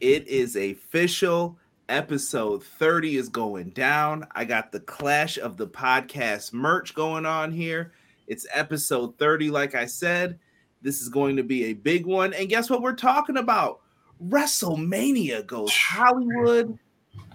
[0.00, 1.58] It is official.
[1.88, 4.26] Episode 30 is going down.
[4.32, 7.92] I got the Clash of the Podcast merch going on here.
[8.26, 10.38] It's episode 30, like I said.
[10.82, 12.32] This is going to be a big one.
[12.34, 13.80] And guess what we're talking about?
[14.24, 16.78] WrestleMania goes Hollywood.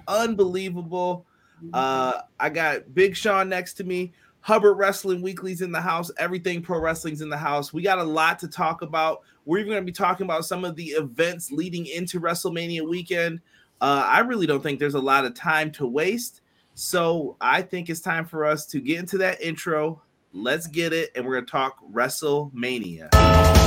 [0.08, 1.26] Unbelievable.
[1.74, 4.14] Uh, I got Big Sean next to me.
[4.44, 6.12] Hubbard Wrestling Weekly's in the house.
[6.18, 7.72] Everything Pro Wrestling's in the house.
[7.72, 9.22] We got a lot to talk about.
[9.46, 13.40] We're even going to be talking about some of the events leading into WrestleMania weekend.
[13.80, 16.42] Uh, I really don't think there's a lot of time to waste.
[16.74, 20.02] So I think it's time for us to get into that intro.
[20.34, 21.12] Let's get it.
[21.16, 23.63] And we're going to talk WrestleMania.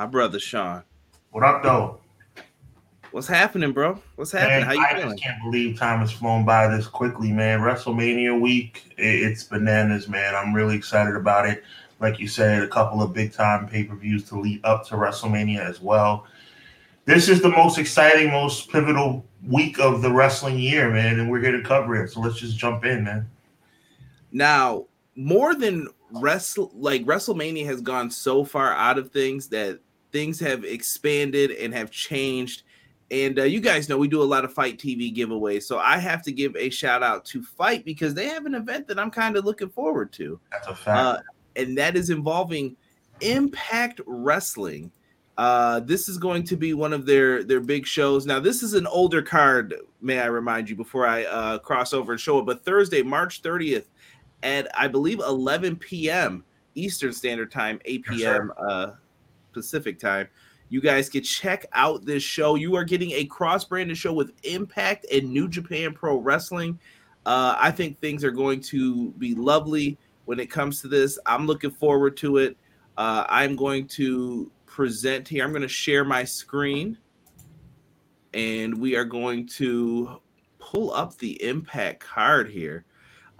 [0.00, 0.82] My brother Sean.
[1.30, 2.00] What up, though?
[3.10, 4.00] What's happening, bro?
[4.16, 4.60] What's happening?
[4.60, 5.10] Man, How you I feeling?
[5.10, 7.60] just can't believe time has flown by this quickly, man.
[7.60, 10.34] WrestleMania week, it's bananas, man.
[10.34, 11.64] I'm really excited about it.
[12.00, 14.94] Like you said, a couple of big time pay per views to lead up to
[14.94, 16.26] WrestleMania as well.
[17.04, 21.40] This is the most exciting, most pivotal week of the wrestling year, man, and we're
[21.40, 22.08] here to cover it.
[22.10, 23.28] So let's just jump in, man.
[24.32, 29.80] Now, more than wrestle like WrestleMania has gone so far out of things that
[30.12, 32.62] things have expanded and have changed.
[33.10, 35.98] And uh, you guys know we do a lot of FITE TV giveaways, so I
[35.98, 39.10] have to give a shout out to FITE because they have an event that I'm
[39.10, 40.38] kind of looking forward to.
[40.52, 40.98] That's a fact.
[40.98, 41.18] uh,
[41.56, 42.76] and that is involving
[43.20, 44.92] Impact Wrestling.
[45.38, 48.26] Uh, this is going to be one of their their big shows.
[48.26, 52.12] Now, this is an older card, may I remind you, before I uh, cross over
[52.12, 52.46] and show it.
[52.46, 53.86] But Thursday, March 30th,
[54.42, 56.44] at I believe 11 p.m.
[56.74, 58.52] Eastern Standard Time, 8 p.m.
[58.56, 58.90] uh,
[59.52, 60.28] Pacific Time.
[60.68, 62.54] You guys can check out this show.
[62.54, 66.78] You are getting a cross branded show with Impact and New Japan Pro Wrestling.
[67.26, 71.18] Uh, I think things are going to be lovely when it comes to this.
[71.26, 72.56] I'm looking forward to it.
[72.96, 75.44] Uh, I'm going to present here.
[75.44, 76.96] I'm going to share my screen
[78.34, 80.20] and we are going to
[80.58, 82.84] pull up the impact card here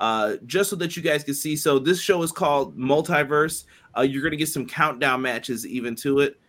[0.00, 1.54] uh, just so that you guys can see.
[1.56, 3.64] So, this show is called Multiverse.
[3.96, 6.40] Uh, you're going to get some countdown matches even to it.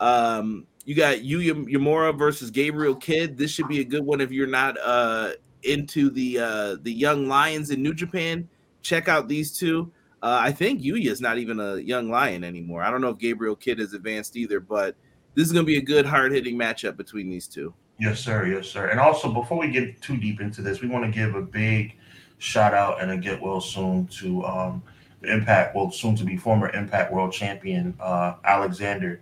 [0.00, 3.36] Um, you got Yuya Uemura versus Gabriel Kidd.
[3.36, 5.32] This should be a good one if you're not uh,
[5.62, 8.48] into the uh, the young lions in New Japan.
[8.82, 9.92] Check out these two.
[10.22, 12.82] Uh, I think Yuya is not even a young lion anymore.
[12.82, 14.94] I don't know if Gabriel Kidd has advanced either, but
[15.34, 17.72] this is going to be a good hard hitting matchup between these two.
[17.98, 18.46] Yes, sir.
[18.46, 18.86] Yes, sir.
[18.88, 21.96] And also, before we get too deep into this, we want to give a big
[22.40, 24.82] shout out and a get well soon to um,
[25.20, 29.20] the Impact, well, soon to be former Impact World Champion uh, Alexander.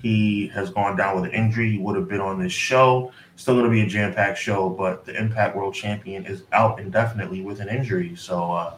[0.00, 1.72] He has gone down with an injury.
[1.72, 3.10] He would have been on this show.
[3.34, 6.78] Still going to be a jam packed show, but the Impact World Champion is out
[6.78, 8.14] indefinitely with an injury.
[8.14, 8.74] So uh,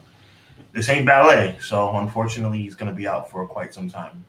[0.72, 1.58] this ain't ballet.
[1.60, 4.24] So unfortunately, he's going to be out for quite some time.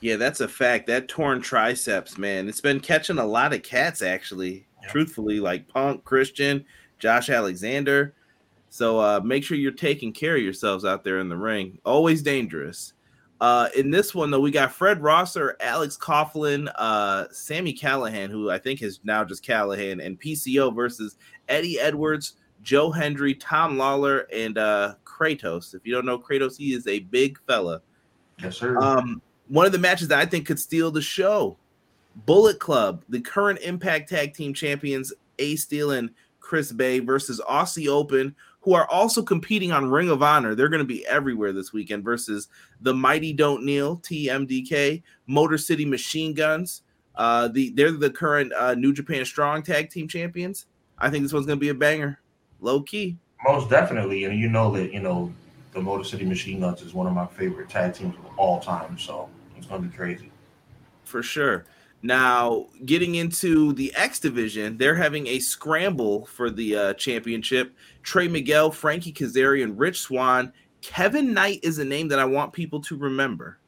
[0.00, 0.86] Yeah, that's a fact.
[0.88, 4.66] That torn triceps, man, it's been catching a lot of cats actually.
[4.88, 6.64] Truthfully, like Punk, Christian,
[6.98, 8.14] Josh Alexander.
[8.70, 11.78] So uh, make sure you're taking care of yourselves out there in the ring.
[11.84, 12.92] Always dangerous.
[13.40, 18.50] Uh, in this one, though, we got Fred Rosser, Alex Coughlin, uh, Sami Callihan, who
[18.50, 21.16] I think is now just Callihan, and PCO versus
[21.48, 25.74] Eddie Edwards, Joe Hendry, Tom Lawlor, and uh, Kratos.
[25.74, 27.80] If you don't know Kratos, he is a big fella.
[28.42, 28.76] Yes, sir.
[28.78, 31.56] Um, one of the matches that I think could steal the show.
[32.26, 37.88] Bullet Club, the current Impact Tag Team Champions, A Steel and Chris Bey versus Aussie
[37.88, 40.54] Open, who are also competing on Ring of Honor.
[40.54, 42.48] They're going to be everywhere this weekend versus
[42.80, 46.82] the Mighty Don't Kneel, TMDK, Motor City Machine Guns.
[47.14, 50.66] Uh, the they're the current uh, New Japan Strong Tag Team Champions.
[50.98, 52.20] I think this one's going to be a banger,
[52.60, 53.16] low key.
[53.44, 55.32] Most definitely, and you know that you know
[55.72, 58.98] the Motor City Machine Guns is one of my favorite tag teams of all time.
[58.98, 60.30] So it's gonna be crazy.
[61.04, 61.64] for sure.
[62.02, 67.74] Now, getting into the X division, they're having a scramble for the uh, championship.
[68.02, 72.80] Trey Miguel, Frankie Kazarian, Rich Swann, Kevin Knight is a name that I want people
[72.82, 73.58] to remember.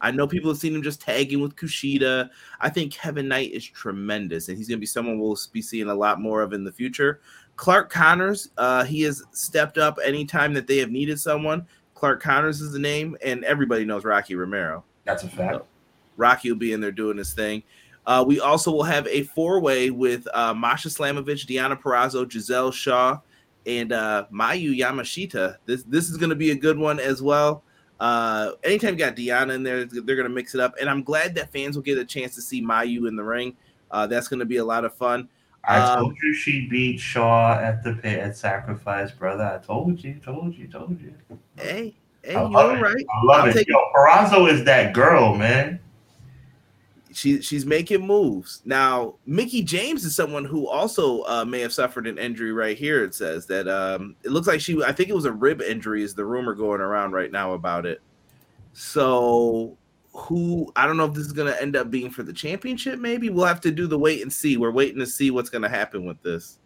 [0.00, 2.30] I know people have seen him just tagging with Kushida.
[2.60, 5.88] I think Kevin Knight is tremendous, and he's going to be someone we'll be seeing
[5.88, 7.20] a lot more of in the future.
[7.56, 11.66] Clark Connors, uh, he has stepped up anytime that they have needed someone.
[11.94, 14.84] Clark Connors is the name, and everybody knows Rocky Romero.
[15.04, 15.64] That's a fact.
[16.18, 17.62] Rocky will be in there doing his thing.
[18.04, 22.70] Uh, we also will have a four way with uh, Masha Slamovich, Deonna Purrazzo, Giselle
[22.70, 23.18] Shaw,
[23.66, 25.56] and uh, Miyu Yamashita.
[25.66, 27.62] This this is going to be a good one as well.
[28.00, 31.02] Uh, anytime you got Diana in there, they're going to mix it up, and I'm
[31.02, 33.56] glad that fans will get a chance to see Mayu in the ring.
[33.90, 35.28] Uh, that's going to be a lot of fun.
[35.64, 39.44] I um, told you she beat Shaw at the pit at Sacrifice, brother.
[39.44, 41.12] I told you, told you, told you.
[41.56, 43.04] Hey, hey, you're right.
[43.12, 43.68] I love I'll it.
[43.68, 45.80] Yo, Purrazzo is that girl, man
[47.18, 49.16] she she's making moves now.
[49.26, 52.52] Mickie James is someone who also uh, may have suffered an injury.
[52.52, 54.82] Right here, it says that um, it looks like she.
[54.82, 56.02] I think it was a rib injury.
[56.02, 58.00] Is the rumor going around right now about it?
[58.72, 59.76] So
[60.12, 62.98] who I don't know if this is going to end up being for the championship.
[62.98, 64.56] Maybe we'll have to do the wait and see.
[64.56, 66.58] We're waiting to see what's going to happen with this.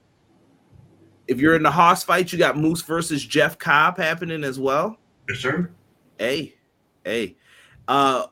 [1.29, 4.99] If you're in the Hoss fight, you got Moose versus Jeff Cobb happening as well.
[5.29, 5.71] Yes, sir.
[6.19, 6.57] Hey,
[7.05, 7.37] hey.
[7.89, 8.27] Uh,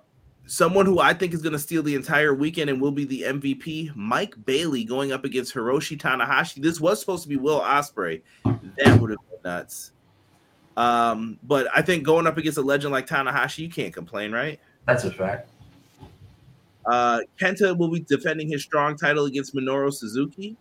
[0.50, 3.22] Someone who I think is going to steal the entire weekend and will be the
[3.22, 6.60] MVP, Mike Bailey, going up against Hiroshi Tanahashi.
[6.60, 8.20] This was supposed to be Will Ospreay.
[8.44, 9.92] That would have been nuts.
[10.76, 14.58] Um, but I think going up against a legend like Tanahashi, you can't complain, right?
[14.86, 15.48] That's a fact.
[16.84, 20.56] Uh, Kenta will be defending his strong title against Minoru Suzuki.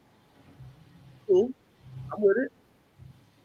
[1.25, 1.51] Cool.
[2.13, 2.51] I'm with it.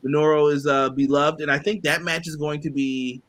[0.05, 3.23] Minoru is uh, beloved, and I think that match is going to be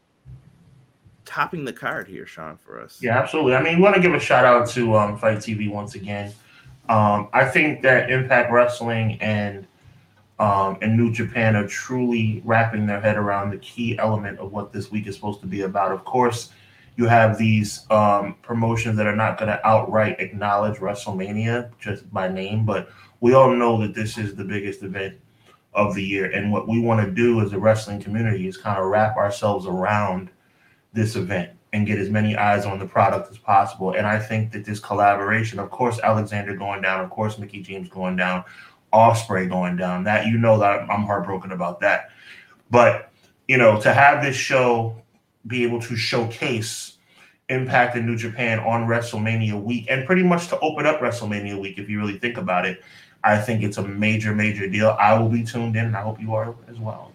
[1.25, 3.00] topping the card here, Sean, for us.
[3.01, 3.56] Yeah, absolutely.
[3.56, 6.33] I mean, we want to give a shout out to um, FITE TV once again.
[6.88, 9.68] Um, I think that Impact Wrestling and
[10.38, 14.74] um, and New Japan are truly wrapping their head around the key element of what
[14.74, 15.94] this week is supposed to be about.
[15.94, 16.51] Of course,
[16.98, 22.27] you have these um, promotions that are not going to outright acknowledge WrestleMania just by
[22.27, 22.89] name, but
[23.22, 25.16] we all know that this is the biggest event
[25.74, 26.31] of the year.
[26.31, 29.66] And what we want to do as a wrestling community is kind of wrap ourselves
[29.66, 30.30] around
[30.95, 33.92] this event and get as many eyes on the product as possible.
[33.92, 37.89] And I think that this collaboration, of course, Alexander going down, of course, Mickie James
[37.89, 38.45] going down,
[38.94, 42.12] Ospreay going down, that you know that I'm heartbroken about that.
[42.71, 43.12] But
[43.50, 45.01] you know, to have this show
[45.45, 46.94] be able to showcase
[47.50, 51.77] Impact in New Japan on WrestleMania week and pretty much to open up WrestleMania week,
[51.77, 52.81] if you really think about it,
[53.24, 54.95] I think it's a major, major deal.
[55.00, 57.12] I will be tuned in, and I hope you are as well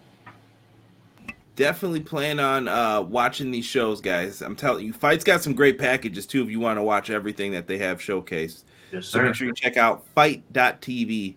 [1.61, 4.41] definitely plan on uh, watching these shows, guys.
[4.41, 7.51] I'm telling you, FITE's got some great packages too if you want to watch everything
[7.51, 8.63] that they have showcased.
[8.91, 11.35] Yes, so make sure you check out FITE.tv.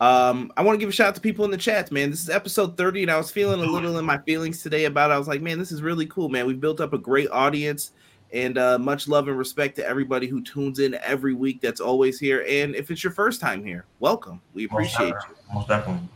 [0.00, 2.10] Um, I want to give a shout out to people in the chats, man.
[2.10, 5.10] This is episode 30, and I was feeling a little in my feelings today about
[5.10, 5.14] it.
[5.14, 6.46] I was like, man, this is really cool, man.
[6.46, 7.92] We've built up a great audience
[8.32, 12.18] and uh, much love and respect to everybody who tunes in every week that's always
[12.18, 12.46] here.
[12.48, 14.40] And if it's your first time here, welcome.
[14.54, 15.54] We appreciate Most you.
[15.54, 16.08] Most definitely.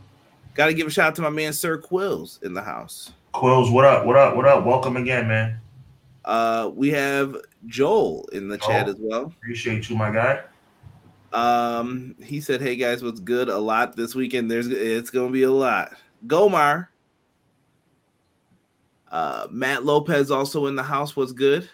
[0.54, 3.12] Got to give a shout out to my man, Sir Quills, in the house.
[3.34, 4.06] Quills, what up?
[4.06, 4.36] What up?
[4.36, 4.64] What up?
[4.64, 5.60] Welcome again, man.
[6.24, 7.36] Uh, we have
[7.66, 9.24] Joel in the chat as well.
[9.24, 10.40] Appreciate you, my guy.
[11.32, 13.48] Um, he said, "Hey guys, what's good?
[13.48, 14.48] A lot this weekend.
[14.48, 15.94] There's it's gonna be a lot."
[16.28, 16.86] Gomar.
[19.10, 21.16] Uh, Matt Lopez also in the house.
[21.16, 21.68] What's good?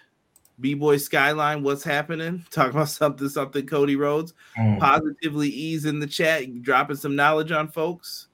[0.61, 2.43] B Boy Skyline, what's happening?
[2.51, 3.67] Talking about something, something.
[3.67, 4.81] Cody Rhodes, mm.
[4.81, 8.29] positively ease in the chat, dropping some knowledge on folks.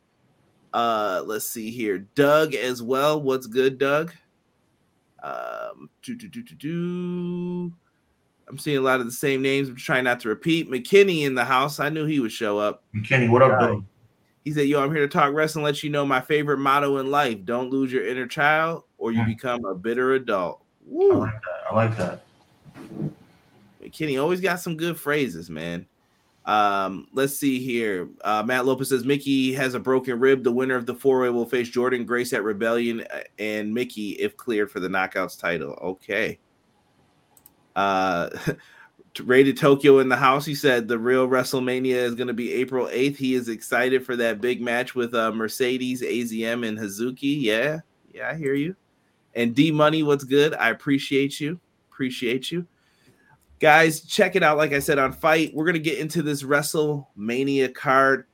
[0.77, 2.01] Uh, let's see here.
[2.15, 3.19] Doug as well.
[3.19, 4.13] What's good, Doug?
[5.23, 7.73] Um, do, do, do, do, do.
[8.47, 9.71] I'm seeing a lot of the same names.
[9.71, 10.71] I'm trying not to repeat.
[10.71, 11.81] McKinney in the house.
[11.81, 12.85] I knew he would show up.
[12.95, 13.85] McKinney, what up, Doug?
[14.45, 17.11] He said, Yo, I'm here to talk wrestling, let you know my favorite motto in
[17.11, 17.43] life.
[17.47, 19.29] Don't lose your inner child or you mm.
[19.29, 20.63] become a bitter adult.
[20.85, 21.23] Woo.
[21.23, 21.71] I like that.
[21.71, 22.25] I like that.
[23.83, 25.87] McKinney always got some good phrases, man.
[26.47, 28.09] Um, let's see here.
[28.23, 30.45] Uh, Matt Lopez says Mickie has a broken rib.
[30.45, 34.11] The winner of the four way will face Jordynne Grace at Rebellion uh, and Mickie
[34.13, 35.73] if cleared for the Knockouts title.
[35.83, 36.39] Okay.
[37.75, 38.31] Uh,
[39.25, 40.47] rated Tokyo in the house.
[40.47, 43.17] He said the real WrestleMania is going to be April 8th.
[43.17, 47.43] He is excited for that big match with uh, Mercedes, AZM, and Hazuki.
[47.43, 47.81] Yeah,
[48.13, 48.77] yeah, I hear you.
[49.35, 50.55] And D Money, what's good?
[50.55, 51.59] I appreciate you.
[51.91, 52.67] Appreciate you
[53.61, 54.57] guys check it out.
[54.57, 58.27] Like i said on FITE, we're going to get into this wrestlemania card.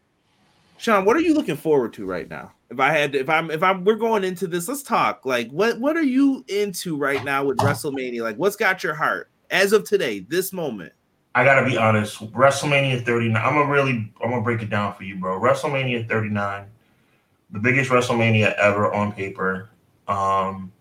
[0.79, 2.53] Sean what are you looking forward to right now?
[2.71, 5.25] If i had to, if i'm if i'm we're going into this let's talk.
[5.25, 8.23] Like what what are you into right now with wrestlemania?
[8.23, 10.93] Like what's got your heart as of today this moment?
[11.35, 15.05] I gotta be honest wrestlemania 39 i'm gonna really i'm gonna break it down for
[15.05, 15.41] you bro.
[15.41, 16.67] Wrestlemania 39
[17.53, 19.71] the biggest wrestlemania ever on paper.
[20.09, 20.73] Um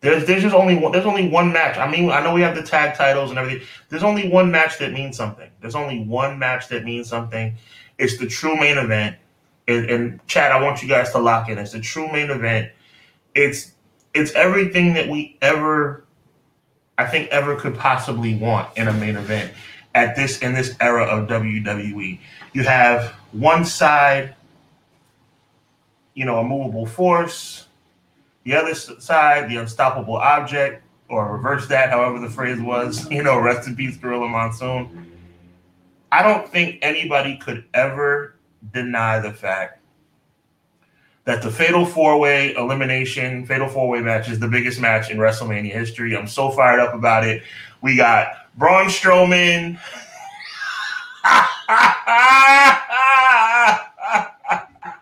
[0.00, 1.76] there's there's just only one, there's only one match.
[1.76, 3.66] I mean, I know we have the tag titles and everything.
[3.88, 5.50] There's only one match that means something.
[5.60, 7.56] There's only one match that means something.
[7.98, 9.16] It's the true main event.
[9.66, 11.58] And, and Chad, I want you guys to lock in.
[11.58, 12.70] It's the true main event.
[13.34, 13.72] It's
[14.14, 16.04] it's everything that we ever,
[16.96, 19.52] I think, ever could possibly want in a main event
[19.94, 22.20] at this in this era of WWE.
[22.52, 24.34] You have one side
[26.18, 27.67] you know, a movable force.
[28.44, 33.38] The other side, the unstoppable object, or reverse that, however the phrase was, you know,
[33.38, 35.06] rest in peace, Gorilla Monsoon.
[36.10, 38.36] I don't think anybody could ever
[38.72, 39.80] deny the fact
[41.24, 45.18] that the Fatal Four Way elimination, Fatal Four Way match is the biggest match in
[45.18, 46.16] WrestleMania history.
[46.16, 47.42] I'm so fired up about it.
[47.82, 49.78] We got Braun Strowman.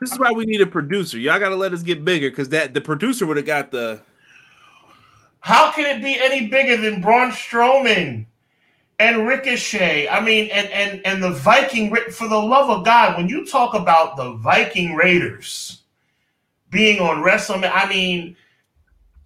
[0.00, 1.19] this is why we need a producer.
[1.19, 4.00] Y'all got to let us get bigger because that the producer would have got the.
[5.41, 8.26] How can it be any bigger than Braun Strowman?
[8.99, 10.09] and Ricochet.
[10.09, 11.95] I mean, and and and the Viking.
[12.11, 15.83] For the love of God, when you talk about the Viking Raiders
[16.71, 18.37] being on WrestleMania, I mean,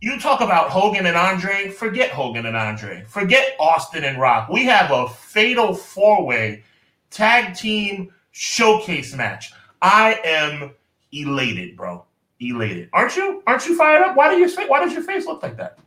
[0.00, 1.70] you talk about Hogan and Andre.
[1.70, 3.04] Forget Hogan and Andre.
[3.06, 4.48] Forget Austin and Rock.
[4.48, 6.64] We have a fatal four way
[7.10, 9.52] tag team showcase match.
[9.82, 10.74] I am
[11.12, 12.04] elated, bro.
[12.40, 12.88] Elated.
[12.92, 13.42] Aren't you?
[13.46, 14.16] Aren't you fired up?
[14.16, 15.78] Why do your why does your face look like that?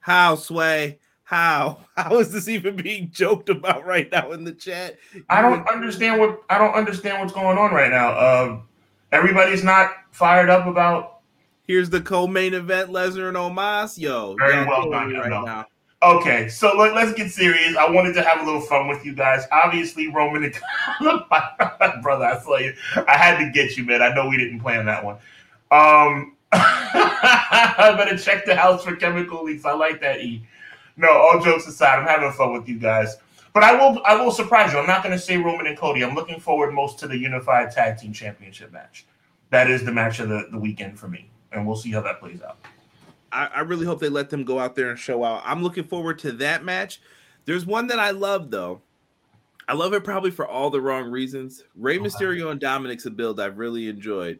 [0.00, 0.98] How sway?
[1.22, 1.78] How?
[1.96, 4.98] How is this even being joked about right now in the chat?
[5.28, 8.10] I don't understand what I don't understand what's going on right now.
[8.10, 8.60] Uh,
[9.12, 11.20] everybody's not fired up about.
[11.66, 13.98] Here's the co-main event: Lesnar and Omos.
[13.98, 15.42] Yo, very well done right no.
[15.42, 15.66] now.
[16.02, 17.76] Okay, so let, us get serious.
[17.76, 19.44] I wanted to have a little fun with you guys.
[19.52, 20.54] Obviously, Roman and
[20.98, 22.74] Cody brother, I saw you.
[23.06, 24.02] I had to get you, man.
[24.02, 25.14] I know we didn't plan that one.
[25.70, 29.64] Um, I better check the house for chemical leaks.
[29.64, 30.20] I like that.
[30.20, 30.44] E
[30.96, 33.16] no, all jokes aside, I'm having fun with you guys.
[33.52, 34.78] But I will I will surprise you.
[34.78, 36.02] I'm not going to say Roman and Cody.
[36.02, 39.06] I'm looking forward most to the Unified Tag Team Championship match.
[39.50, 41.30] That is the match of the, the weekend for me.
[41.52, 42.58] And we'll see how that plays out.
[43.32, 45.42] I, I really hope they let them go out there and show out.
[45.44, 47.00] I'm looking forward to that match.
[47.44, 48.82] There's one that I love though.
[49.68, 51.64] I love it probably for all the wrong reasons.
[51.74, 54.38] Rey Mysterio and Dominic's a build I've really enjoyed.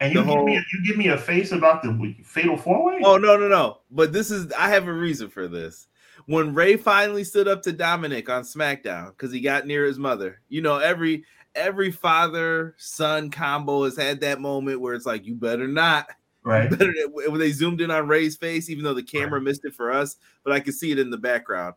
[0.00, 0.36] And you, whole...
[0.36, 3.00] give me a, you give me a face about the fatal four way?
[3.04, 3.80] Oh no no no!
[3.90, 5.88] But this is I have a reason for this.
[6.26, 10.40] When Rey finally stood up to Dominic on SmackDown because he got near his mother,
[10.48, 15.34] you know every every father son combo has had that moment where it's like you
[15.34, 16.08] better not.
[16.42, 16.70] Right.
[16.78, 19.42] Better, when they zoomed in on Rey's face, even though the camera right.
[19.42, 21.74] missed it for us, but I could see it in the background.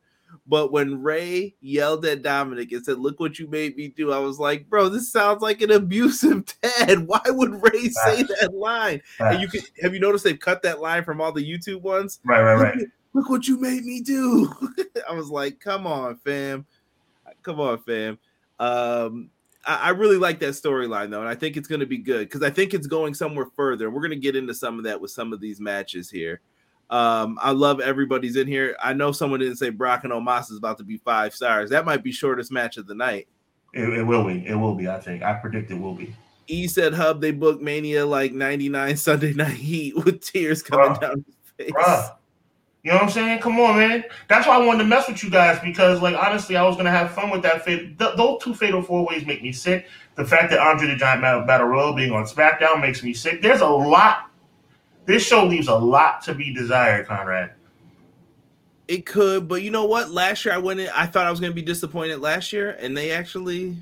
[0.48, 4.17] But when Ray yelled at Dominic and said, "Look what you made me do," I
[4.17, 7.08] was like, "Bro, this sounds like an abusive dad.
[7.08, 10.82] Why would Rey say that line?" And you could have you noticed they've cut that
[10.82, 12.20] line from all the YouTube ones?
[12.25, 12.77] Right, right, right.
[12.77, 14.51] Look, look what you made me do.
[15.10, 16.65] I was like, "Come on, fam,
[17.43, 18.17] come on, fam."
[18.60, 19.29] Um,
[19.65, 22.29] I, I really like that storyline though, and I think it's going to be good
[22.29, 23.89] because I think it's going somewhere further.
[23.89, 26.41] We're going to get into some of that with some of these matches here.
[26.89, 28.75] Um, I love everybody's in here.
[28.82, 31.70] I know someone didn't say Brock and Omos is about to be five stars.
[31.70, 33.27] That might be shortest match of the night.
[33.74, 34.46] It, it will be.
[34.46, 34.88] It will be.
[34.88, 35.24] I think.
[35.24, 36.15] I predict it will be.
[36.48, 41.01] E said Hub they booked Mania like 99 Sunday Night Heat with tears coming bruh,
[41.01, 41.72] down his face.
[41.72, 42.10] Bruh.
[42.83, 43.39] You know what I'm saying?
[43.39, 44.03] Come on, man.
[44.27, 46.91] That's why I wanted to mess with you guys because, like, honestly, I was gonna
[46.91, 47.65] have fun with that.
[47.65, 49.87] Th- those two fatal four ways make me sick.
[50.15, 53.41] The fact that Andre the Giant Battle Royal being on SmackDown makes me sick.
[53.41, 54.29] There's a lot
[55.05, 57.51] this show leaves a lot to be desired, Conrad.
[58.87, 60.11] It could, but you know what?
[60.11, 62.71] Last year I went in, I thought I was going to be disappointed last year,
[62.79, 63.75] and they actually,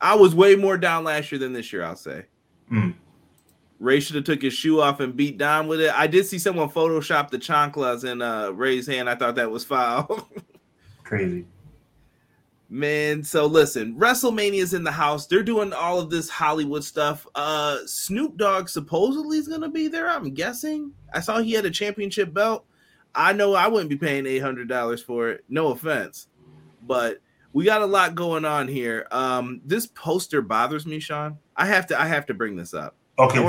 [0.00, 1.84] I was way more down last year than this year.
[1.84, 2.26] I'll say.
[2.70, 2.94] Mm.
[3.80, 5.90] Rey should have took his shoe off and beat Dom with it.
[5.98, 9.08] I did see someone Photoshop the chanclas in uh, Rey's hand.
[9.08, 10.28] I thought that was foul.
[11.02, 11.46] Crazy.
[12.72, 15.26] Man, so listen, WrestleMania's in the house.
[15.26, 17.26] They're doing all of this Hollywood stuff.
[17.34, 20.08] Uh Snoop Dogg supposedly is gonna be there.
[20.08, 20.92] I'm guessing.
[21.12, 22.64] I saw he had a championship belt.
[23.12, 25.44] I know I wouldn't be paying eight hundred dollars for it.
[25.48, 26.28] No offense,
[26.86, 27.18] but
[27.52, 29.08] we got a lot going on here.
[29.10, 31.38] Um, this poster bothers me, Sean.
[31.56, 32.00] I have to.
[32.00, 32.94] I have to bring this up.
[33.20, 33.40] Okay,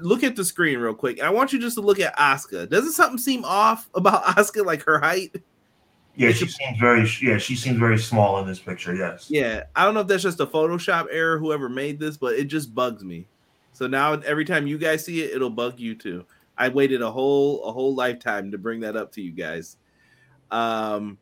[0.00, 1.22] look at the screen real quick.
[1.22, 2.68] I want you just to look at Asuka.
[2.68, 5.34] Doesn't something seem off about Asuka, like her height?
[6.16, 8.94] Yeah, she seems very yeah, she seems very small in this picture.
[8.94, 9.30] Yes.
[9.30, 12.44] Yeah, I don't know if that's just a Photoshop error, whoever made this, but it
[12.44, 13.26] just bugs me.
[13.72, 16.26] So now every time you guys see it, it'll bug you too.
[16.58, 19.78] I waited a whole a whole lifetime to bring that up to you guys.
[20.50, 21.16] Um,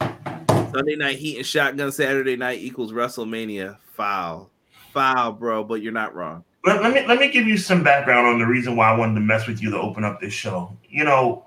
[0.00, 3.78] Sunday night heat and shotgun Saturday night equals WrestleMania.
[3.94, 4.50] Foul,
[4.92, 5.64] foul, bro.
[5.64, 6.44] But you're not wrong.
[6.64, 9.14] Let, let me let me give you some background on the reason why I wanted
[9.14, 10.76] to mess with you to open up this show.
[10.88, 11.44] You know,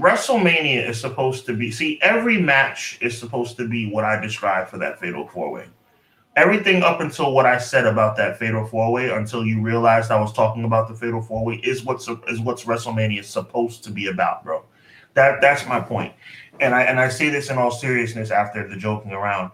[0.00, 4.70] WrestleMania is supposed to be see every match is supposed to be what I described
[4.70, 5.66] for that fatal four way.
[6.36, 10.18] Everything up until what I said about that fatal four way, until you realized I
[10.18, 13.90] was talking about the fatal four way, is what's is what's WrestleMania is supposed to
[13.90, 14.64] be about, bro.
[15.12, 16.14] That that's my point,
[16.60, 19.50] and I and I say this in all seriousness after the joking around.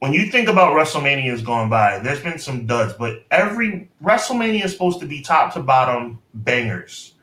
[0.00, 4.72] When you think about WrestleManias going by, there's been some duds, but every WrestleMania is
[4.72, 7.14] supposed to be top to bottom bangers.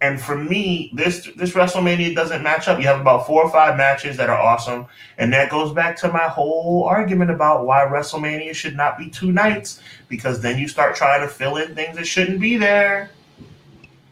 [0.00, 2.78] And for me, this this WrestleMania doesn't match up.
[2.78, 6.12] You have about four or five matches that are awesome, and that goes back to
[6.12, 10.96] my whole argument about why WrestleMania should not be two nights because then you start
[10.96, 13.10] trying to fill in things that shouldn't be there.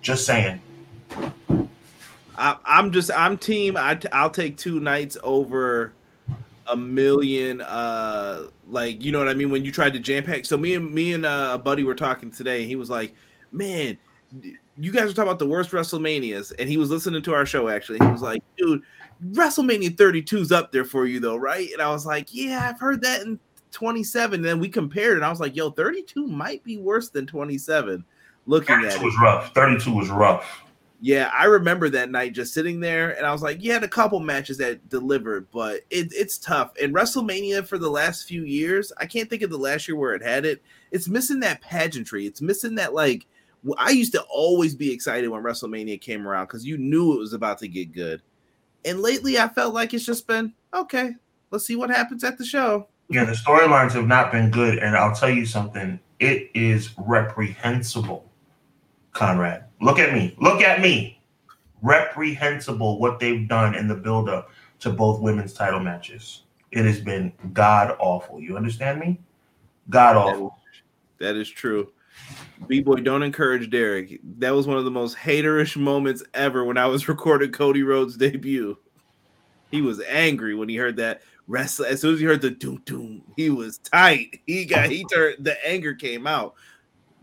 [0.01, 0.61] Just saying.
[2.37, 3.77] I, I'm just I'm team.
[3.77, 5.93] I, I'll take two nights over
[6.69, 10.45] a million uh like you know what I mean when you tried to jam pack.
[10.45, 12.65] So me and me and uh, a buddy were talking today.
[12.65, 13.15] he was like,
[13.51, 13.99] "Man,
[14.77, 17.69] you guys are talking about the worst WrestleManias." And he was listening to our show
[17.69, 17.99] actually.
[17.99, 18.83] He was like, "Dude,
[19.33, 22.81] WrestleMania 32 is up there for you though, right?" And I was like, "Yeah, I've
[22.81, 23.39] heard that in
[23.73, 27.27] 27." And then we compared and I was like, "Yo, 32 might be worse than
[27.27, 28.05] 27."
[28.47, 29.55] Looking at it was rough.
[29.55, 30.63] 32 was rough
[31.05, 33.89] yeah, I remember that night just sitting there and I was like, you had a
[33.89, 36.73] couple matches that delivered, but it, it's tough.
[36.81, 40.15] And WrestleMania for the last few years, I can't think of the last year where
[40.15, 40.63] it had it.
[40.93, 42.25] It's missing that pageantry.
[42.25, 43.27] It's missing that like
[43.79, 47.33] I used to always be excited when WrestleMania came around because you knew it was
[47.33, 48.23] about to get good.
[48.85, 51.15] And lately, I felt like it's just been okay.
[51.51, 52.87] Let's see what happens at the show.
[53.09, 55.99] Yeah, the storylines have not been good, and I'll tell you something.
[56.21, 58.32] It is reprehensible,
[59.13, 60.35] Conrad Look at me.
[60.39, 61.21] Look at me.
[61.83, 66.45] Reprehensible what they've done in the build-up to both women's title matches.
[66.71, 68.41] It has been god awful.
[68.41, 69.21] You understand me?
[69.91, 70.57] God awful.
[71.19, 71.93] That is true.
[72.69, 74.21] B boy, don't encourage Derek.
[74.39, 78.17] That was one of the most haterish moments ever when I was recording Cody Rhodes'
[78.17, 78.79] debut.
[79.73, 81.87] He was angry when he heard that wrestle.
[81.87, 84.41] As soon as he heard the doom doom, he was tight.
[84.47, 86.55] He got he turned the anger came out.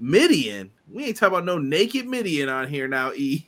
[0.01, 3.45] Mideon, we ain't talking about no naked Mideon on here now, E.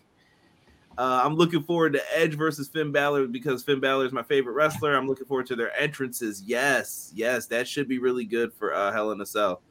[0.97, 4.53] Uh, I'm looking forward to Edge versus Finn Balor because Finn Balor is my favorite
[4.53, 4.95] wrestler.
[4.95, 6.43] I'm looking forward to their entrances.
[6.45, 9.61] Yes, yes, that should be really good for uh, Hell in a Cell.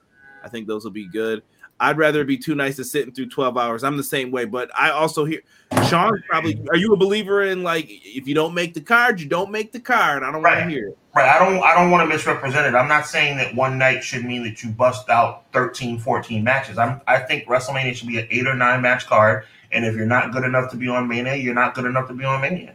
[0.43, 1.43] I think those will be good.
[1.81, 3.83] I'd rather be too nice to sitting through 12 hours.
[3.83, 5.41] I'm the same way, but I also hear
[5.89, 9.27] Sean probably are you a believer in like if you don't make the card, you
[9.27, 10.23] don't make the card.
[10.23, 10.59] I don't right.
[10.59, 10.99] want to hear it.
[11.17, 11.29] Right.
[11.29, 12.77] I don't I don't want to misrepresent it.
[12.77, 16.77] I'm not saying that one night should mean that you bust out 13, 14 matches.
[16.77, 19.45] I'm I think WrestleMania should be an eight or nine match card.
[19.73, 22.15] And if you're not good enough to be on Mania, you're not good enough to
[22.15, 22.75] be on Mania.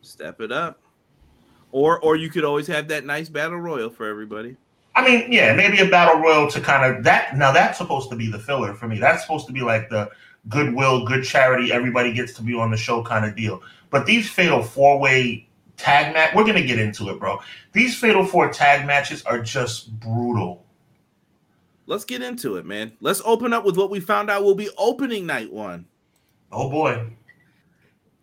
[0.00, 0.80] Step it up.
[1.70, 4.56] Or or you could always have that nice battle royal for everybody.
[4.94, 7.36] I mean, yeah, maybe a battle royal to kind of that.
[7.36, 8.98] Now that's supposed to be the filler for me.
[8.98, 10.10] That's supposed to be like the
[10.48, 13.62] goodwill, good charity, everybody gets to be on the show kind of deal.
[13.90, 17.40] But these fatal four way tag match, we're gonna get into it, bro.
[17.72, 20.64] These fatal four tag matches are just brutal.
[21.86, 22.92] Let's get into it, man.
[23.00, 25.86] Let's open up with what we found out will be opening night one.
[26.50, 27.10] Oh boy.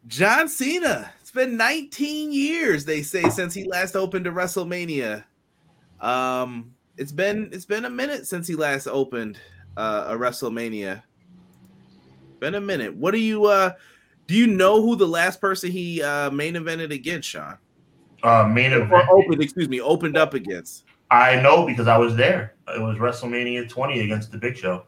[0.07, 1.11] John Cena.
[1.21, 5.23] It's been 19 years, they say, since he last opened to WrestleMania.
[6.01, 9.39] Um, it's been it's been a minute since he last opened
[9.77, 11.03] uh, a WrestleMania.
[12.39, 12.95] Been a minute.
[12.95, 13.73] What do you uh
[14.27, 17.57] do you know who the last person he uh main evented against, Sean?
[18.23, 20.85] Uh main event or opened, excuse me, opened up against.
[21.11, 22.55] I know because I was there.
[22.67, 24.83] It was WrestleMania 20 against the Big Show.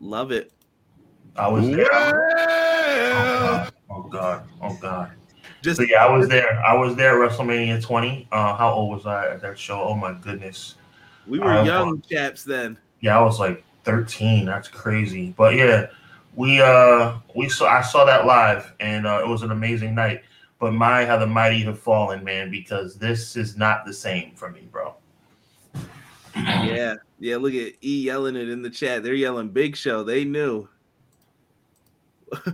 [0.00, 0.52] Love it.
[1.36, 1.92] I was there.
[1.92, 3.70] Yeah.
[3.88, 4.46] Oh god.
[4.60, 4.74] Oh god.
[4.74, 5.12] Oh god.
[5.62, 6.60] Just so yeah, I was there.
[6.64, 8.28] I was there WrestleMania 20.
[8.32, 9.80] Uh, how old was I at that show?
[9.80, 10.76] Oh my goodness.
[11.26, 12.76] We were I young was, chaps then.
[13.00, 14.46] Yeah, I was like 13.
[14.46, 15.34] That's crazy.
[15.36, 15.86] But yeah,
[16.34, 20.22] we uh we saw I saw that live and uh, it was an amazing night.
[20.58, 24.50] But my how the mighty have fallen, man, because this is not the same for
[24.50, 24.94] me, bro.
[26.36, 27.36] yeah, yeah.
[27.36, 29.02] Look at E yelling it in the chat.
[29.02, 30.04] They're yelling Big Show.
[30.04, 30.68] They knew.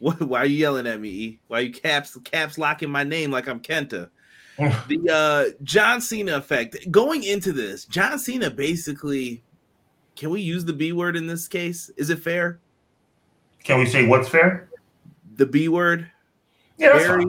[0.00, 1.38] What, why are you yelling at me?
[1.48, 4.08] Why are you caps caps locking my name like I'm Kenta?
[4.58, 6.90] the uh, John Cena effect.
[6.90, 9.42] Going into this, John Cena basically.
[10.16, 11.90] Can we use the B word in this case?
[11.96, 12.58] Is it fair?
[13.62, 14.68] Can we say what's fair?
[15.36, 16.10] The B word.
[16.76, 17.26] Yeah, Very,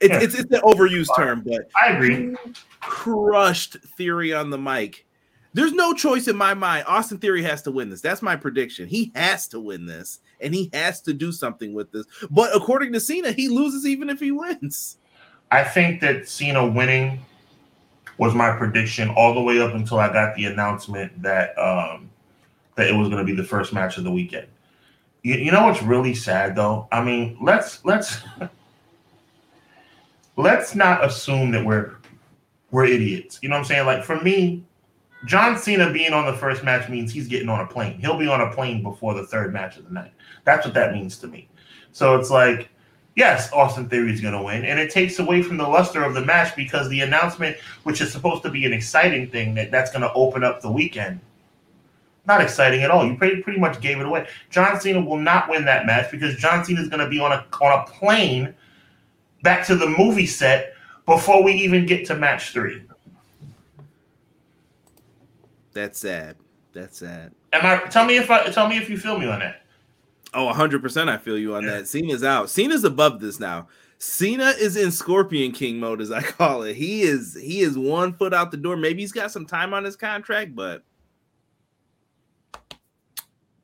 [0.00, 0.20] it's, yeah.
[0.20, 2.34] it's it's an overused term, but I agree.
[2.80, 5.06] Crushed theory on the mic.
[5.52, 6.84] There's no choice in my mind.
[6.88, 8.00] Austin Theory has to win this.
[8.00, 8.88] That's my prediction.
[8.88, 12.06] He has to win this and he has to do something with this.
[12.30, 14.98] But according to Cena, he loses even if he wins.
[15.50, 17.24] I think that Cena winning
[18.18, 22.10] was my prediction all the way up until I got the announcement that um,
[22.76, 24.46] that it was going to be the first match of the weekend.
[25.22, 26.88] You, you know what's really sad though?
[26.92, 28.18] I mean, let's let's
[30.36, 31.96] let's not assume that we're
[32.70, 33.38] we're idiots.
[33.42, 33.86] You know what I'm saying?
[33.86, 34.64] Like for me,
[35.26, 37.98] John Cena being on the first match means he's getting on a plane.
[37.98, 40.12] He'll be on a plane before the third match of the night.
[40.44, 41.48] That's what that means to me.
[41.92, 42.68] So it's like
[43.16, 46.14] yes, Austin Theory is going to win, and it takes away from the luster of
[46.14, 49.90] the match because the announcement, which is supposed to be an exciting thing, that that's
[49.90, 51.20] going to open up the weekend.
[52.26, 53.06] Not exciting at all.
[53.06, 54.26] You pretty, pretty much gave it away.
[54.50, 57.32] John Cena will not win that match because John Cena is going to be on
[57.32, 58.54] a on a plane
[59.42, 60.72] back to the movie set
[61.04, 62.82] before we even get to match three.
[65.74, 66.36] That's sad.
[66.72, 67.32] That's sad.
[67.52, 67.86] Am I?
[67.88, 69.60] Tell me if I tell me if you feel me on that.
[70.32, 71.70] Oh, 100% I feel you on yeah.
[71.70, 71.88] that.
[71.88, 72.50] Cena's out.
[72.50, 73.68] Cena's above this now.
[73.98, 76.74] Cena is in Scorpion King mode, as I call it.
[76.74, 78.76] He is he is one foot out the door.
[78.76, 80.82] Maybe he's got some time on his contract, but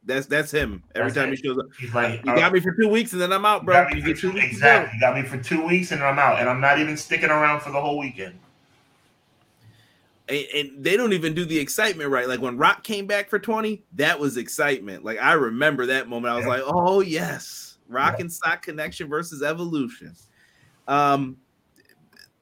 [0.04, 0.82] that's that's him.
[0.94, 1.38] Every that's time it.
[1.38, 3.44] he shows up, he's like, "You got uh, me for two weeks, and then I'm
[3.44, 4.92] out, bro." You two, exactly.
[4.94, 7.60] You got me for two weeks, and I'm out, and I'm not even sticking around
[7.60, 8.38] for the whole weekend
[10.30, 12.28] and, and, they don't even do the excitement right.
[12.28, 15.04] Like when Rock came back for 20, that was excitement.
[15.04, 16.32] Like I remember that moment.
[16.32, 16.52] I was yeah.
[16.52, 18.22] like, oh yes, Rock yeah.
[18.22, 20.14] and Sock Connection versus Evolution.
[20.88, 21.36] Um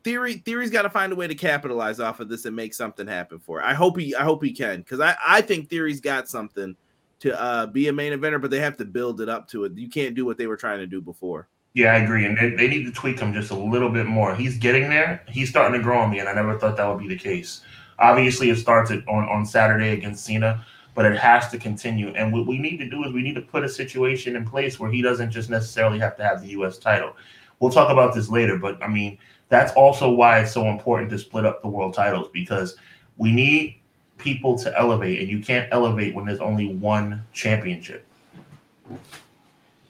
[0.05, 3.07] Theory Theory's got to find a way to capitalize off of this and make something
[3.07, 3.65] happen for it.
[3.65, 6.77] I hope he I hope he can because I, I think Theory's got something
[7.21, 9.77] to uh, be a main eventer, but they have to build it up to it.
[9.77, 11.49] You can't do what they were trying to do before.
[11.75, 14.35] Yeah, I agree, and they, they need to tweak him just a little bit more.
[14.35, 15.23] He's getting there.
[15.29, 17.61] He's starting to grow on me, and I never thought that would be the case.
[17.99, 22.09] Obviously, it starts on, on Saturday against Cena, but it has to continue.
[22.11, 24.79] And what we need to do is we need to put a situation in place
[24.79, 26.79] where he doesn't just necessarily have to have the U.S.
[26.79, 27.17] title.
[27.61, 31.19] We'll talk about this later, but I mean, that's also why it's so important to
[31.19, 32.77] split up the world titles because
[33.17, 33.81] we need
[34.19, 38.05] people to elevate, and you can't elevate when there's only one championship.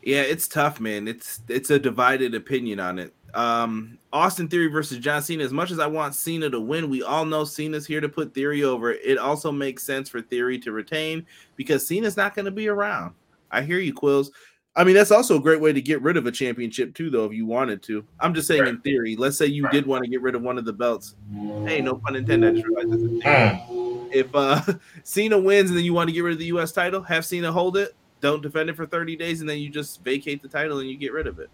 [0.02, 1.08] Yeah, it's tough, man.
[1.08, 3.12] It's it's a divided opinion on it.
[3.34, 5.44] Um, Austin Theory versus John Cena.
[5.44, 8.34] As much as I want Cena to win, we all know Cena's here to put
[8.34, 8.92] Theory over.
[8.92, 13.14] It also makes sense for Theory to retain because Cena's not going to be around.
[13.50, 14.30] I hear you, Quills.
[14.76, 17.24] I mean, that's also a great way to get rid of a championship too, though,
[17.24, 18.04] if you wanted to.
[18.20, 18.68] I'm just saying, right.
[18.68, 19.72] in theory, let's say you right.
[19.72, 21.16] did want to get rid of one of the belts.
[21.64, 22.50] Hey, no pun intended.
[22.50, 24.08] I just realized mm.
[24.12, 24.62] If uh,
[25.02, 26.70] Cena wins and then you want to get rid of the U.S.
[26.70, 30.02] title, have Cena hold it, don't defend it for 30 days, and then you just
[30.04, 31.50] vacate the title and you get rid of it.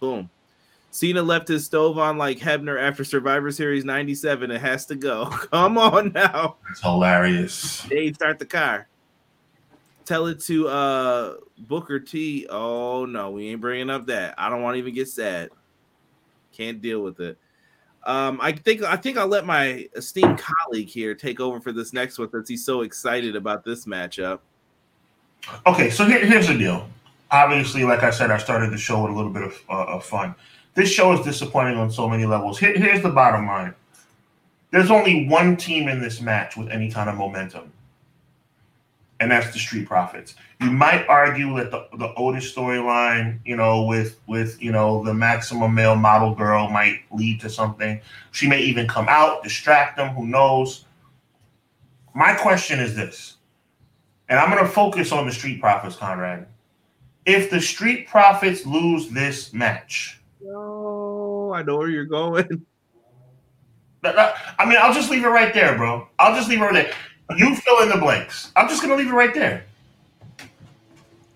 [0.00, 0.28] Boom.
[0.96, 4.50] Cena left his stove on like Hebner after Survivor Series 97.
[4.50, 5.26] It has to go.
[5.52, 6.56] Come on now.
[6.70, 7.82] It's hilarious.
[7.82, 8.88] Dave, start the car.
[10.06, 12.46] Tell it to uh Booker T.
[12.48, 14.36] Oh no, we ain't bringing up that.
[14.38, 15.50] I don't want to even get sad.
[16.52, 17.36] Can't deal with it.
[18.04, 21.92] Um, I think I think I'll let my esteemed colleague here take over for this
[21.92, 24.38] next one since he's so excited about this matchup.
[25.66, 26.88] Okay, so here, here's the deal.
[27.30, 30.06] Obviously, like I said, I started the show with a little bit of, uh, of
[30.06, 30.34] fun.
[30.76, 32.58] This show is disappointing on so many levels.
[32.58, 33.74] Here, here's the bottom line
[34.70, 37.72] there's only one team in this match with any kind of momentum,
[39.18, 40.34] and that's the Street Profits.
[40.60, 45.14] You might argue that the, the Otis storyline, you know, with with you know the
[45.14, 48.00] maximum male model girl might lead to something.
[48.30, 50.14] She may even come out, distract them.
[50.14, 50.84] Who knows?
[52.14, 53.36] My question is this
[54.28, 56.46] and I'm going to focus on the Street Profits, Conrad.
[57.24, 60.20] If the Street Profits lose this match,
[60.54, 62.66] oh, I know where you're going.
[64.04, 66.08] I mean, I'll just leave it right there, bro.
[66.18, 66.92] I'll just leave it right there.
[67.36, 68.52] You fill in the blanks.
[68.54, 69.64] I'm just going to leave it right there.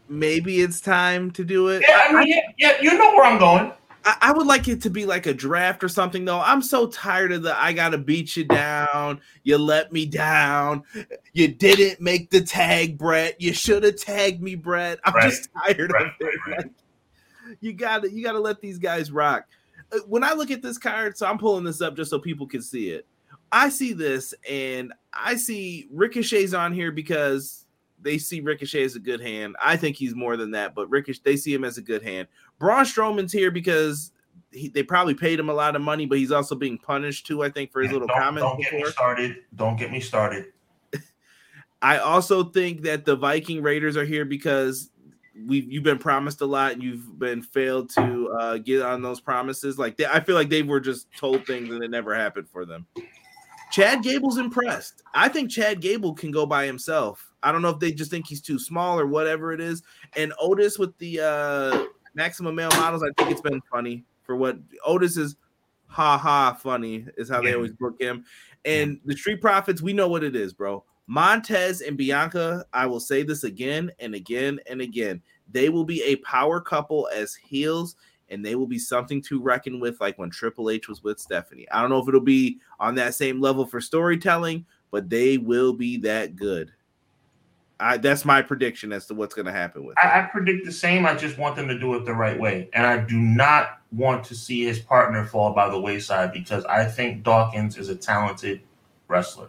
[0.09, 1.83] Maybe it's time to do it.
[1.87, 3.73] Yeah, I mean, yeah, yeah, you know where I'm going.
[4.05, 6.41] I, I, would like it to be like a draft or something, though.
[6.41, 9.21] I'm so tired of the I gotta beat you down.
[9.43, 10.83] You let me down.
[11.33, 13.41] You didn't make the tag, Brett.
[13.41, 14.99] You should have tagged me, Brett.
[15.05, 15.31] I'm right.
[15.31, 16.07] just tired right.
[16.07, 16.41] of it.
[16.47, 16.71] Right.
[17.61, 19.47] You gotta you gotta let these guys rock.
[19.93, 22.47] Uh, when I look at this card, so I'm pulling this up just so people
[22.47, 23.07] can see it.
[23.53, 27.67] I see this and I see Ricochet's on here because
[28.01, 29.57] they see Ricochet as a good hand.
[29.63, 32.29] I think he's more than that, but Ricochet they see him as a good hand.
[32.59, 34.13] Braun Strowman's here because
[34.53, 37.43] he, they probably paid him a lot of money, but he's also being punished too.
[37.43, 38.49] I think for his little don't, comments.
[38.49, 39.37] Don't get me started.
[39.55, 40.47] Don't get me started.
[41.83, 44.91] I also think that the Viking Raiders are here because
[45.47, 49.21] we you've been promised a lot and you've been failed to uh, get on those
[49.21, 49.79] promises.
[49.79, 52.65] Like they, I feel like they were just told things and it never happened for
[52.65, 52.87] them.
[53.71, 55.03] Chad Gable's impressed.
[55.15, 57.31] I think Chad Gable can go by himself.
[57.43, 59.83] I don't know if they just think he's too small or whatever it is.
[60.17, 64.59] And Otis with the uh, maximum male models, I think it's been funny for what
[64.85, 65.37] Otis is.
[65.87, 68.25] Ha ha, funny is how they always book him.
[68.65, 70.85] And the Street Profits, we know what it is, bro.
[71.11, 75.21] Montez and Bianca, I will say this again and again and again.
[75.51, 77.97] They will be a power couple as heels
[78.29, 81.67] and they will be something to reckon with, like when Triple H was with Stephanie.
[81.73, 85.73] I don't know if it'll be on that same level for storytelling, but they will
[85.73, 86.71] be that good.
[87.81, 89.97] I, that's my prediction as to what's going to happen with.
[90.01, 91.07] I, I, predict the same.
[91.07, 94.23] I just want them to do it the right way, and I do not want
[94.27, 98.61] to see his partner fall by the wayside because I think Dawkins is a talented
[99.09, 99.49] wrestler.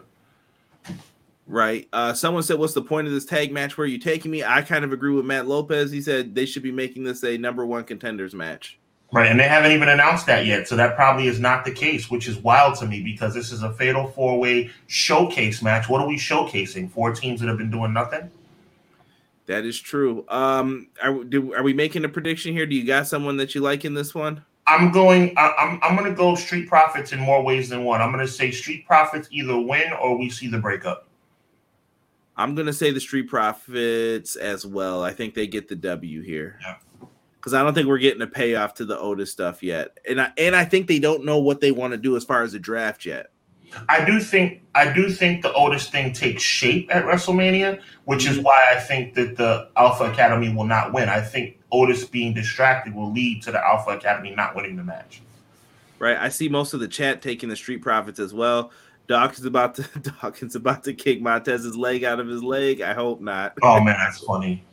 [1.46, 1.88] Right.
[1.92, 3.76] Uh, someone said, "What's the point of this tag match?
[3.76, 5.90] Where are you taking me?" I kind of agree with Matt Lopez.
[5.90, 8.78] He said they should be making this a number one contenders match.
[9.12, 12.10] Right, and they haven't even announced that yet, so that probably is not the case,
[12.10, 15.88] which is wild to me because this is a fatal four way showcase match.
[15.88, 16.90] What are we showcasing?
[16.90, 18.30] Four teams that have been doing nothing.
[19.46, 20.24] That is true.
[20.28, 22.64] Um, are, do, are we making a prediction here?
[22.64, 24.42] Do you got someone that you like in this one?
[24.66, 25.34] I'm going.
[25.36, 25.80] I, I'm.
[25.82, 28.00] I'm going to go Street Profits in more ways than one.
[28.00, 31.08] I'm going to say Street Profits either win or we see the breakup.
[32.36, 35.02] I'm going to say the Street Profits as well.
[35.02, 36.58] I think they get the W here.
[36.62, 36.76] Yeah
[37.42, 40.32] because I don't think we're getting a payoff to the Otis stuff yet, and I
[40.38, 42.60] and I think they don't know what they want to do as far as the
[42.60, 43.32] draft yet.
[43.88, 48.36] I do think I do think the Otis thing takes shape at WrestleMania, which is
[48.36, 48.44] mm-hmm.
[48.44, 51.08] why I think that the Alpha Academy will not win.
[51.08, 55.22] I think Otis being distracted will lead to the Alpha Academy not winning the match.
[55.98, 56.16] Right.
[56.16, 58.72] I see most of the chat taking the Street Profits as well.
[59.06, 59.82] Dawkins about to
[60.20, 62.80] Dawkins about to kick Montez's leg out of his leg.
[62.80, 63.56] I hope not.
[63.62, 64.64] Oh man, that's funny.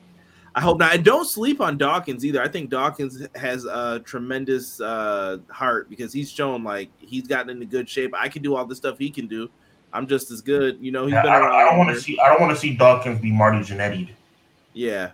[0.56, 0.96] I hope not.
[0.96, 2.42] And don't sleep on Dawkins either.
[2.42, 7.66] I think Dawkins has a tremendous uh, heart because he's shown like he's gotten into
[7.66, 8.14] good shape.
[8.16, 9.50] I can do all the stuff he can do.
[9.94, 10.78] I'm just as good.
[10.82, 12.20] You know, he's yeah, been I, I don't want to see.
[12.20, 14.10] I don't want to see Dawkins be Marty Jannetty.
[14.74, 15.12] Yeah,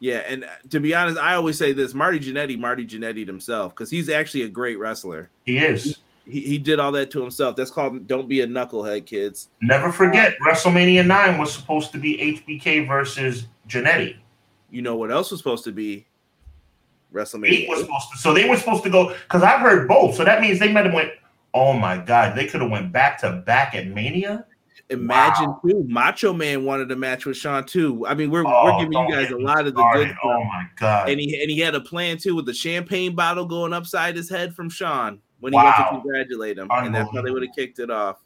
[0.00, 0.18] yeah.
[0.18, 3.90] And uh, to be honest, I always say this: Marty Jannetty, Marty Jannetty himself, because
[3.90, 5.30] he's actually a great wrestler.
[5.44, 5.98] He is.
[6.28, 7.56] He, he did all that to himself.
[7.56, 12.18] That's called "Don't be a knucklehead, kids." Never forget, WrestleMania nine was supposed to be
[12.46, 14.16] HBK versus Jannetty
[14.70, 16.06] you know what else was supposed to be
[17.12, 17.68] WrestleMania?
[17.68, 20.14] was supposed to, so they were supposed to go because I've heard both.
[20.14, 21.10] So that means they might have went.
[21.54, 24.44] Oh my god, they could have went back to back at Mania.
[24.90, 25.60] Imagine wow.
[25.66, 28.06] too, Macho Man wanted a match with Shawn too.
[28.06, 30.08] I mean, we're oh, we're giving you guys a lot of the good.
[30.08, 30.18] Stuff.
[30.24, 31.08] Oh my god!
[31.10, 34.30] And he and he had a plan too with the champagne bottle going upside his
[34.30, 35.64] head from Shawn when he wow.
[35.64, 38.18] went to congratulate him, and that's how they would have kicked it off.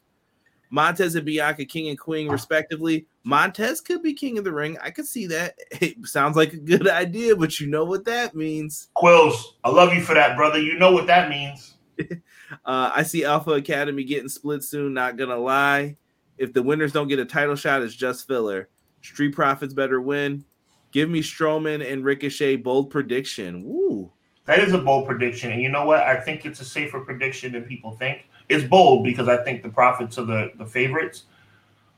[0.73, 3.05] Montez and Bianca, king and queen, respectively.
[3.23, 4.75] Montez could be king of the ring.
[4.81, 5.55] I could see that.
[5.81, 8.89] It sounds like a good idea, but you know what that means.
[8.95, 10.59] Quills, I love you for that, brother.
[10.59, 11.75] You know what that means.
[12.01, 14.95] uh, I see Alpha Academy getting split soon.
[14.95, 15.95] Not gonna lie.
[16.39, 18.69] If the winners don't get a title shot, it's just filler.
[19.03, 20.43] Street Profits better win.
[20.91, 22.57] Give me Strowman and Ricochet.
[22.57, 23.63] Bold prediction.
[23.63, 24.11] Woo.
[24.45, 25.51] That is a bold prediction.
[25.51, 25.99] And you know what?
[26.01, 28.25] I think it's a safer prediction than people think.
[28.49, 31.23] It's bold because I think the Profits are the, the favorites,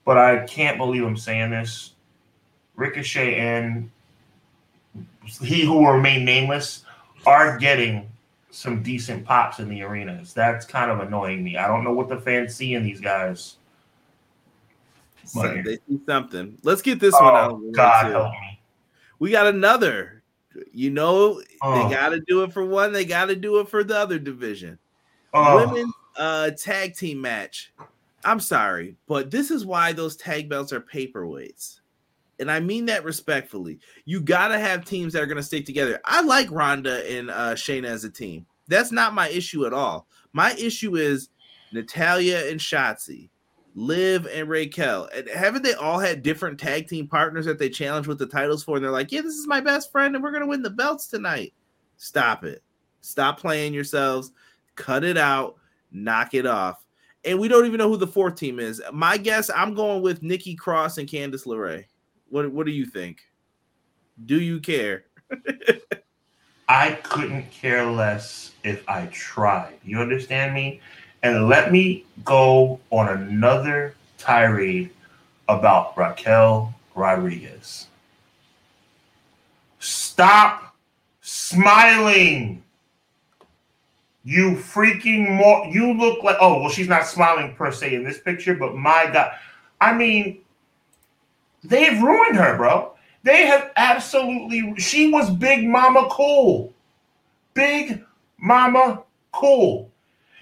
[0.06, 1.92] but I can't believe I'm saying this.
[2.76, 3.90] Ricochet and
[5.42, 6.84] he who will remain nameless
[7.26, 8.10] are getting
[8.52, 10.34] some decent pops in the arenas.
[10.34, 11.58] That's kind of annoying me.
[11.58, 13.58] I don't know what the fans see in these guys.
[15.26, 16.58] So they see something.
[16.64, 17.62] Let's get this oh, one out.
[17.74, 18.60] God help me.
[19.20, 20.15] We got another.
[20.72, 21.88] You know, oh.
[21.88, 22.92] they got to do it for one.
[22.92, 24.78] They got to do it for the other division.
[25.34, 25.68] Oh.
[25.68, 27.74] Women uh tag team match.
[28.24, 31.82] I'm sorry, but this is why those tag belts are paperweights.
[32.40, 33.80] And I mean that respectfully.
[34.06, 36.02] You got to have teams that are going to stick together.
[36.04, 38.46] I like Ronda and uh, Shayna as a team.
[38.68, 40.08] That's not my issue at all.
[40.34, 41.30] My issue is
[41.72, 43.30] Natalya and Shotzi,
[43.76, 45.10] Liv and Raquel.
[45.14, 48.64] And haven't they all had different tag team partners that they challenge with the titles
[48.64, 48.78] for?
[48.78, 51.08] And they're like, yeah, this is my best friend, and we're to win the belts
[51.08, 51.54] tonight.
[51.98, 52.64] Stop it.
[53.02, 54.32] Stop playing yourselves.
[54.76, 55.58] Cut it out
[55.96, 56.86] knock it off.
[57.24, 58.82] And we don't even know who the fourth team is.
[58.94, 61.86] My guess, I'm going with Nikki Cross and Candice LeRae.
[62.30, 63.22] What What do you think?
[64.26, 65.06] Do you care?
[66.68, 69.76] I couldn't care less if I tried.
[69.84, 70.82] You understand me?
[71.26, 74.92] And let me go on another tirade
[75.50, 77.88] about Raquel Rodriguez.
[79.80, 80.76] Stop
[81.22, 82.62] smiling.
[84.24, 85.66] You freaking more.
[85.66, 86.38] You look like.
[86.40, 89.32] Oh well, she's not smiling per se in this picture, but my God,
[89.82, 90.42] I mean,
[91.64, 92.94] they've ruined her, bro.
[93.24, 94.76] They have absolutely.
[94.78, 96.72] She was Big Mama Cool,
[97.56, 98.06] Big
[98.38, 99.90] Mama Cool,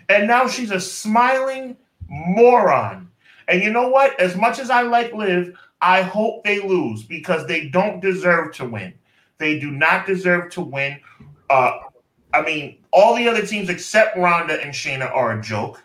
[0.09, 1.77] and now she's a smiling
[2.09, 3.09] moron.
[3.47, 4.19] And you know what?
[4.19, 8.65] As much as I like Liv, I hope they lose because they don't deserve to
[8.65, 8.93] win.
[9.37, 10.99] They do not deserve to win.
[11.49, 11.73] Uh,
[12.33, 15.83] I mean, all the other teams except Ronda and Shayna are a joke.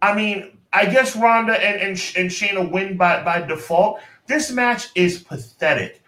[0.00, 4.00] I mean, I guess Ronda and, and, and Shayna win by, by default.
[4.26, 6.02] This match is pathetic.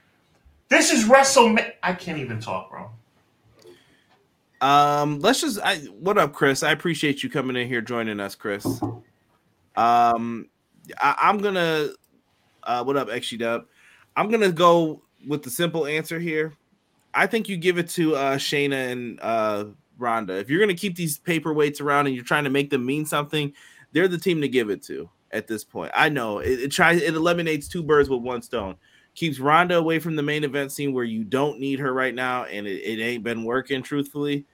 [0.68, 1.72] This is WrestleMania.
[1.82, 2.90] I can't even talk, bro.
[4.60, 5.60] Um, let's just.
[5.60, 6.62] I, what up, Chris?
[6.62, 8.66] I appreciate you coming in here, joining us, Chris.
[9.76, 10.48] Um,
[11.00, 11.90] I, am gonna.
[12.62, 13.66] Uh, what up, XG Dub?
[14.16, 16.54] I'm gonna go with the simple answer here.
[17.14, 19.66] I think you give it to uh, Shayna and uh,
[19.96, 20.38] Ronda.
[20.38, 23.52] If you're gonna keep these paperweights around and you're trying to make them mean something,
[23.92, 25.92] they're the team to give it to at this point.
[25.94, 28.76] I know it, it tries it eliminates two birds with one stone.
[29.18, 32.44] Keeps Ronda away from the main event scene where you don't need her right now,
[32.44, 34.44] and it, it ain't been working truthfully.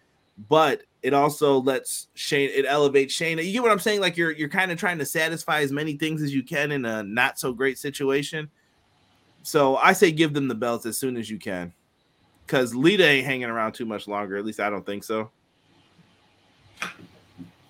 [0.48, 3.44] But it also lets Shane it elevates Shayna.
[3.44, 4.00] You get what I'm saying?
[4.00, 6.86] Like you're you're kind of trying to satisfy as many things as you can in
[6.86, 8.50] a not so great situation.
[9.42, 11.74] So I say give them the belts as soon as you can.
[12.46, 14.38] Cause Lita ain't hanging around too much longer.
[14.38, 15.30] At least I don't think so.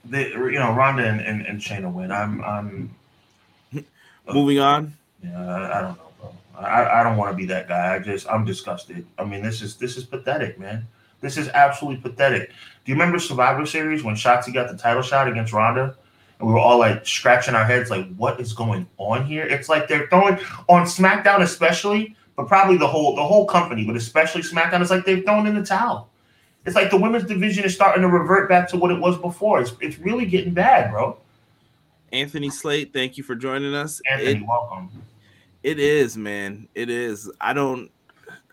[0.05, 2.13] The you know Ronda and, and, and Shayna win.
[2.13, 2.95] I'm I'm
[4.33, 4.95] moving on.
[5.25, 6.04] Yeah, I, I don't know.
[6.59, 7.95] I, I don't want to be that guy.
[7.95, 9.07] I just I'm disgusted.
[9.19, 10.87] I mean, this is this is pathetic, man.
[11.21, 12.51] This is absolutely pathetic.
[12.51, 15.97] Do you remember Survivor Series when Shotzi got the title shot against Ronda?
[16.39, 19.45] And we were all like scratching our heads, like, what is going on here?
[19.45, 20.39] It's like they're throwing
[20.69, 25.05] on SmackDown, especially, but probably the whole the whole company, but especially SmackDown, it's like
[25.05, 26.11] they've thrown in the towel.
[26.67, 29.61] It's like the women's division is starting to revert back to what it was before.
[29.61, 31.19] It's it's really getting bad, bro.
[32.13, 34.01] Anthony Slate, thank you for joining us.
[34.11, 34.91] Anthony, it, welcome.
[35.65, 36.69] It is, man.
[36.75, 37.31] It is.
[37.41, 37.91] I don't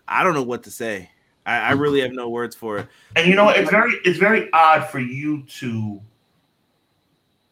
[0.08, 1.10] I don't know what to say.
[1.44, 2.88] I, I really have no words for it.
[3.14, 6.00] And you know, it's very it's very odd for you to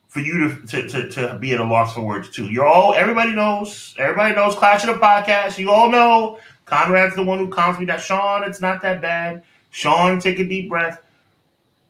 [0.09, 2.47] for you to, to, to, to be at a loss for words too.
[2.47, 5.59] You're all everybody knows, everybody knows Clash of the podcast.
[5.59, 9.43] You all know Conrad's the one who calms me that Sean, it's not that bad.
[9.69, 11.03] Sean, take a deep breath.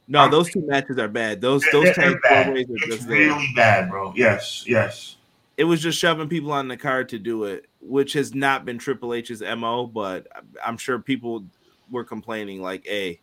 [0.08, 1.40] No, those two matches are bad.
[1.40, 4.12] Those those they're, they're ways are it's just really bad, bro.
[4.16, 5.16] Yes, yes.
[5.60, 8.78] It was just shoving people on the card to do it, which has not been
[8.78, 9.86] Triple H's mo.
[9.86, 10.26] But
[10.64, 11.44] I'm sure people
[11.90, 13.20] were complaining like, "Hey,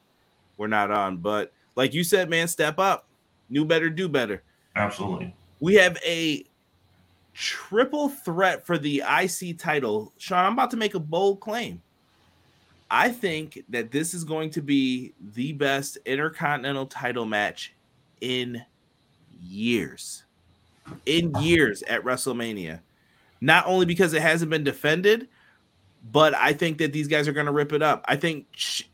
[0.56, 3.08] we're not on." But like you said, man, step up,
[3.50, 4.44] new better, do better.
[4.76, 5.34] Absolutely.
[5.62, 6.44] We have a
[7.34, 10.14] triple threat for the IC title.
[10.20, 11.82] Sean, I'm about to make a bold claim.
[12.92, 17.74] I think that this is going to be the best intercontinental title match
[18.22, 18.64] in
[19.42, 20.24] years.
[21.06, 22.82] In years at WrestleMania.
[23.40, 25.28] Not only because it hasn't been defended,
[26.12, 28.04] but I think that these guys are going to rip it up.
[28.08, 28.48] I think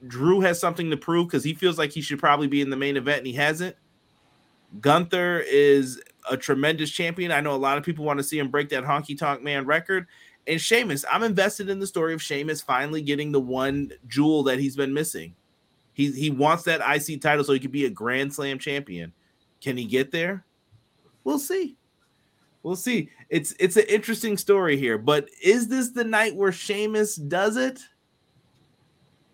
[0.08, 2.78] Drew has something to prove because he feels like he should probably be in the
[2.78, 3.76] main event and he hasn't.
[4.82, 7.32] Gunther is a tremendous champion.
[7.32, 9.66] I know a lot of people want to see him break that honky tonk man
[9.66, 10.08] record.
[10.48, 14.60] And Sheamus, I'm invested in the story of Sheamus finally getting the one jewel that
[14.60, 15.36] he's been missing.
[15.94, 19.14] He he wants that IC title so he could be a Grand Slam champion.
[19.62, 20.44] Can he get there?
[21.24, 21.78] We'll see.
[22.64, 23.10] We'll see.
[23.30, 27.82] It's it's an interesting story here, but is this the night where Sheamus does it?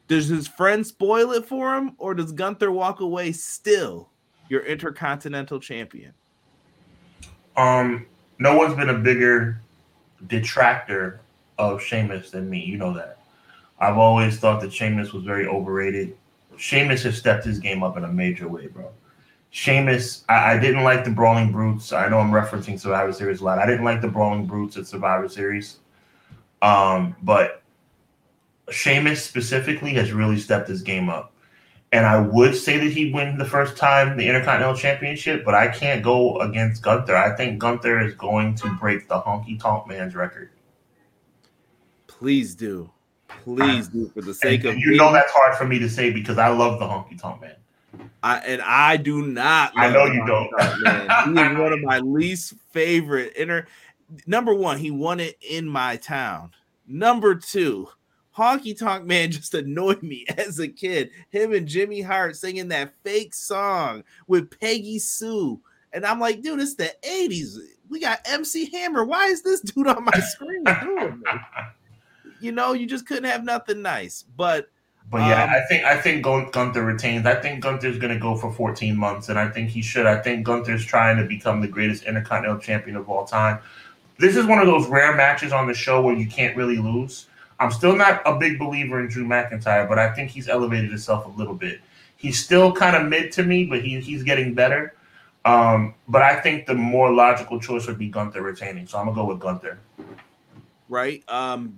[0.07, 4.09] Does his friend spoil it for him, or does Gunther walk away still
[4.49, 6.13] your intercontinental champion?
[7.55, 8.07] Um,
[8.39, 9.61] no one's been a bigger
[10.25, 11.21] detractor
[11.59, 12.63] of Sheamus than me.
[12.63, 13.19] You know that.
[13.79, 16.17] I've always thought that Sheamus was very overrated.
[16.57, 18.89] Sheamus has stepped his game up in a major way, bro.
[19.51, 21.91] Sheamus, I, I, didn't like the Brawling Brutes.
[21.91, 23.57] I know I'm referencing Survivor Series a lot.
[23.57, 25.79] I didn't like the Brawling Brutes at Survivor Series.
[26.61, 27.63] Um, but
[28.69, 31.33] Sheamus specifically has really stepped his game up.
[31.91, 35.69] And I would say that he'd win the first time the Intercontinental Championship, but I
[35.69, 37.15] can't go against Gunther.
[37.15, 40.51] I think Gunther is going to break the Honky Tonk Man's record.
[42.05, 42.91] Please do.
[43.27, 46.11] Please do for the sake and, of you know that's hard for me to say
[46.11, 47.55] because I love the Honky Tonk Man.
[48.23, 49.73] I and I do not.
[49.75, 50.49] I know you don't.
[50.83, 51.35] Man.
[51.35, 53.67] He is one of my least favorite inner.
[54.25, 56.51] Number one, he won it in my town.
[56.87, 57.87] Number two,
[58.35, 61.11] Honky Tonk Man just annoyed me as a kid.
[61.29, 65.59] Him and Jimmy Hart singing that fake song with Peggy Sue.
[65.91, 67.57] And I'm like, dude, it's the 80s.
[67.89, 69.03] We got MC Hammer.
[69.03, 71.33] Why is this dude on my screen doing this?
[72.41, 74.23] You know, you just couldn't have nothing nice.
[74.37, 74.69] But
[75.11, 77.25] but yeah, um, I think I think Gunther retains.
[77.25, 80.05] I think Gunther's going to go for 14 months, and I think he should.
[80.05, 83.59] I think Gunther's trying to become the greatest Intercontinental Champion of all time.
[84.19, 87.25] This is one of those rare matches on the show where you can't really lose.
[87.59, 91.25] I'm still not a big believer in Drew McIntyre, but I think he's elevated himself
[91.25, 91.81] a little bit.
[92.15, 94.93] He's still kind of mid to me, but he, he's getting better.
[95.45, 98.87] Um, but I think the more logical choice would be Gunther retaining.
[98.87, 99.79] So I'm gonna go with Gunther.
[100.89, 101.23] Right.
[101.27, 101.75] Um,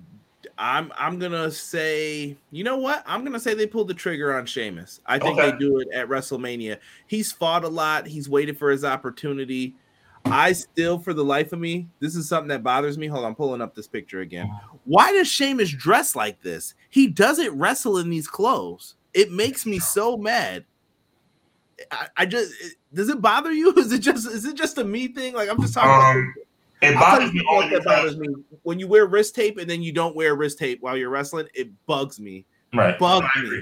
[0.62, 3.04] I'm I'm gonna say, you know what?
[3.08, 5.02] I'm gonna say they pulled the trigger on Sheamus.
[5.08, 5.50] I think okay.
[5.50, 6.78] they do it at WrestleMania.
[7.08, 8.06] He's fought a lot.
[8.06, 9.76] He's waited for his opportunity.
[10.24, 13.08] I still, for the life of me, this is something that bothers me.
[13.08, 14.56] Hold on, I'm pulling up this picture again.
[14.86, 16.76] Why does Sheamus dress like this?
[16.92, 18.94] He doesn't wrestle in these clothes.
[19.16, 20.66] It makes me so mad.
[21.90, 22.54] I, I just
[22.94, 23.74] does it bother you?
[23.78, 25.34] Is it just is it just a me thing?
[25.34, 26.22] Like I'm just talking.
[26.22, 26.34] Um,
[26.82, 28.28] It bothers me what only that bothers me.
[28.64, 31.48] When you wear wrist tape and then you don't wear wrist tape while you're wrestling,
[31.54, 32.46] it bugs me.
[32.74, 32.98] right.
[32.98, 33.62] bugs I me.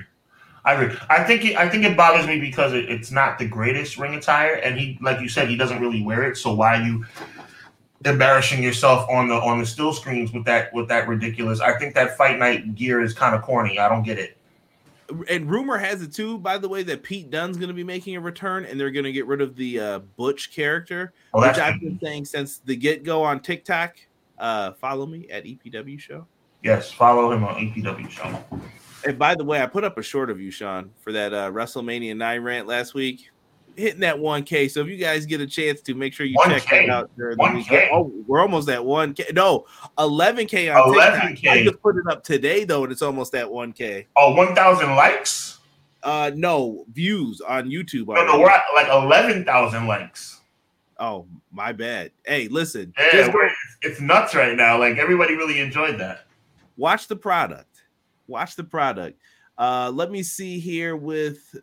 [0.66, 0.98] I agree.
[1.10, 4.16] I think it, I think it bothers me because it, it's not the greatest ring
[4.16, 6.38] attire, and he, like you said, he doesn't really wear it.
[6.38, 7.06] So why are you
[8.06, 11.60] embarrassing yourself on the on the still screens with that with that ridiculous?
[11.60, 13.80] I think that fight night gear is kind of corny.
[13.80, 14.38] I don't get it.
[15.30, 18.16] And rumor has it too, by the way, that Pete Dunne's going to be making
[18.16, 21.58] a return, and they're going to get rid of the uh, Butch character, Oh, which
[21.58, 23.96] I've been saying since the get go on TikTok.
[24.38, 26.26] Uh, follow me at EPW Show.
[26.64, 26.92] yes.
[26.92, 28.44] Follow him on EPW show.
[29.06, 31.52] And by the way, I put up a short of you, Sean, for that uh,
[31.52, 33.32] WrestleMania 9 rant last week.
[33.76, 34.70] Hitting that 1K.
[34.70, 36.88] So if you guys get a chance to make sure you check 1K?
[36.88, 37.70] that out during the 1K?
[37.72, 37.90] week.
[37.94, 39.34] Oh, we're almost at 1K.
[39.34, 39.66] No,
[39.98, 41.30] 11K on 11K.
[41.36, 41.52] TikTok.
[41.54, 44.06] I just put it up today, though, and it's almost at 1K.
[44.16, 45.60] Oh, Oh, one thousand likes.
[46.04, 48.08] Uh, no, views on YouTube.
[48.08, 50.42] No, no, we're at like eleven thousand likes.
[51.00, 52.12] Oh, my bad.
[52.26, 53.32] Hey, listen, Yeah,
[53.82, 54.78] it's nuts right now.
[54.78, 56.26] Like everybody really enjoyed that.
[56.78, 57.84] watch the product.
[58.28, 59.20] Watch the product.
[59.58, 61.56] Uh, let me see here with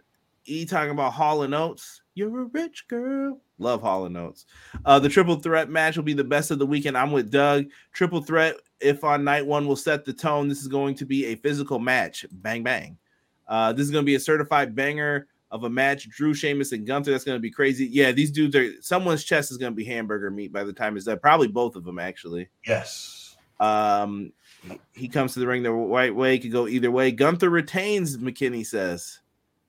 [0.46, 2.02] E talking about Hall and Oates.
[2.14, 3.40] You're a rich girl.
[3.58, 4.46] Love Hall and Oates.
[4.84, 6.96] Uh, the triple threat match will be the best of the weekend.
[6.96, 7.66] I'm with Doug.
[7.92, 10.48] Triple threat, if on night one, will set the tone.
[10.48, 12.24] This is going to be a physical match.
[12.30, 12.96] Bang, bang.
[13.48, 16.08] Uh, this is going to be a certified banger of a match.
[16.08, 17.10] Drew, Sheamus, and Gunther.
[17.10, 17.86] That's going to be crazy.
[17.86, 18.70] Yeah, these dudes are.
[18.82, 21.18] Someone's chest is going to be hamburger meat by the time it's done.
[21.18, 22.48] Probably both of them, actually.
[22.66, 23.36] Yes.
[23.60, 24.32] Um,
[24.92, 27.10] he comes to the ring the right way, could go either way.
[27.10, 29.20] Gunther retains, McKinney says,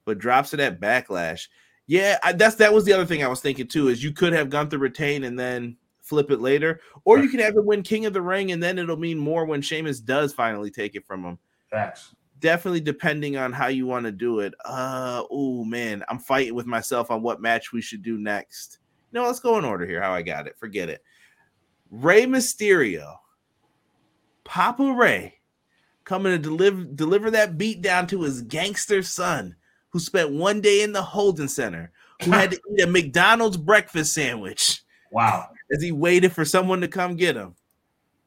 [0.08, 1.50] but drops it at backlash.
[1.86, 3.90] Yeah, I, that's that was the other thing I was thinking too.
[3.90, 7.56] Is you could have Gunther retain and then flip it later, or you could have
[7.56, 10.72] him win King of the Ring, and then it'll mean more when Sheamus does finally
[10.72, 11.38] take it from him.
[11.70, 12.16] Facts.
[12.40, 14.54] Definitely depending on how you want to do it.
[14.64, 18.80] Uh, oh man, I'm fighting with myself on what match we should do next.
[19.12, 20.02] No, let's go in order here.
[20.02, 20.58] How I got it.
[20.58, 21.04] Forget it.
[21.92, 23.16] Rey Mysterio,
[24.46, 25.40] Papa Rey,
[26.06, 29.56] coming to deliver deliver that beat down to his gangster son,
[29.98, 31.92] who spent one day in the holding center,
[32.24, 35.50] who had to eat a McDonald's breakfast sandwich Wow.
[35.72, 37.56] as he waited for someone to come get him.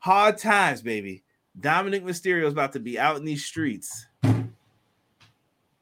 [0.01, 1.23] Hard times, baby.
[1.61, 4.05] Dominic Mysterio is about to be out in these streets.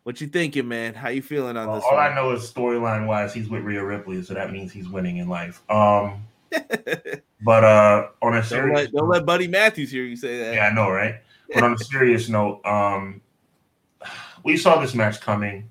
[0.03, 0.93] What you thinking, man?
[0.93, 2.13] How you feeling on Well, this all one?
[2.13, 5.29] I know is storyline wise, he's with Rhea Ripley, so that means he's winning in
[5.29, 5.63] life.
[5.71, 6.23] Um,
[7.43, 10.55] but uh, on a don't, let, don't let Buddy Matthews hear you say that.
[10.55, 11.15] yeah, I know, right?
[11.55, 13.23] But on a serious note, um,
[14.45, 15.69] we saw this match coming,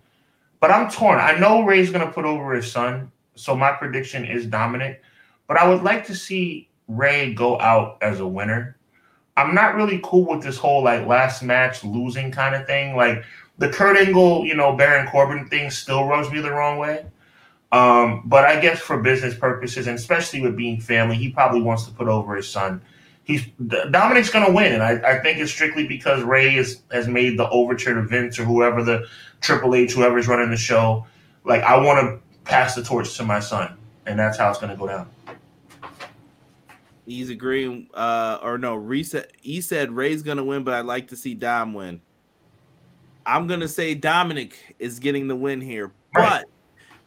[0.59, 1.19] but I'm torn.
[1.19, 5.01] I know Rey's gonna put over his son, so my prediction is Dominic.
[5.47, 8.77] But I would like to see Rey go out as a winner.
[9.35, 12.95] I'm not really cool with this whole like last match losing kind of thing.
[12.95, 13.23] Like
[13.57, 17.05] the Kurt Angle, you know, Baron Corbin thing still rubs me the wrong way.
[17.71, 21.85] Um, but I guess for business purposes, and especially with being family, he probably wants
[21.85, 22.81] to put over his son.
[23.27, 23.45] He's
[23.91, 27.37] Dominic's going to win, and I, I think it's strictly because Rey is, has made
[27.37, 29.05] the overture to Vince or whoever the
[29.41, 31.05] Triple H, whoever's running the show.
[31.43, 34.71] Like I want to pass the torch to my son, and that's how it's going
[34.71, 35.09] to go down.
[37.05, 39.31] He's agreeing, uh, or no, reset.
[39.41, 42.01] He said Rey's gonna win, but I'd like to see Dom win.
[43.25, 46.45] I'm gonna say Dominic is getting the win here, but Right.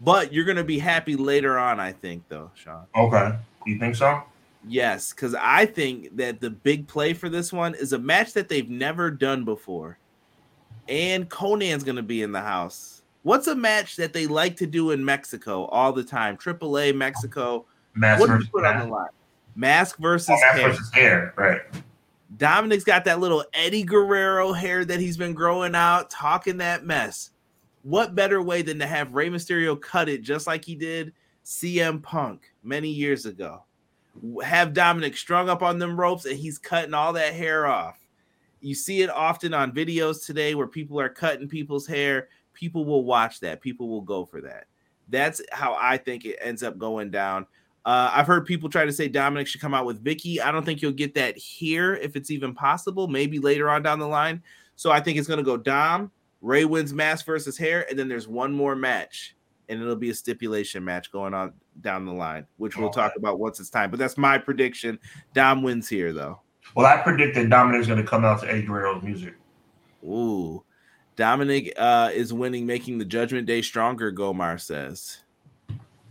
[0.00, 2.84] but you're gonna be happy later on, I think, though, Sean.
[2.96, 3.32] Okay,
[3.66, 4.22] you think so?
[4.68, 8.48] Yes, because I think that the big play for this one is a match that
[8.48, 9.98] they've never done before.
[10.88, 13.02] And Konnan's going to be in the house.
[13.22, 16.36] What's a match that they like to do in Mexico all the time?
[16.36, 17.64] AAA Mexico.
[17.94, 18.92] Mask What do you versus put on the mask.
[18.92, 19.08] line?
[19.56, 20.68] Mask versus Oh, mask hair.
[20.70, 21.60] versus hair, right?
[22.36, 27.30] Dominic's got that little Eddie Guerrero hair that he's been growing out, talking that mess.
[27.82, 31.12] What better way than to have Rey Mysterio cut it just like he did
[31.44, 33.64] CM Punk many years ago?
[34.42, 37.98] Have Dominic strung up on them ropes and he's cutting all that hair off.
[38.60, 42.28] You see it often on videos today where people are cutting people's hair.
[42.52, 43.60] People will watch that.
[43.60, 44.64] People will go for that.
[45.08, 47.46] That's how I think it ends up going down.
[47.84, 50.40] Uh, I've heard people try to say Dominic should come out with Vickie.
[50.40, 53.08] I don't think you'll get that here if it's even possible.
[53.08, 54.42] Maybe later on down the line.
[54.76, 56.10] So I think it's going to go Dom.
[56.42, 59.36] Rey wins mask versus hair, and then there's one more match,
[59.68, 63.38] and it'll be a stipulation match going on down the line, which we'll talk about
[63.38, 63.90] once it's time.
[63.90, 64.98] But that's my prediction.
[65.34, 66.40] Dom wins here, though.
[66.74, 69.34] Well, I predict that Dominic's going to come out to Eddie Guerrero's music.
[70.04, 70.64] Ooh,
[71.16, 74.12] Dominic uh, is winning, making the Judgment Day stronger.
[74.12, 75.18] Gomar says.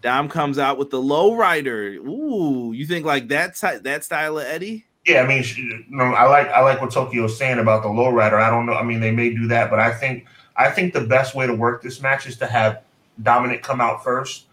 [0.01, 1.93] Dom comes out with the low rider.
[1.93, 4.85] Ooh, you think like that ty- that style of Eddie?
[5.05, 7.89] Yeah, I mean, she, you know, I like I like what Tokyo's saying about the
[7.89, 8.39] low rider.
[8.39, 8.73] I don't know.
[8.73, 11.53] I mean, they may do that, but I think I think the best way to
[11.53, 12.83] work this match is to have
[13.21, 14.45] Dominic come out first.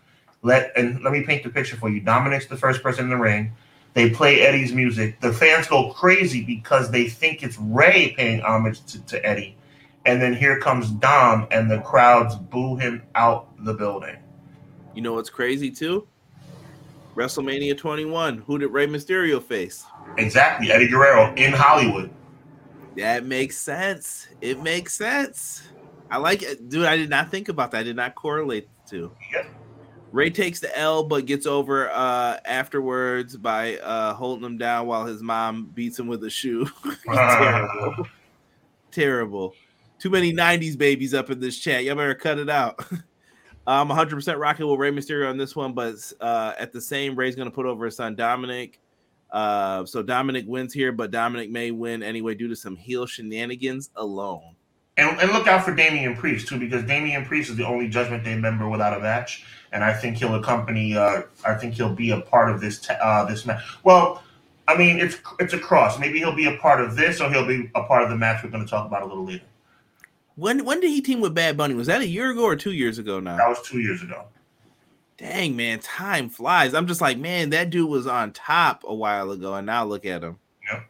[0.47, 2.01] Let and let me paint the picture for you.
[2.01, 3.53] Dominic's the first person in the ring.
[3.94, 5.20] They play Eddie's music.
[5.20, 9.57] The fans go crazy because they think it's Rey paying homage to, to Eddie.
[10.05, 14.16] And then here comes Dom, and the crowds boo him out the building.
[14.94, 16.07] You know what's crazy too?
[17.16, 18.38] WrestleMania 21.
[18.38, 19.84] Who did Rey Mysterio face?
[20.16, 22.11] Exactly, Eddie Guerrero in Hollywood.
[22.97, 24.28] That makes sense.
[24.40, 25.62] It makes sense.
[26.09, 26.84] I like it, dude.
[26.84, 27.78] I did not think about that.
[27.78, 29.12] I did not correlate the two.
[29.32, 29.55] Yep.
[30.17, 35.05] Rey takes the L, but gets over uh, afterwards by uh, holding him down while
[35.05, 36.67] his mom beats him with a shoe.
[37.05, 38.09] Terrible.
[38.91, 39.55] Terrible.
[39.99, 41.85] Too many 90s babies up in this chat.
[41.85, 42.83] Y'all better cut it out.
[43.67, 47.37] I'm 100% rocking with Rey Mysterio on this one, but uh, at the same, Rey's
[47.37, 48.81] going to put over his son Dominic.
[49.31, 53.91] Uh, so Dominic wins here, but Dominic may win anyway due to some heel shenanigans
[53.97, 54.57] alone.
[54.99, 58.25] And, and look out for Damian Priest too, because Damian Priest is the only Judgment
[58.25, 59.45] Day member without a match,
[59.77, 60.97] and I think he'll accompany.
[60.97, 63.62] Uh, I think he'll be a part of this uh, this match.
[63.85, 64.22] Well,
[64.66, 65.99] I mean, it's it's a cross.
[65.99, 68.43] Maybe he'll be a part of this, or he'll be a part of the match
[68.43, 69.45] we're going to talk about a little later.
[70.37, 71.74] When when did he team with Bad Bunny?
[71.74, 73.37] Was that a year ago or two years ago now?
[73.37, 74.24] That was two years ago.
[75.18, 76.72] Dang man, time flies.
[76.72, 80.07] I'm just like, man, that dude was on top a while ago, and now look
[80.07, 80.39] at him.
[80.72, 80.85] Yep.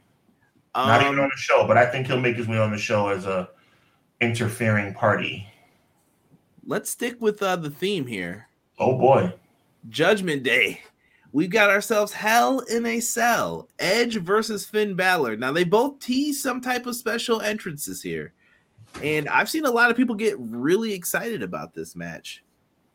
[0.77, 2.79] Um, Not even on the show, but I think he'll make his way on the
[2.79, 3.49] show as a
[4.21, 5.49] interfering party.
[6.65, 8.49] Let's stick with uh, the theme here.
[8.79, 9.33] Oh boy,
[9.89, 10.83] Judgment Day.
[11.33, 15.37] We've got ourselves Hell in a Cell, Edge versus Finn Balor.
[15.37, 18.33] Now they both tease some type of special entrances here.
[19.03, 22.43] And I've seen a lot of people get really excited about this match.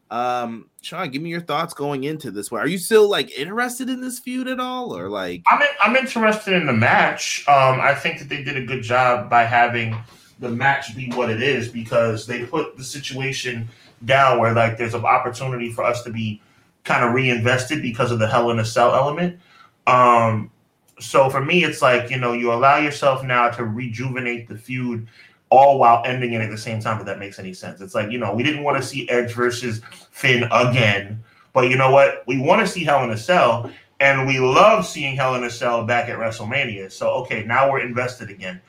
[0.09, 2.61] Um, Sean, give me your thoughts going into this one.
[2.61, 5.41] Are you still like interested in this feud at all, or like?
[5.47, 7.45] I'm in, I'm interested in the match.
[7.47, 9.95] Um, I think that they did a good job by having
[10.39, 13.69] the match be what it is because they put the situation
[14.05, 16.41] down where like there's an opportunity for us to be
[16.83, 19.39] kind of reinvested because of the Hell in a Cell element.
[19.87, 20.51] Um,
[20.99, 25.07] so for me, it's like you know you allow yourself now to rejuvenate the feud
[25.51, 27.81] all while ending it at the same time, if that makes any sense.
[27.81, 31.21] It's like, you know, we didn't want to see Edge versus Finn again,
[31.53, 32.23] but you know what?
[32.25, 35.49] We want to see Hell in a Cell, and we love seeing Hell in a
[35.49, 36.89] Cell back at WrestleMania.
[36.89, 38.61] So, okay, now we're invested again.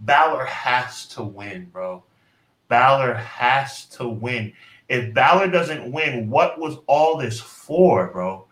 [0.00, 2.04] Balor has to win, bro.
[2.68, 4.52] Balor has to win.
[4.88, 8.46] If Balor doesn't win, what was all this for, bro?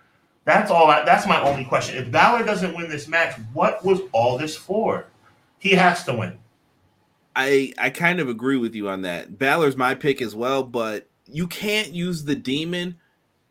[0.45, 0.91] That's all.
[0.91, 1.97] I, that's my only question.
[1.97, 5.07] If Balor doesn't win this match, what was all this for?
[5.59, 6.39] He has to win.
[7.37, 9.39] I I kind of agree with you on that.
[9.39, 12.99] Balor's my pick as well, but you can't use the demon.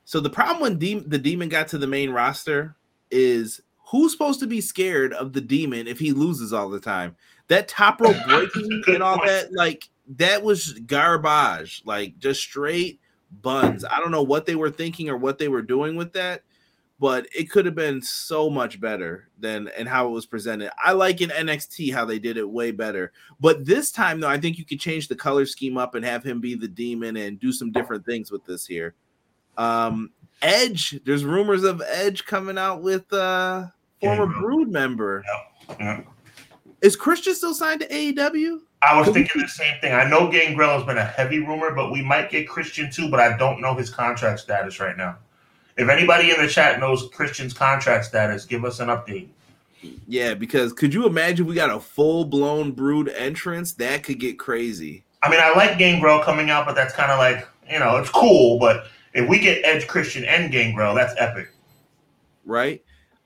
[0.05, 2.75] So the problem when de- the demon got to the main roster
[3.09, 7.15] is who's supposed to be scared of the demon if he loses all the time?
[7.53, 12.99] That top rope breaking and all that, like that was garbage, like just straight
[13.41, 13.85] buns.
[13.85, 16.43] I don't know what they were thinking or what they were doing with that
[17.03, 20.71] but it could have been so much better than and how it was presented.
[20.81, 23.11] I like in NXT how they did it way better.
[23.41, 26.23] But this time though, I think you could change the color scheme up and have
[26.23, 28.95] him be the demon and do some different things with this here.
[29.57, 33.67] Um Edge, there's rumors of Edge coming out with uh
[33.99, 35.25] former yeah, Brood member.
[35.27, 35.75] Yeah.
[35.79, 36.01] Yeah.
[36.83, 38.59] Is Christian still signed to AEW?
[38.81, 39.93] I was thinking the same thing.
[39.93, 43.21] I know Gangrel has been a heavy rumor, but we might get Christian too, but
[43.21, 45.17] I don't know his contract status right now.
[45.77, 49.29] If anybody in the chat knows Christian's contract status, give us an update.
[50.09, 53.71] Yeah, because could you imagine we got a full blown brood entrance?
[53.73, 55.05] That could get crazy.
[55.23, 58.09] I mean, I like Gangrel coming out, but that's kind of like, you know, it's
[58.09, 58.59] cool.
[58.59, 61.49] But if we get Edge, Christian, and Gangrel, that's epic.
[62.45, 62.83] Right?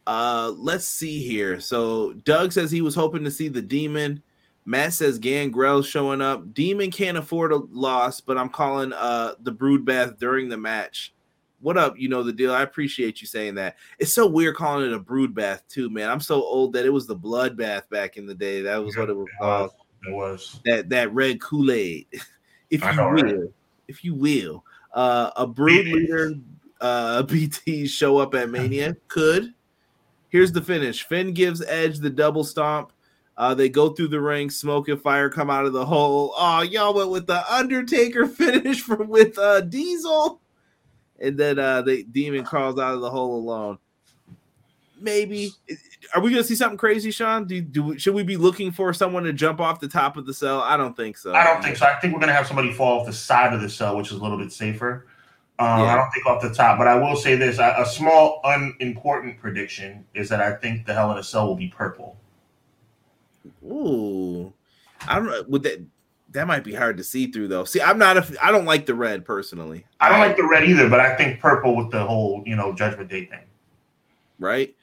[0.08, 1.60] Uh, let's see here.
[1.60, 4.24] So Doug says he was hoping to see the demon.
[4.66, 6.54] Matt says Gangrel showing up.
[6.54, 11.14] Demon can't afford a loss, but I'm calling uh the brood bath during the match
[11.60, 11.98] what up?
[11.98, 12.54] You know the deal.
[12.54, 13.78] I appreciate you saying that.
[14.00, 16.10] It's so weird calling it a brood bath too, man.
[16.10, 18.62] I'm so old that it was the blood bath back in the day.
[18.62, 19.72] That was yeah, what it was called.
[20.08, 22.08] It was that that red Kool Aid,
[22.70, 23.50] if you know, will, right?
[23.88, 24.64] if you will.
[24.94, 26.34] Uh, a brood leader,
[26.82, 29.54] uh, BT show up at Mania could.
[30.30, 31.04] Here's the finish.
[31.04, 32.92] Finn gives Edge the double stomp.
[33.38, 36.34] Uh, they go through the ring, smoke and fire come out of the hole.
[36.38, 40.42] Oh, y'all went with the Undertaker finish from with uh, Diesel
[41.20, 43.78] and then uh demon crawls out of the hole alone.
[45.00, 45.52] Maybe
[46.16, 47.46] are we gonna see something crazy, Sean?
[47.46, 50.34] Do, do should we be looking for someone to jump off the top of the
[50.34, 50.62] cell?
[50.62, 51.34] I don't think so.
[51.34, 51.86] I don't think so.
[51.86, 54.18] I think we're gonna have somebody fall off the side of the cell, which is
[54.18, 55.08] a little bit safer.
[55.60, 55.94] Um, yeah.
[55.94, 59.40] I don't think off the top, but I will say this: a, a small, unimportant
[59.40, 62.16] prediction is that I think the Hell in a Cell will be purple.
[63.64, 64.54] Ooh,
[65.08, 65.44] I don't know.
[65.48, 65.84] Would that
[66.32, 67.64] that might be hard to see through though.
[67.64, 69.86] See, I'm not a I don't like the red personally.
[70.00, 72.74] I don't like the red either, but I think purple with the whole, you know,
[72.74, 73.46] judgment day thing.
[74.40, 74.76] Right?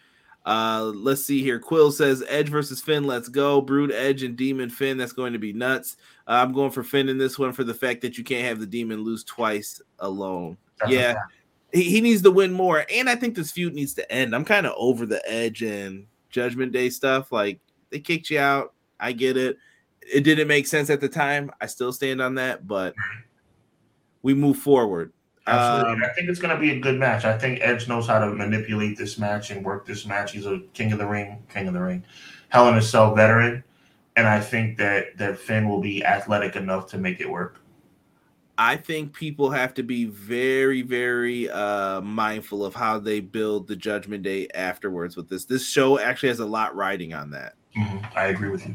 [0.44, 1.58] Uh, let's see here.
[1.58, 3.04] Quill says Edge versus Finn.
[3.04, 3.60] Let's go.
[3.60, 4.98] Brood Edge and Demon Finn.
[4.98, 5.96] That's going to be nuts.
[6.26, 8.60] Uh, I'm going for Finn in this one for the fact that you can't have
[8.60, 10.58] the Demon lose twice alone.
[10.88, 11.14] Yeah,
[11.72, 14.34] he, he needs to win more, and I think this feud needs to end.
[14.34, 17.32] I'm kind of over the Edge and Judgment Day stuff.
[17.32, 17.60] Like
[17.90, 18.74] they kicked you out.
[19.00, 19.56] I get it.
[20.00, 21.50] It didn't make sense at the time.
[21.60, 22.94] I still stand on that, but
[24.22, 25.12] we move forward.
[25.46, 25.92] Absolutely.
[25.92, 27.24] Um, I think it's going to be a good match.
[27.24, 30.32] I think Edge knows how to manipulate this match and work this match.
[30.32, 32.02] He's a king of the ring, king of the ring,
[32.48, 33.62] Hell in a Cell veteran,
[34.16, 37.60] and I think that that Finn will be athletic enough to make it work.
[38.56, 43.74] I think people have to be very, very uh, mindful of how they build the
[43.74, 45.44] Judgment Day afterwards with this.
[45.44, 47.54] This show actually has a lot riding on that.
[47.76, 48.18] Mm-hmm.
[48.18, 48.74] I agree with you.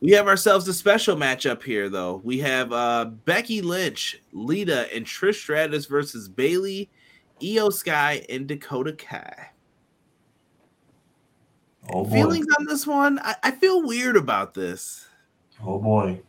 [0.00, 2.20] We have ourselves a special matchup here, though.
[2.24, 6.90] We have uh, Becky Lynch, Lita, and Trish Stratus versus Bayley,
[7.40, 9.50] Iyo Sky, and Dakota Kai.
[11.92, 13.18] Oh Feelings on this one?
[13.20, 15.06] I, I feel weird about this.
[15.64, 16.20] Oh boy.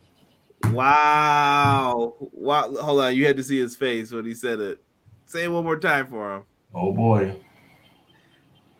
[0.72, 2.14] Wow.
[2.32, 2.74] Wow.
[2.76, 3.14] Hold on.
[3.14, 4.82] You had to see his face when he said it.
[5.26, 6.42] Say it one more time for him.
[6.74, 7.36] Oh boy.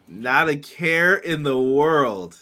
[0.07, 2.39] Not a care in the world.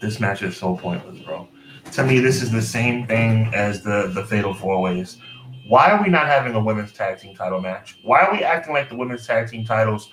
[0.00, 1.48] this match is so pointless, bro.
[1.92, 5.18] To me, this is the same thing as the the Fatal Four Ways.
[5.68, 7.98] Why are we not having a women's tag team title match?
[8.02, 10.10] Why are we acting like the women's tag team titles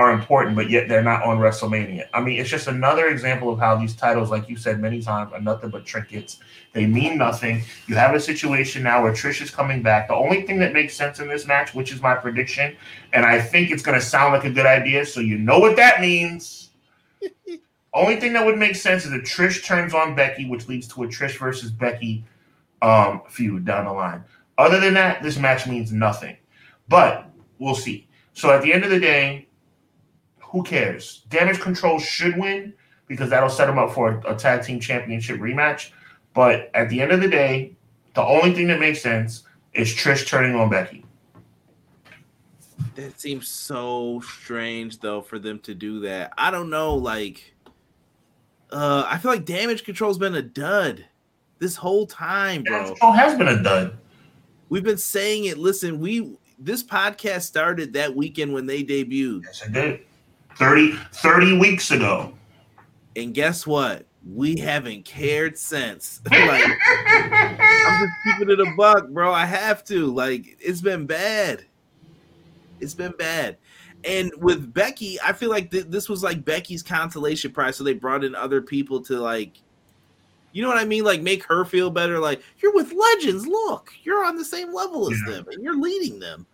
[0.00, 2.06] are important, but yet they're not on WrestleMania?
[2.14, 5.32] I mean, it's just another example of how these titles, like you said many times,
[5.32, 6.38] are nothing but trinkets.
[6.72, 7.62] They mean nothing.
[7.86, 10.08] You have a situation now where Trish is coming back.
[10.08, 12.76] The only thing that makes sense in this match, which is my prediction,
[13.12, 15.76] and I think it's going to sound like a good idea, so you know what
[15.76, 16.70] that means
[17.94, 21.04] only thing that would make sense is if Trish turns on Becky, which leads to
[21.04, 22.24] a Trish versus Becky
[22.82, 24.24] um, feud down the line.
[24.58, 26.36] Other than that, this match means nothing.
[26.88, 28.08] But we'll see.
[28.32, 29.48] So at the end of the day,
[30.50, 31.24] who cares?
[31.28, 32.74] Damage Control should win
[33.06, 35.90] because that'll set them up for a, a tag team championship rematch.
[36.34, 37.76] But at the end of the day,
[38.14, 39.44] the only thing that makes sense
[39.74, 41.04] is Trish turning on Becky.
[42.96, 46.32] That seems so strange though for them to do that.
[46.36, 47.54] I don't know, like
[48.72, 51.04] uh, I feel like damage control's been a dud
[51.58, 52.72] this whole time, bro.
[52.72, 53.96] Damage control has been a dud.
[54.68, 55.58] We've been saying it.
[55.58, 59.44] Listen, we this podcast started that weekend when they debuted.
[59.44, 60.00] Yes, it did.
[60.60, 62.34] 30, 30 weeks ago.
[63.16, 64.04] And guess what?
[64.30, 66.20] We haven't cared since.
[66.30, 66.64] like,
[67.08, 69.32] I'm just keeping it a buck, bro.
[69.32, 70.12] I have to.
[70.12, 71.64] Like, it's been bad.
[72.78, 73.56] It's been bad.
[74.04, 77.76] And with Becky, I feel like th- this was like Becky's consolation prize.
[77.76, 79.54] So they brought in other people to like,
[80.52, 81.04] you know what I mean?
[81.04, 82.18] Like make her feel better.
[82.18, 83.46] Like you're with legends.
[83.46, 85.34] Look, you're on the same level as yeah.
[85.34, 86.46] them, and you're leading them.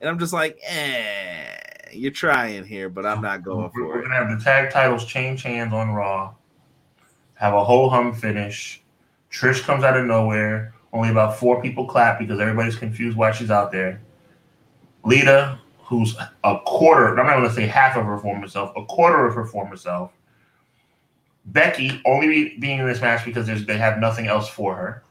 [0.00, 1.56] And I'm just like, eh,
[1.92, 3.96] you're trying here, but I'm not going for we're, it.
[3.96, 6.34] We're gonna have the tag titles change hands on Raw.
[7.34, 8.82] Have a whole hum finish.
[9.30, 10.74] Trish comes out of nowhere.
[10.92, 14.00] Only about four people clap because everybody's confused why she's out there.
[15.04, 18.84] Lita who's a quarter, I'm not going to say half of her former self, a
[18.84, 20.12] quarter of her former self.
[21.46, 25.04] Becky only being in this match because they have nothing else for her.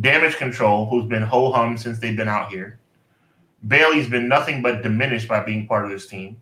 [0.00, 2.78] Damage Control, who's been ho hum since they've been out here.
[3.66, 6.40] Bayley's been nothing but diminished by being part of this team.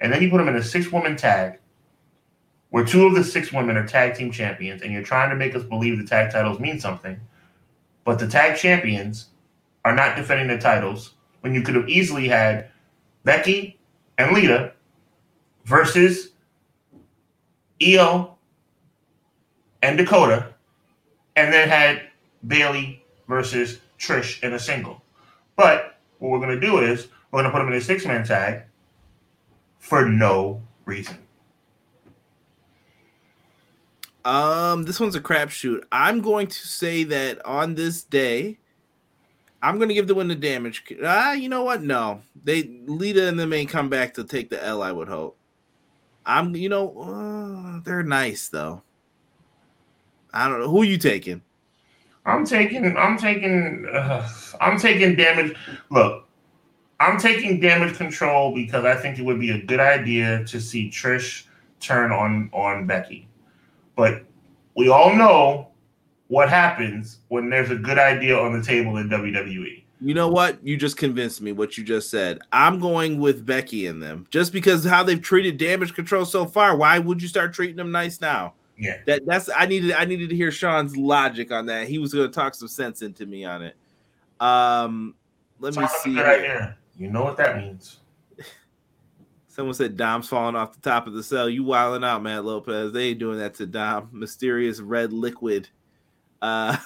[0.00, 1.58] And then you put him in a six woman tag
[2.70, 5.54] where two of the six women are tag team champions, and you're trying to make
[5.54, 7.20] us believe the tag titles mean something.
[8.04, 9.26] But the tag champions
[9.84, 12.70] are not defending the titles when you could have easily had
[13.24, 13.78] Becky
[14.16, 14.72] and Lita
[15.64, 16.30] versus
[17.80, 18.30] Iyo
[19.82, 20.54] and Dakota,
[21.36, 22.02] and then had
[22.46, 25.02] Bayley versus Trish in a single.
[25.56, 25.91] But
[26.22, 28.24] what we're going to do is we're going to put them in a six man
[28.24, 28.62] tag
[29.80, 31.18] for no reason.
[34.24, 35.82] Um, this one's a crapshoot.
[35.90, 38.58] I'm going to say that on this day,
[39.60, 40.84] I'm gonna give the win to damage.
[41.04, 41.82] Ah, you know what?
[41.82, 44.80] No, they Lita and them may come back to take the L.
[44.80, 45.36] I would hope.
[46.24, 48.82] I'm, you know, uh, they're nice though.
[50.32, 51.42] I don't know who you taking.
[52.24, 52.96] I'm taking.
[52.96, 53.86] I'm taking.
[53.92, 54.28] Uh,
[54.60, 55.56] I'm taking damage.
[55.90, 56.26] Look,
[57.00, 60.88] I'm taking damage control because I think it would be a good idea to see
[60.88, 61.44] Trish
[61.80, 63.26] turn on on Becky,
[63.96, 64.24] but
[64.76, 65.68] we all know
[66.28, 69.82] what happens when there's a good idea on the table in WWE.
[70.00, 70.64] You know what?
[70.66, 72.40] You just convinced me what you just said.
[72.50, 76.76] I'm going with Becky and them just because how they've treated damage control so far.
[76.76, 78.54] Why would you start treating them nice now?
[78.82, 78.96] Yeah.
[79.06, 81.86] That that's I needed I needed to hear Sean's logic on that.
[81.86, 83.76] He was going to talk some sense into me on it.
[84.40, 85.14] Um
[85.60, 86.10] let me see.
[86.98, 88.00] You know what that means.
[89.46, 91.48] Someone said Dom's falling off the top of the cell.
[91.48, 92.92] You wilding out, Matt Lopez.
[92.92, 94.08] They ain't doing that to Dom.
[94.10, 95.68] Mysterious red liquid.
[96.40, 96.76] Uh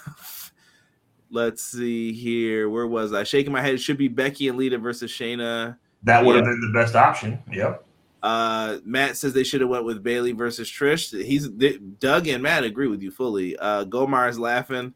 [1.31, 2.69] let's see here.
[2.69, 3.25] Where was I?
[3.25, 3.73] Shaking my head.
[3.73, 5.79] It should be Becky and Lita versus Shayna.
[6.03, 7.43] That would have been the best option.
[7.51, 7.86] Yep.
[8.27, 11.17] Uh, Matt says they should have went with Bayley versus Trish.
[11.25, 13.57] He's Doug and Matt agree with you fully.
[13.57, 14.95] Uh, Gomar is laughing.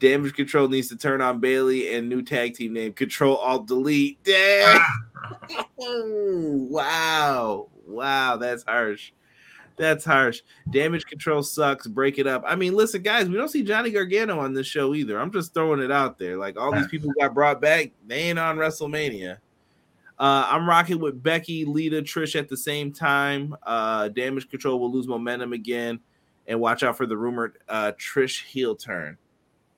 [0.00, 4.20] Damage Control needs to turn on Bayley and new tag team name Control Alt Delete.
[4.24, 4.80] Damn.
[5.76, 7.68] wow.
[7.86, 8.36] Wow.
[8.36, 9.12] That's harsh.
[9.76, 10.40] That's harsh.
[10.70, 11.86] Damage Control sucks.
[11.86, 12.42] Break it up.
[12.44, 15.20] I mean, listen, guys, we don't see Johnny Gargano on this show either.
[15.20, 16.36] I'm just throwing it out there.
[16.36, 19.38] Like all these people got brought back, they ain't on WrestleMania.
[20.20, 23.56] Uh, I'm rocking with Becky, Lita, Trish at the same time.
[23.64, 25.98] Uh, damage Control will lose momentum again,
[26.46, 29.16] and watch out for the rumored uh, Trish heel turn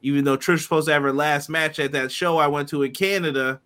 [0.03, 2.83] even though Trish supposed to have her last match at that show I went to
[2.83, 3.61] in Canada.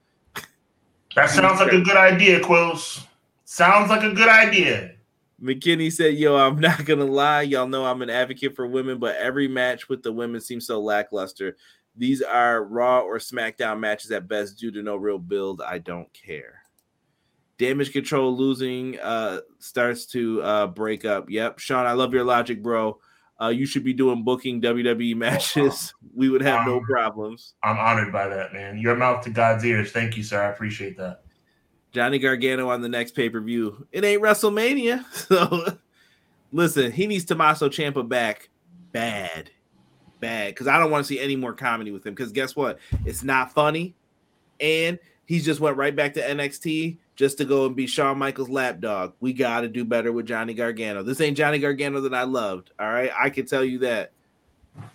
[1.14, 3.04] That sounds like a good idea, Quills.
[3.46, 4.92] Sounds like a good idea.
[5.42, 7.42] McKinney said, Yo, I'm not gonna lie.
[7.42, 10.80] Y'all know I'm an advocate for women, but every match with the women seems so
[10.80, 11.56] lackluster.
[11.96, 15.62] These are Raw or SmackDown matches at best due to no real build.
[15.62, 16.62] I don't care.
[17.58, 21.30] Damage control losing uh starts to uh break up.
[21.30, 22.98] Yep, Sean, I love your logic, bro
[23.40, 25.92] uh, you should be doing booking WWE matches.
[26.14, 27.52] We would have no problems.
[27.62, 28.78] I'm honored by that, man.
[28.78, 29.92] Your mouth to God's ears.
[29.92, 30.42] Thank you, sir.
[30.42, 31.24] I appreciate that.
[31.92, 33.86] Johnny Gargano on the next pay per view.
[33.92, 35.04] It ain't WrestleMania.
[35.12, 35.76] So
[36.52, 38.48] listen, he needs Tommaso Ciampa back
[38.92, 39.50] bad.
[40.20, 40.54] Bad.
[40.54, 42.14] Because I don't want to see any more comedy with him.
[42.14, 42.78] Because guess what?
[43.04, 43.94] It's not funny.
[44.58, 48.48] And he just went right back to NXT just to go and be Shawn Michaels'
[48.48, 49.14] lapdog.
[49.20, 51.02] We got to do better with Johnny Gargano.
[51.02, 52.70] This ain't Johnny Gargano that I loved.
[52.78, 54.12] All right, I can tell you that.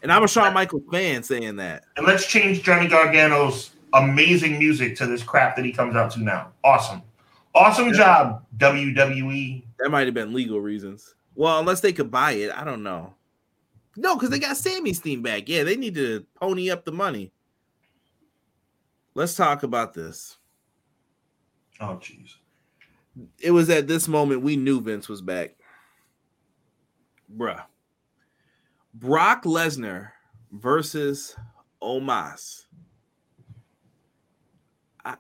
[0.02, 1.84] And I'm a Shawn Michaels fan saying that.
[1.98, 6.24] And let's change Johnny Gargano's amazing music to this crap that he comes out to
[6.24, 6.52] now.
[6.64, 7.02] Awesome.
[7.54, 7.94] Awesome yeah.
[7.94, 9.64] job, WWE.
[9.80, 11.16] That might have been legal reasons.
[11.36, 12.52] Well, unless they could buy it.
[12.52, 13.14] I don't know.
[13.98, 15.50] No, because they got Sammy's theme back.
[15.50, 17.32] Yeah, they need to pony up the money.
[19.14, 20.38] Let's talk about this.
[21.80, 22.36] Oh, jeez.
[23.40, 25.56] It was at this moment we knew Vince was back.
[27.36, 27.64] Bruh.
[28.94, 30.10] Brock Lesnar
[30.52, 31.36] versus
[31.82, 32.66] Omos.
[35.04, 35.16] I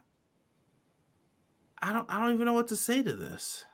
[1.81, 3.65] I don't I don't even know what to say to this.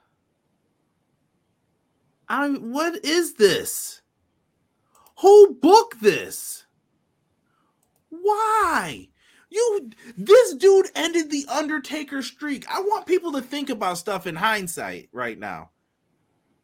[2.30, 4.02] I don't what is this?
[5.20, 6.66] Who booked this?
[8.10, 9.10] Why?
[9.50, 12.66] You this dude ended the Undertaker streak.
[12.70, 15.70] I want people to think about stuff in hindsight right now.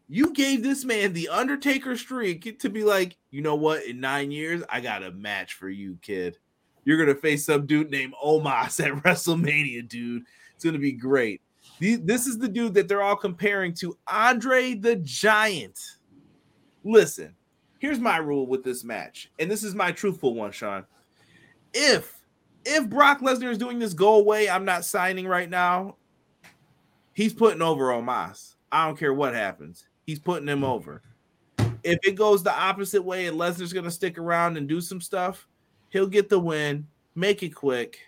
[0.09, 3.85] You gave this man the Undertaker streak to be like, you know what?
[3.85, 6.37] In nine years, I got a match for you, kid.
[6.83, 10.23] You're gonna face some dude named Omos at WrestleMania, dude.
[10.55, 11.41] It's gonna be great.
[11.79, 15.79] This is the dude that they're all comparing to Andre the Giant.
[16.83, 17.35] Listen,
[17.79, 20.85] here's my rule with this match, and this is my truthful one, Sean.
[21.73, 22.22] If
[22.65, 25.97] if Brock Lesnar is doing this go away, I'm not signing right now.
[27.13, 28.55] He's putting over Omos.
[28.71, 29.85] I don't care what happens.
[30.05, 31.01] He's putting him over.
[31.83, 35.01] If it goes the opposite way and Lesnar's going to stick around and do some
[35.01, 35.47] stuff,
[35.89, 36.87] he'll get the win.
[37.13, 37.99] Make it quick.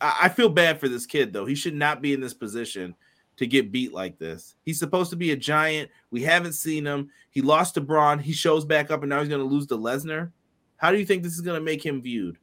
[0.00, 1.44] I, I feel bad for this kid though.
[1.44, 2.94] He should not be in this position
[3.36, 4.54] to get beat like this.
[4.62, 5.90] He's supposed to be a giant.
[6.10, 7.10] We haven't seen him.
[7.30, 8.20] He lost to Braun.
[8.20, 10.30] He shows back up, and now he's going to lose to Lesnar.
[10.76, 12.38] How do you think this is going to make him viewed?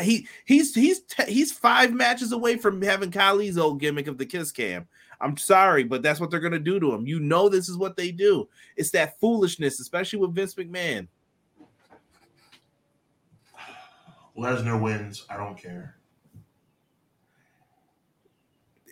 [0.00, 4.52] He he's he's he's five matches away from having Kylie's old gimmick of the kiss
[4.52, 4.86] cam.
[5.20, 7.06] I'm sorry, but that's what they're gonna do to him.
[7.06, 8.48] You know this is what they do.
[8.76, 11.08] It's that foolishness, especially with Vince McMahon.
[14.36, 15.26] Lesnar wins.
[15.28, 15.96] I don't care.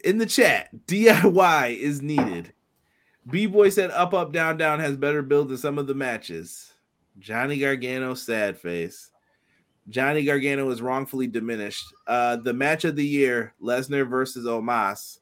[0.04, 2.52] In the chat, DIY is needed.
[3.28, 6.72] B Boy said up, up, down, down has better build than some of the matches.
[7.18, 9.10] Johnny Gargano, sad face.
[9.88, 11.86] Johnny Gargano is wrongfully diminished.
[12.06, 15.18] Uh, the match of the year: Lesnar versus Omos.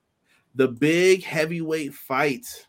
[0.54, 2.66] The big heavyweight fight.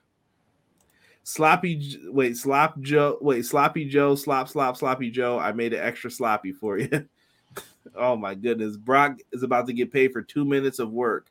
[1.23, 5.37] Sloppy, wait, slop Joe, wait, sloppy Joe, slop, slop, sloppy Joe.
[5.37, 7.07] I made it extra sloppy for you.
[7.95, 11.27] oh my goodness, Brock is about to get paid for two minutes of work.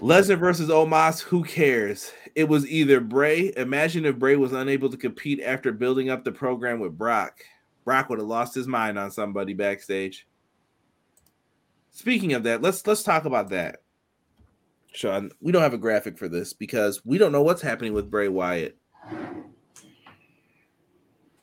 [0.00, 2.12] Lesnar versus Omos, who cares?
[2.34, 3.52] It was either Bray.
[3.56, 7.38] Imagine if Bray was unable to compete after building up the program with Brock.
[7.84, 10.26] Brock would have lost his mind on somebody backstage.
[11.90, 13.82] Speaking of that, let's let's talk about that.
[14.92, 18.10] Sean, we don't have a graphic for this because we don't know what's happening with
[18.10, 18.76] Bray Wyatt.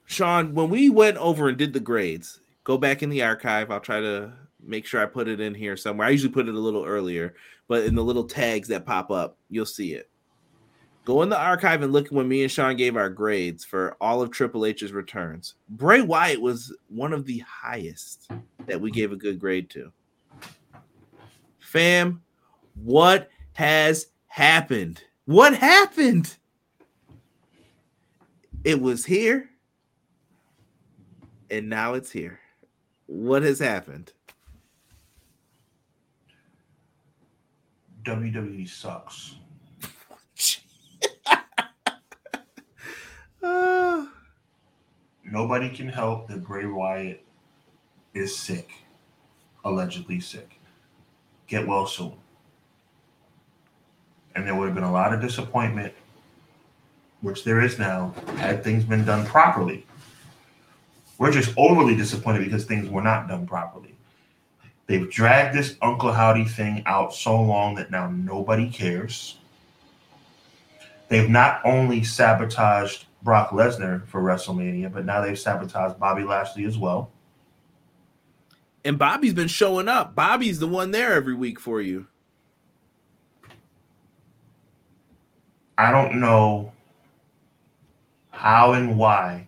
[0.06, 3.72] Sean, when we went over and did the grades, go back in the archive.
[3.72, 6.08] I'll try to make sure I put it in here somewhere.
[6.08, 7.34] I usually put it a little earlier,
[7.70, 10.11] but in the little tags that pop up, you'll see it.
[11.04, 13.98] Go in the archive and look at when me and Sean gave our grades for
[14.00, 15.56] all of Triple H's returns.
[15.70, 18.30] Bray Wyatt was one of the highest
[18.68, 19.92] that we gave a good grade to.
[21.60, 22.22] Fam,
[22.76, 25.04] what has happened?
[25.26, 26.38] What happened?
[28.64, 29.50] It was here,
[31.50, 32.40] and now it's here.
[33.08, 34.14] What has happened?
[38.04, 39.36] WWE sucks.
[45.24, 47.24] Nobody can help that Bray Wyatt
[48.14, 48.72] is sick,
[49.66, 50.60] allegedly sick.
[51.48, 52.14] Get well soon.
[54.36, 55.94] And there would have been a lot of disappointment,
[57.22, 59.86] which there is now, had things been done properly.
[61.18, 63.96] We're just overly disappointed because things were not done properly.
[64.88, 69.38] They've dragged this Uncle Howdy thing out so long that now nobody cares.
[71.10, 76.78] They've not only sabotaged Brock Lesnar for WrestleMania, but now they've sabotaged Bobby Lashley as
[76.78, 77.12] well.
[78.84, 80.16] and Bobby's been showing up.
[80.16, 82.08] Bobby's the one there every week for you.
[85.78, 86.72] I don't know
[88.30, 89.48] how and why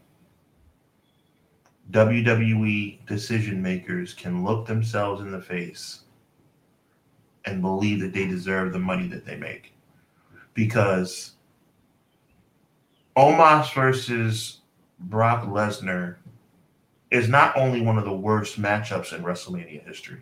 [1.91, 6.01] WWE decision makers can look themselves in the face
[7.45, 9.73] and believe that they deserve the money that they make.
[10.53, 11.33] Because
[13.15, 14.59] Omos versus
[14.99, 16.15] Brock Lesnar
[17.11, 20.21] is not only one of the worst matchups in WrestleMania history,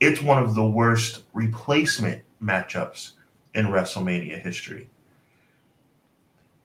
[0.00, 3.12] it's one of the worst replacement matchups
[3.54, 4.88] in WrestleMania history.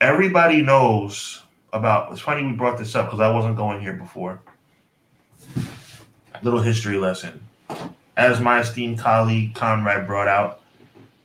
[0.00, 2.10] Everybody knows about.
[2.10, 4.40] It's funny we brought this up because I wasn't going here before.
[6.42, 7.40] Little history lesson.
[8.16, 10.62] As my esteemed colleague Conrad brought out,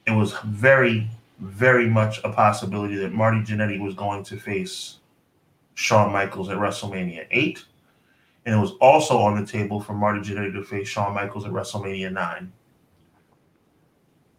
[0.05, 4.99] it was very, very much a possibility that Marty Jannetty was going to face
[5.73, 7.65] Shawn Michaels at WrestleMania 8.
[8.45, 11.51] And it was also on the table for Marty Jannetty to face Shawn Michaels at
[11.51, 12.53] WrestleMania 9.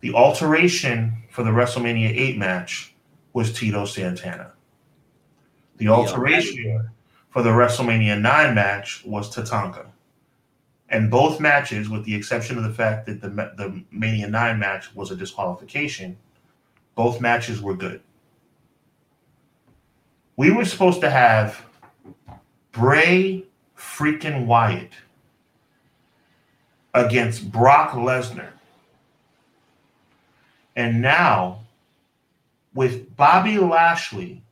[0.00, 2.94] The alteration for the WrestleMania 8 match
[3.32, 4.52] was Tito Santana.
[5.78, 6.90] The alteration
[7.30, 9.86] for the WrestleMania 9 match was Tatanka.
[10.88, 14.94] And both matches, with the exception of the fact that the, the Mania 9 match
[14.94, 16.16] was a disqualification,
[16.96, 18.00] both matches were good.
[20.36, 21.64] We were supposed to have
[22.72, 23.44] Bray
[23.78, 24.92] freaking Wyatt
[26.92, 28.48] against Brock Lesnar.
[30.74, 31.60] And now,
[32.74, 34.42] with Bobby Lashley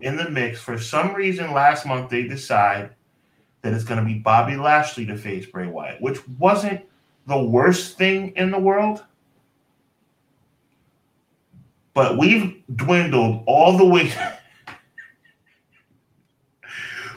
[0.00, 2.90] in the mix, for some reason last month they decide
[3.62, 6.82] that it's going to be Bobby Lashley to face Bray Wyatt, which wasn't
[7.26, 9.04] the worst thing in the world.
[11.94, 14.12] But we've dwindled all the way.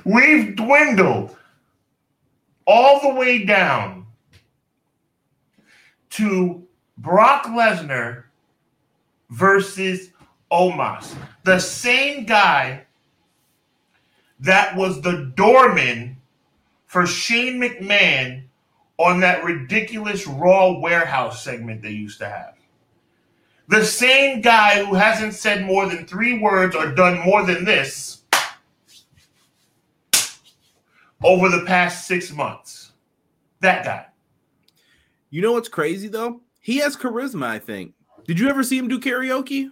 [0.05, 1.36] we've dwindled
[2.65, 4.05] all the way down
[6.11, 6.67] to
[6.97, 8.23] Brock Lesnar
[9.30, 10.11] versus
[10.51, 11.15] Omos.
[11.43, 12.86] The same guy
[14.39, 16.17] that was the doorman
[16.86, 18.43] for Shane McMahon
[18.97, 22.57] on that ridiculous Raw warehouse segment they used to have.
[23.70, 28.24] The same guy who hasn't said more than three words or done more than this
[31.24, 32.93] over the past six months.
[33.59, 34.05] That guy.
[35.30, 36.41] You know what's crazy though?
[36.61, 37.93] He has charisma, I think.
[38.26, 39.72] Did you ever see him do karaoke?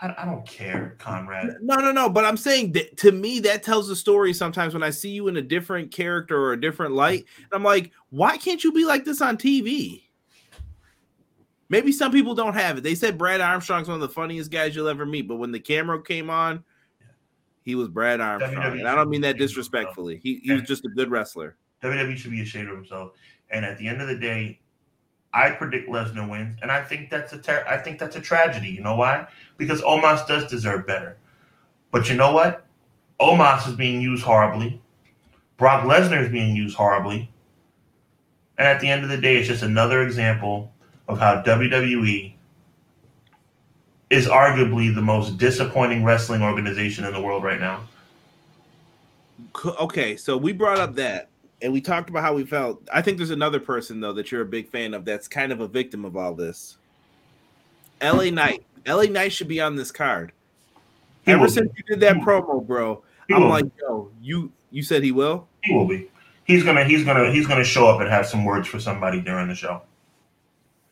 [0.00, 1.56] I, I don't care, Conrad.
[1.60, 2.08] No, no, no.
[2.08, 5.28] But I'm saying that to me, that tells a story sometimes when I see you
[5.28, 7.26] in a different character or a different light.
[7.36, 10.02] And I'm like, why can't you be like this on TV?
[11.70, 12.80] Maybe some people don't have it.
[12.82, 15.60] They said Brad Armstrong's one of the funniest guys you'll ever meet, but when the
[15.60, 16.64] camera came on,
[17.64, 18.80] he was Brad Armstrong.
[18.80, 20.20] And I don't mean that disrespectfully.
[20.22, 21.56] He, he was just a good wrestler.
[21.82, 23.12] WWE should be ashamed of himself.
[23.50, 24.58] And at the end of the day,
[25.32, 28.68] I predict Lesnar wins, and I think that's a ter- I think that's a tragedy.
[28.68, 29.28] You know why?
[29.56, 31.18] Because Omos does deserve better.
[31.92, 32.66] But you know what?
[33.20, 34.82] Omos is being used horribly.
[35.56, 37.30] Brock Lesnar is being used horribly.
[38.58, 40.72] And at the end of the day, it's just another example
[41.10, 42.32] of how WWE
[44.10, 47.82] is arguably the most disappointing wrestling organization in the world right now.
[49.80, 51.28] Okay, so we brought up that
[51.62, 52.86] and we talked about how we felt.
[52.92, 55.60] I think there's another person though that you're a big fan of that's kind of
[55.60, 56.78] a victim of all this.
[58.02, 58.64] LA Knight.
[58.86, 60.32] LA Knight should be on this card.
[61.26, 61.74] He Ever since be.
[61.76, 65.48] you did that promo, bro, he I'm like, yo, you you said he will?
[65.62, 66.08] He will be.
[66.44, 69.48] he's gonna he's gonna he's gonna show up and have some words for somebody during
[69.48, 69.82] the show.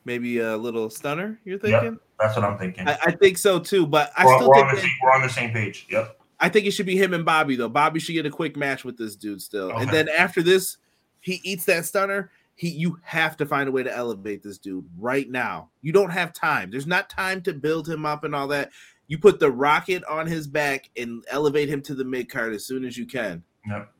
[0.08, 1.38] Maybe a little stunner.
[1.44, 1.92] You're thinking?
[1.92, 2.88] Yep, that's what I'm thinking.
[2.88, 5.12] I, I, think so too, but I we're, still we're think on the same, we're
[5.12, 5.86] on the same page.
[5.90, 6.18] Yep.
[6.40, 7.68] I think it should be him and Bobby though.
[7.68, 9.82] Bobby should get a quick match with this dude still, okay.
[9.82, 10.78] and then after this,
[11.20, 12.30] he eats that stunner.
[12.54, 15.68] He, you have to find a way to elevate this dude right now.
[15.82, 16.70] You don't have time.
[16.70, 18.70] There's not time to build him up and all that.
[19.08, 22.64] You put the rocket on his back and elevate him to the mid card as
[22.64, 23.44] soon as you can.
[23.68, 23.92] Yep.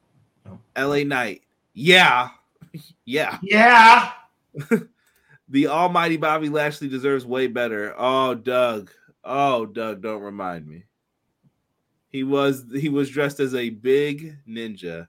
[0.46, 0.58] yep.
[0.76, 1.42] LA Knight.
[1.74, 2.30] Yeah.
[3.04, 3.38] yeah.
[3.42, 4.12] Yeah.
[5.48, 7.94] the almighty Bobby Lashley deserves way better.
[7.96, 8.90] Oh, Doug.
[9.24, 10.84] Oh, Doug, don't remind me.
[12.10, 15.08] He was he was dressed as a big ninja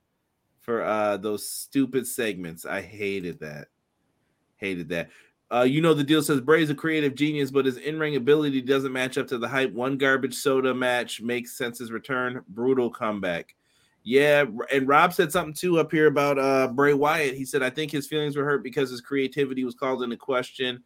[0.62, 2.66] for uh those stupid segments.
[2.66, 3.68] I hated that.
[4.58, 5.10] Hated that.
[5.52, 8.94] Uh, you know the deal says Bray's a creative genius, but his in-ring ability doesn't
[8.94, 9.74] match up to the hype.
[9.74, 12.44] One garbage soda match makes sense his return.
[12.50, 13.56] Brutal comeback.
[14.10, 17.36] Yeah, and Rob said something too up here about uh Bray Wyatt.
[17.36, 20.84] He said I think his feelings were hurt because his creativity was called into question.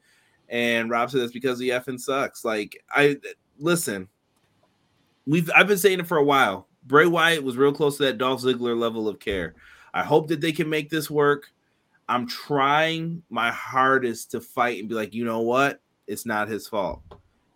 [0.50, 2.44] And Rob said that's because he effing sucks.
[2.44, 3.16] Like I
[3.58, 4.10] listen,
[5.26, 6.68] we've I've been saying it for a while.
[6.86, 9.56] Bray Wyatt was real close to that Dolph Ziggler level of care.
[9.94, 11.46] I hope that they can make this work.
[12.10, 15.80] I'm trying my hardest to fight and be like, you know what?
[16.08, 17.02] It's not his fault.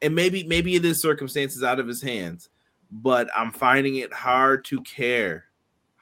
[0.01, 2.47] And maybe maybe it is circumstances out of his hands,
[2.89, 5.46] but I'm finding it hard to care.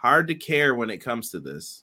[0.06, 1.82] Hard to care when it comes to this.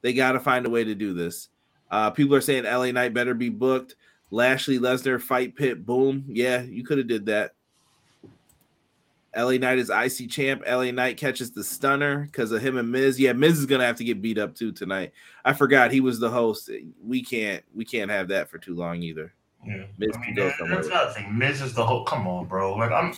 [0.00, 1.50] They got to find a way to do this.
[1.90, 3.94] Uh, people are saying LA Knight better be booked.
[4.30, 6.24] Lashley Lesnar fight pit boom.
[6.28, 7.52] Yeah, you could have did that.
[9.36, 10.62] LA Knight is IC champ.
[10.66, 13.20] LA Knight catches the stunner because of him and Miz.
[13.20, 15.12] Yeah, Miz is gonna have to get beat up too tonight.
[15.44, 16.70] I forgot he was the host.
[17.04, 19.34] We can't we can't have that for too long either.
[19.62, 21.36] Yeah, Miz I mean, that, that's another thing.
[21.36, 22.02] Miz is the whole.
[22.04, 22.76] Come on, bro.
[22.76, 23.12] Like I'm.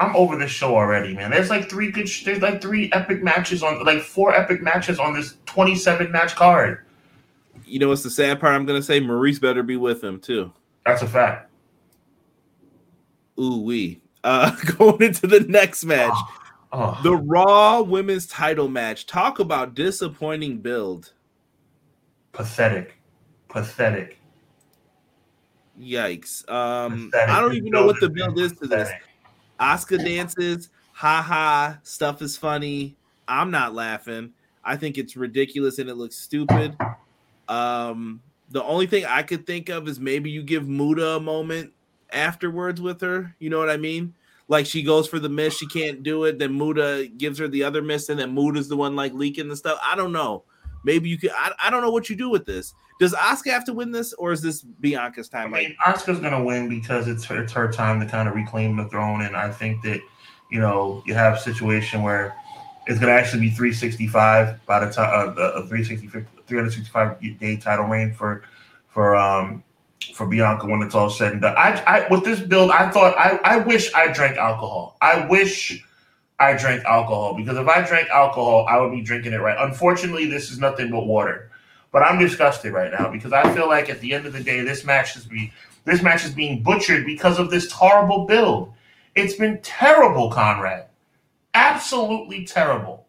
[0.00, 1.30] I'm over this show already, man.
[1.30, 2.08] There's like three good.
[2.24, 6.84] There's like three epic matches on, like four epic matches on this 27 match card.
[7.64, 8.54] You know what's the sad part?
[8.54, 10.52] I'm gonna say Maurice better be with him too.
[10.84, 11.50] That's a fact.
[13.38, 14.00] Ooh wee.
[14.24, 16.28] Uh, going into the next match, oh,
[16.72, 17.00] oh.
[17.02, 19.06] the Raw Women's Title match.
[19.06, 21.12] Talk about disappointing build.
[22.32, 22.98] Pathetic,
[23.48, 24.18] pathetic.
[25.80, 26.48] Yikes!
[26.50, 27.34] Um, pathetic.
[27.34, 28.90] I don't even know what the build is to this.
[29.64, 32.96] Asuka dances, ha ha, stuff is funny.
[33.26, 34.32] I'm not laughing.
[34.62, 36.76] I think it's ridiculous and it looks stupid.
[37.48, 41.72] Um, the only thing I could think of is maybe you give Muta a moment
[42.12, 43.34] afterwards with her.
[43.38, 44.14] You know what I mean?
[44.48, 46.38] Like she goes for the miss, she can't do it.
[46.38, 49.56] Then Muta gives her the other miss, and then Muta's the one like leaking the
[49.56, 49.78] stuff.
[49.82, 50.44] I don't know.
[50.84, 51.30] Maybe you could.
[51.34, 52.74] I, I don't know what you do with this.
[53.00, 55.52] Does Asuka have to win this, or is this Bianca's time?
[55.52, 58.76] I mean, Asuka's gonna win because it's her, it's her time to kind of reclaim
[58.76, 60.00] the throne, and I think that
[60.50, 62.34] you know you have a situation where
[62.86, 68.12] it's gonna actually be 365 by the time uh, a 365 365 day title reign
[68.12, 68.44] for
[68.88, 69.64] for um
[70.14, 71.54] for Bianca when it's all said and done.
[71.56, 74.96] I, I with this build, I thought I, I wish I drank alcohol.
[75.00, 75.84] I wish
[76.38, 79.56] I drank alcohol because if I drank alcohol, I would be drinking it right.
[79.58, 81.50] Unfortunately, this is nothing but water.
[81.94, 84.62] But I'm disgusted right now because I feel like at the end of the day,
[84.62, 85.52] this match is be
[85.84, 88.72] this match is being butchered because of this horrible build.
[89.14, 90.86] It's been terrible, Conrad.
[91.54, 93.06] Absolutely terrible.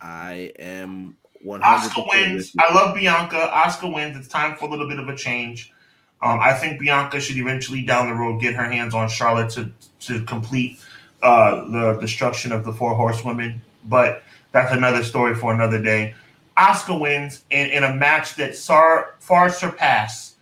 [0.00, 2.54] I am Asuka wins.
[2.58, 3.50] I love Bianca.
[3.52, 4.16] Asuka wins.
[4.16, 5.74] It's time for a little bit of a change.
[6.22, 9.70] Um, I think Bianca should eventually down the road get her hands on Charlotte to
[10.00, 10.80] to complete
[11.22, 13.60] uh, the destruction of the four horsewomen.
[13.84, 14.22] But
[14.52, 16.14] that's another story for another day.
[16.58, 20.36] Asuka wins in, in a match that far far surpass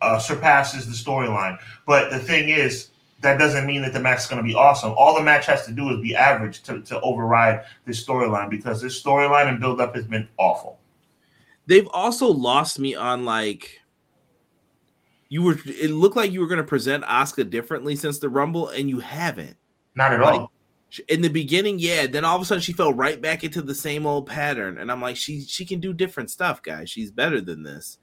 [0.00, 1.58] uh, surpasses the storyline.
[1.86, 2.88] But the thing is,
[3.20, 4.92] that doesn't mean that the match is going to be awesome.
[4.96, 8.80] All the match has to do is be average to, to override this storyline because
[8.80, 10.78] this storyline and build up has been awful.
[11.66, 13.80] They've also lost me on like
[15.28, 18.68] you were it looked like you were going to present Asuka differently since the Rumble
[18.68, 19.56] and you haven't.
[19.94, 20.52] Not at like, all.
[21.08, 23.74] In the beginning, yeah, then all of a sudden she fell right back into the
[23.74, 26.88] same old pattern and I'm like she she can do different stuff, guys.
[26.88, 27.98] She's better than this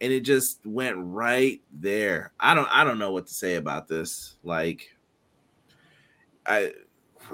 [0.00, 2.32] and it just went right there.
[2.38, 4.36] I don't I don't know what to say about this.
[4.42, 4.88] Like
[6.46, 6.72] I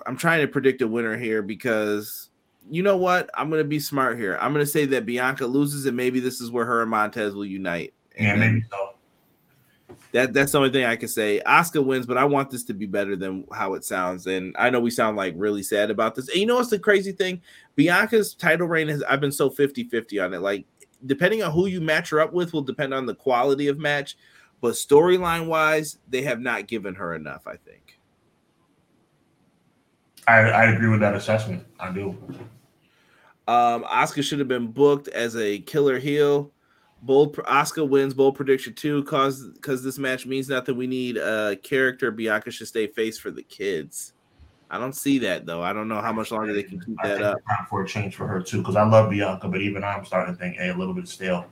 [0.07, 2.31] I'm trying to predict a winner here because
[2.71, 3.29] you know what?
[3.35, 4.39] I'm gonna be smart here.
[4.41, 7.45] I'm gonna say that Bianca loses, and maybe this is where her and Montez will
[7.45, 7.93] unite.
[8.17, 8.90] And yeah, maybe so.
[10.13, 11.41] That that's the only thing I can say.
[11.47, 14.27] Asuka wins, but I want this to be better than how it sounds.
[14.27, 16.29] And I know we sound like really sad about this.
[16.29, 17.41] And you know what's the crazy thing?
[17.77, 20.41] Bianca's title reign has I've been so 50-50 on it.
[20.41, 20.67] Like
[21.07, 24.17] depending on who you match her up with will depend on the quality of match.
[24.61, 27.99] But storyline wise, they have not given her enough, I think.
[30.29, 31.65] I, I agree with that assessment.
[31.79, 32.11] I do.
[33.49, 36.53] Um, Asuka should have been booked as a killer heel.
[37.03, 40.77] Bold Asuka wins bold prediction two cause because this match means nothing.
[40.77, 42.11] We need a character.
[42.11, 44.13] Bianca should stay face for the kids.
[44.71, 45.63] I don't see that though.
[45.63, 47.39] I don't know how much longer they can keep that up.
[47.49, 50.35] Time for a change for her too, because I love Bianca, but even I'm starting
[50.35, 51.47] to think, hey, a little bit stale.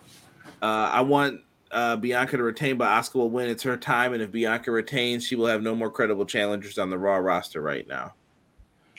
[0.63, 1.41] Uh, I want
[1.73, 3.49] uh, Bianca to retain, but Asuka will win.
[3.49, 6.91] It's her time, and if Bianca retains, she will have no more credible challengers on
[6.91, 8.15] the Raw roster right now.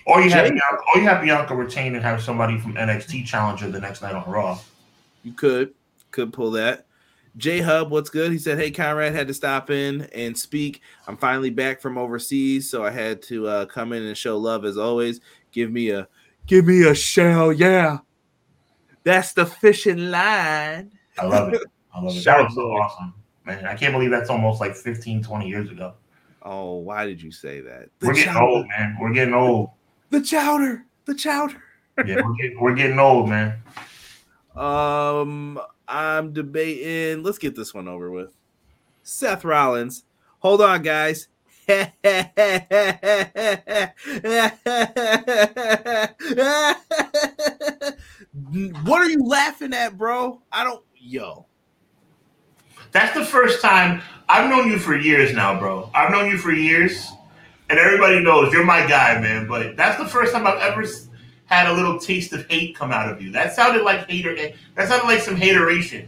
[0.06, 3.70] Or you have Bianca, or you have Bianca retain and have somebody from NXT challenger
[3.70, 4.60] the next night on Raw.
[5.24, 5.74] You could
[6.12, 6.86] could pull that.
[7.38, 8.32] J Hub, what's good?
[8.32, 10.82] He said, "Hey, Conrad, had to stop in and speak.
[11.08, 14.66] I'm finally back from overseas, so I had to uh, come in and show love
[14.66, 15.22] as always.
[15.52, 16.08] Give me a,
[16.48, 18.00] give me a shell, yeah.
[19.04, 20.92] That's the fishing line.
[21.18, 21.62] I love it.
[21.94, 22.24] I love it.
[22.26, 23.14] That was so awesome,
[23.46, 23.66] man.
[23.66, 25.94] I can't believe that's almost like 15, 20 years ago.
[26.42, 27.90] Oh, why did you say that?
[28.00, 28.46] The we're getting chowder.
[28.46, 28.98] old, man.
[29.00, 29.72] We're getting old.
[30.10, 31.62] The chowder, the chowder.
[32.06, 33.62] yeah, we're getting, we're getting old, man.
[34.56, 35.60] Um,
[35.90, 37.24] I'm debating.
[37.24, 38.38] Let's get this one over with.
[39.02, 40.06] Seth Rollins.
[40.40, 41.28] Hold on, guys.
[41.68, 41.92] what
[49.02, 50.42] are you laughing at, bro?
[50.52, 50.84] I don't.
[50.96, 51.46] Yo.
[52.92, 55.90] That's the first time I've known you for years now, bro.
[55.94, 57.12] I've known you for years,
[57.70, 59.48] and everybody knows you're my guy, man.
[59.48, 60.86] But that's the first time I've ever
[61.50, 63.32] had a little taste of hate come out of you.
[63.32, 64.36] That sounded like hater.
[64.76, 66.08] That sounded like some hateration.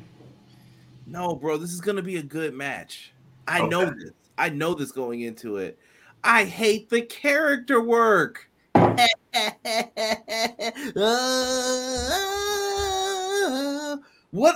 [1.07, 3.11] No, bro, this is gonna be a good match.
[3.47, 3.69] I okay.
[3.69, 4.11] know this.
[4.37, 5.79] I know this going into it.
[6.23, 8.47] I hate the character work.
[14.29, 14.55] what?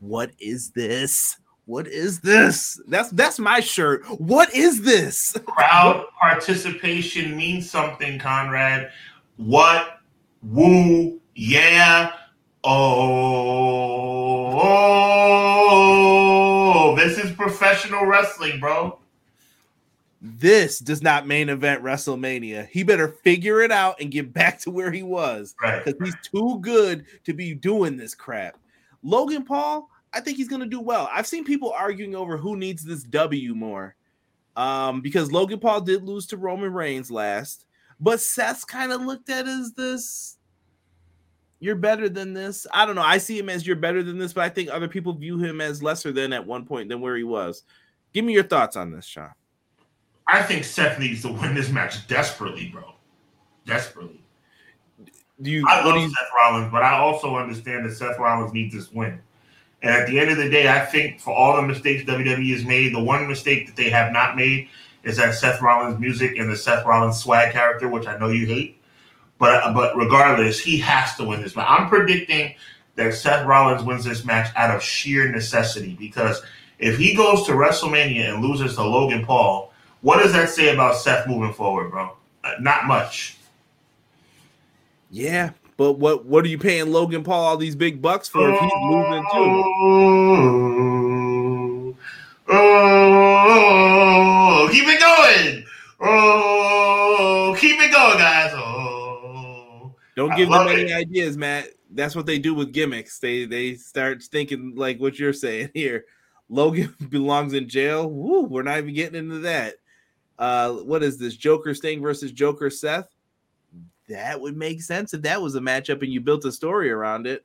[0.00, 1.38] What is this?
[1.64, 2.78] What is this?
[2.86, 4.04] That's that's my shirt.
[4.20, 5.34] What is this?
[5.46, 8.90] Crowd participation means something, Conrad.
[9.36, 10.00] What?
[10.42, 11.20] Woo?
[11.34, 12.12] Yeah.
[12.62, 13.14] Oh,
[16.96, 18.98] this is professional wrestling, bro.
[20.26, 22.68] This does not main event WrestleMania.
[22.68, 25.54] He better figure it out and get back to where he was.
[25.62, 25.84] Right.
[25.84, 28.56] Because he's too good to be doing this crap.
[29.02, 31.10] Logan Paul, I think he's gonna do well.
[31.12, 33.96] I've seen people arguing over who needs this W more.
[34.56, 37.66] Um, because Logan Paul did lose to Roman Reigns last.
[38.00, 40.36] But Seth's kind of looked at as this.
[41.60, 42.66] You're better than this.
[42.72, 43.02] I don't know.
[43.02, 45.60] I see him as you're better than this, but I think other people view him
[45.60, 47.62] as lesser than at one point than where he was.
[48.12, 49.30] Give me your thoughts on this, Sean.
[50.26, 52.94] I think Seth needs to win this match desperately, bro.
[53.66, 54.22] Desperately.
[55.40, 55.64] Do you?
[55.68, 59.20] I love you, Seth Rollins, but I also understand that Seth Rollins needs this win.
[59.82, 62.64] And at the end of the day, I think for all the mistakes WWE has
[62.64, 64.68] made, the one mistake that they have not made
[65.04, 68.46] is that Seth Rollins music and the Seth Rollins swag character, which I know you
[68.46, 68.80] hate.
[69.38, 71.66] But but regardless, he has to win this match.
[71.68, 72.54] I'm predicting
[72.96, 76.42] that Seth Rollins wins this match out of sheer necessity because
[76.78, 80.96] if he goes to WrestleMania and loses to Logan Paul, what does that say about
[80.96, 82.16] Seth moving forward, bro?
[82.42, 83.36] Uh, not much.
[85.10, 88.60] Yeah, but what what are you paying Logan Paul all these big bucks for if
[88.60, 89.62] he's moving too?
[92.46, 92.64] Oh,
[93.86, 94.03] keep it
[95.24, 95.64] going.
[96.00, 98.52] Oh, keep it going, guys.
[98.54, 100.94] Oh, don't give them any it.
[100.94, 101.68] ideas, Matt.
[101.90, 103.18] That's what they do with gimmicks.
[103.18, 106.04] They they start thinking like what you're saying here.
[106.48, 108.08] Logan belongs in jail.
[108.08, 109.74] Woo, we're not even getting into that.
[110.38, 111.36] Uh, what is this?
[111.36, 113.08] Joker Sting versus Joker Seth?
[114.08, 117.26] That would make sense if that was a matchup and you built a story around
[117.26, 117.44] it.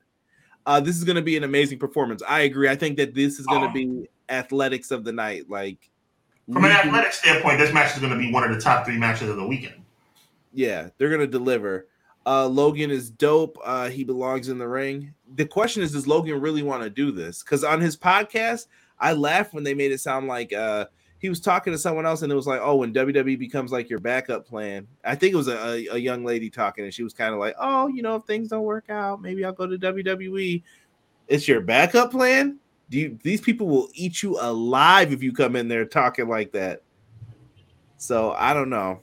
[0.66, 2.22] Uh, this is going to be an amazing performance.
[2.28, 2.68] I agree.
[2.68, 3.72] I think that this is going to oh.
[3.72, 5.50] be athletics of the night.
[5.50, 5.90] Like
[6.52, 8.98] from an athletic standpoint, this match is going to be one of the top three
[8.98, 9.76] matches of the weekend.
[10.54, 11.88] Yeah, they're going to deliver.
[12.26, 13.58] Uh, Logan is dope.
[13.64, 15.14] Uh, he belongs in the ring.
[15.36, 17.44] The question is, does Logan really want to do this?
[17.44, 18.68] Because on his podcast,
[19.00, 20.86] I laughed when they made it sound like uh,
[21.20, 23.90] he was talking to someone else, and it was like, "Oh, when WWE becomes like
[23.90, 27.14] your backup plan." I think it was a, a young lady talking, and she was
[27.14, 29.78] kind of like, "Oh, you know, if things don't work out, maybe I'll go to
[29.78, 30.64] WWE."
[31.28, 32.58] It's your backup plan.
[32.90, 36.52] Do you, these people will eat you alive if you come in there talking like
[36.54, 36.82] that.
[37.98, 39.02] So I don't know.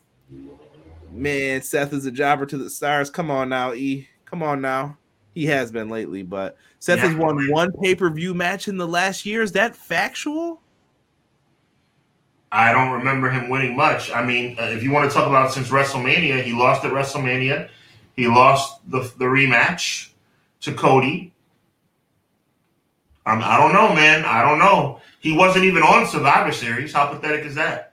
[1.12, 3.10] Man, Seth is a jobber to the stars.
[3.10, 4.08] Come on now, E.
[4.24, 4.98] Come on now.
[5.34, 7.08] He has been lately, but Seth yeah.
[7.08, 9.42] has won one pay-per-view match in the last year.
[9.42, 10.62] Is that factual?
[12.50, 14.10] I don't remember him winning much.
[14.10, 17.68] I mean, uh, if you want to talk about since WrestleMania, he lost at WrestleMania.
[18.14, 20.10] He lost the the rematch
[20.62, 21.34] to Cody.
[23.26, 24.24] Um, I don't know, man.
[24.24, 25.00] I don't know.
[25.20, 26.92] He wasn't even on Survivor Series.
[26.92, 27.92] How pathetic is that?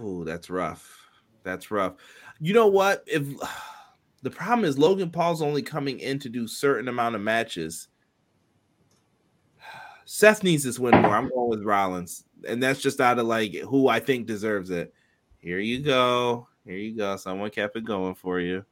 [0.00, 1.08] Oh, that's rough.
[1.44, 1.94] That's rough.
[2.40, 3.04] You know what?
[3.06, 3.26] If
[4.24, 7.88] The problem is Logan Paul's only coming in to do certain amount of matches.
[10.06, 11.14] Seth needs this win more.
[11.14, 14.94] I'm going with Rollins, and that's just out of like who I think deserves it.
[15.40, 16.48] Here you go.
[16.64, 17.16] Here you go.
[17.16, 18.64] Someone kept it going for you.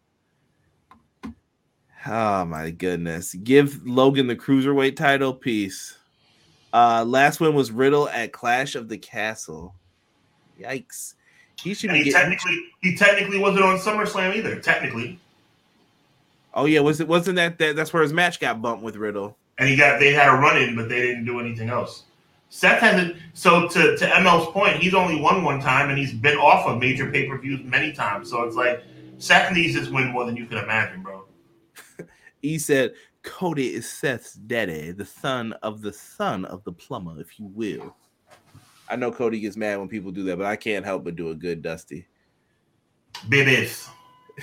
[2.06, 3.34] Oh my goodness.
[3.34, 5.34] Give Logan the cruiserweight title.
[5.34, 5.96] Peace.
[6.72, 9.74] Uh last one was Riddle at Clash of the Castle.
[10.60, 11.14] Yikes.
[11.62, 12.30] He should and be he getting...
[12.30, 15.18] technically he technically wasn't on SummerSlam either, technically.
[16.54, 19.36] Oh yeah, was it wasn't that, that that's where his match got bumped with Riddle?
[19.58, 22.04] And he got they had a run in, but they didn't do anything else.
[22.50, 23.16] Seth hasn't.
[23.32, 26.78] So to to ML's point, he's only won one time, and he's been off of
[26.78, 28.28] major pay per views many times.
[28.28, 28.82] So it's like
[29.18, 31.24] Seth needs this win more than you can imagine, bro.
[32.42, 32.92] He said
[33.22, 37.96] Cody is Seth's daddy, the son of the son of the plumber, if you will.
[38.88, 41.30] I know Cody gets mad when people do that, but I can't help but do
[41.30, 42.06] a good Dusty.
[43.28, 43.88] Babies.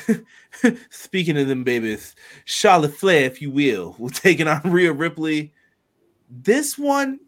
[0.90, 2.16] Speaking of them babies,
[2.46, 5.54] Charlotte Flair, if you will, will taking on Rhea Ripley.
[6.30, 7.20] This one,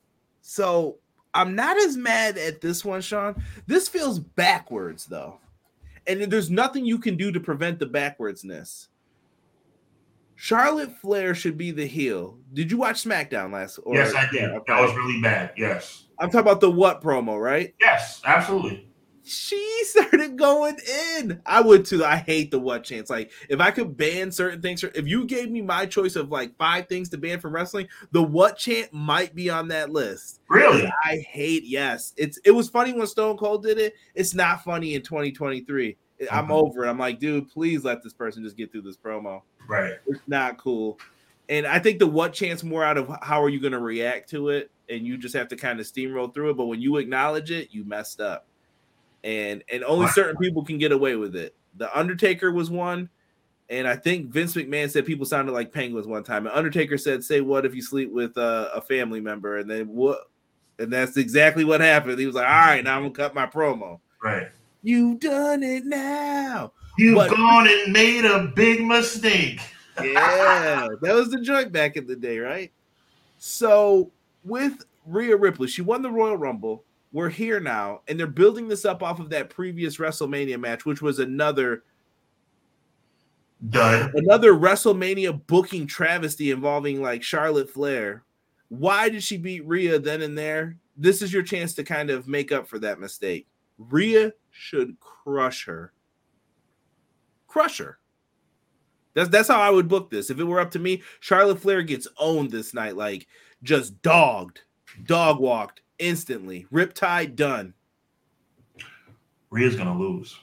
[0.41, 0.98] so
[1.34, 3.43] I'm not as mad at this one, Sean.
[3.68, 5.39] This feels backwards though,
[6.07, 8.88] and there's nothing you can do to prevent the backwardsness.
[10.41, 12.39] Charlotte Flair should be the heel.
[12.51, 13.77] Did you watch SmackDown last?
[13.84, 14.49] Or, yes, I did.
[14.49, 14.73] Okay.
[14.73, 15.53] That was really bad.
[15.55, 16.05] Yes.
[16.18, 17.76] I'm talking about the what promo, right?
[17.80, 18.88] Yes, absolutely
[19.23, 20.77] she started going
[21.15, 21.41] in.
[21.45, 22.03] I would too.
[22.03, 23.07] I hate the what chance.
[23.09, 26.57] Like if I could ban certain things, if you gave me my choice of like
[26.57, 30.41] five things to ban from wrestling, the what chant might be on that list.
[30.49, 30.91] Really?
[31.05, 31.63] I hate.
[31.65, 33.93] Yes, it's it was funny when Stone Cold did it.
[34.15, 35.97] It's not funny in 2023.
[36.31, 36.51] I'm mm-hmm.
[36.51, 36.89] over it.
[36.89, 39.41] I'm like, dude, please let this person just get through this promo.
[39.67, 39.93] Right.
[40.07, 40.99] It's not cool.
[41.49, 44.29] And I think the what chance more out of how are you going to react
[44.31, 46.57] to it, and you just have to kind of steamroll through it.
[46.57, 48.47] But when you acknowledge it, you messed up
[49.23, 51.55] and and only certain people can get away with it.
[51.77, 53.09] The Undertaker was one,
[53.69, 56.47] and I think Vince McMahon said people sounded like penguins one time.
[56.47, 59.88] And Undertaker said, "Say what if you sleep with uh, a family member?" And then
[59.88, 60.29] what?
[60.79, 62.19] And that's exactly what happened.
[62.19, 64.49] He was like, "All right, now I'm gonna cut my promo." Right.
[64.83, 66.73] You've done it now.
[67.02, 69.60] You've but, gone and made a big mistake.
[70.03, 72.72] yeah, that was the joint back in the day, right?
[73.38, 74.11] So
[74.44, 76.84] with Rhea Ripley, she won the Royal Rumble
[77.14, 81.02] we're here now, and they're building this up off of that previous WrestleMania match, which
[81.02, 81.84] was another
[83.69, 84.11] Done.
[84.15, 88.23] another WrestleMania booking travesty involving like Charlotte Flair.
[88.69, 90.78] Why did she beat Rhea then and there?
[90.95, 93.48] This is your chance to kind of make up for that mistake.
[93.78, 95.91] Rhea should crush her.
[97.52, 97.98] Crush her.
[99.14, 100.30] That's that's how I would book this.
[100.30, 103.28] If it were up to me, Charlotte Flair gets owned this night, like
[103.61, 104.61] just dogged,
[105.03, 106.65] dog walked, instantly.
[106.72, 107.73] Riptide done.
[109.49, 110.40] Rhea's gonna lose.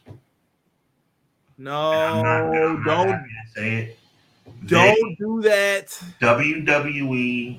[1.56, 3.26] No, not, don't
[3.56, 3.98] say it.
[4.66, 5.86] Don't they, do that.
[6.20, 7.58] WWE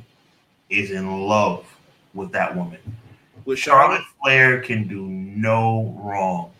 [0.69, 1.65] is in love
[2.13, 2.77] with that woman.
[3.45, 6.51] With Charlotte Flair can do no wrong.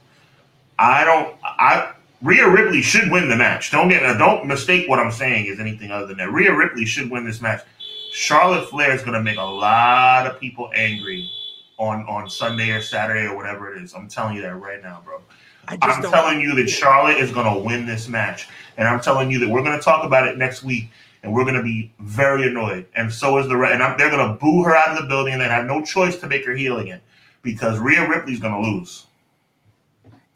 [0.80, 1.36] I don't.
[1.44, 3.72] I Rhea Ripley should win the match.
[3.72, 6.32] Don't get don't mistake what I'm saying is anything other than that.
[6.32, 7.64] Rhea Ripley should win this match.
[8.12, 11.30] Charlotte Flair is going to make a lot of people angry
[11.78, 13.94] on on Sunday or Saturday or whatever it is.
[13.94, 15.22] I'm telling you that right now, bro.
[15.68, 19.40] I'm telling you that Charlotte is going to win this match, and I'm telling you
[19.40, 20.90] that we're going to talk about it next week,
[21.22, 24.28] and we're going to be very annoyed, and so is the and I'm, they're going
[24.28, 26.56] to boo her out of the building, and they have no choice to make her
[26.56, 27.02] heel again
[27.44, 29.06] because Rhea Ripley's going to lose.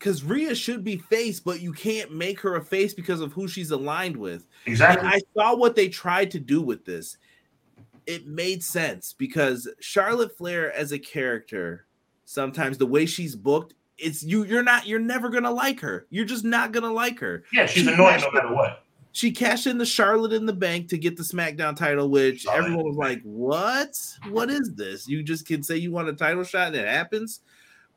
[0.03, 3.47] Because Rhea should be face, but you can't make her a face because of who
[3.47, 4.45] she's aligned with.
[4.65, 5.07] Exactly.
[5.07, 7.15] And I saw what they tried to do with this
[8.05, 11.85] it made sense because Charlotte Flair as a character,
[12.25, 14.43] sometimes the way she's booked, it's you.
[14.43, 14.87] You're not.
[14.87, 16.05] You're never gonna like her.
[16.09, 17.43] You're just not gonna like her.
[17.53, 18.83] Yeah, she's she annoying no matter what.
[19.13, 22.83] She cashed in the Charlotte in the bank to get the SmackDown title, which everyone
[22.83, 23.95] was like, "What?
[24.29, 25.07] What is this?
[25.07, 27.39] You just can say you want a title shot and it happens."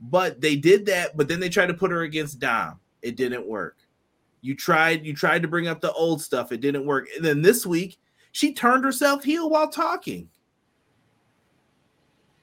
[0.01, 2.81] But they did that, but then they tried to put her against Dom.
[3.03, 3.79] It didn't work.
[4.43, 5.05] You tried.
[5.05, 6.53] You tried to bring up the old stuff.
[6.53, 7.09] It didn't work.
[7.17, 7.99] And then this week
[8.33, 10.29] she turned herself heel while talking.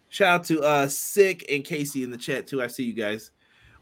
[0.09, 2.61] Shout out to uh Sick and Casey in the chat too.
[2.61, 3.31] I see you guys.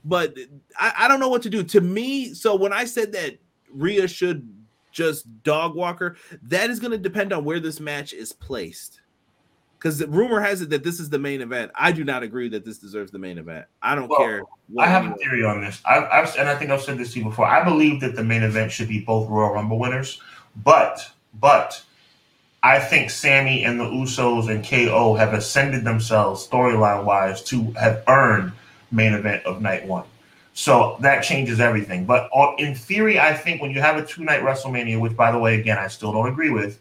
[0.03, 0.35] But
[0.77, 1.64] I, I don't know what to do.
[1.64, 3.38] To me, so when I said that
[3.72, 4.48] Rhea should
[4.91, 9.01] just dog walker, that is going to depend on where this match is placed.
[9.82, 11.72] Because the rumor has it that this is the main event.
[11.74, 13.66] I do not agree that this deserves the main event.
[13.82, 14.44] I don't well, care.
[14.78, 15.82] I have a theory on this.
[15.84, 17.48] I've, I've, and I think I've said this to you before.
[17.48, 20.22] I believe that the main event should be both Royal Rumble winners,
[20.64, 21.10] but
[21.40, 21.84] but
[22.62, 28.03] I think Sami and the Usos and KO have ascended themselves storyline wise to have
[28.08, 28.52] earned
[28.91, 30.06] main event of night one.
[30.53, 32.06] So that changes everything.
[32.06, 35.32] But uh, in theory, I think when you have a two night WrestleMania, which by
[35.32, 36.80] the way, again, I still don't agree with,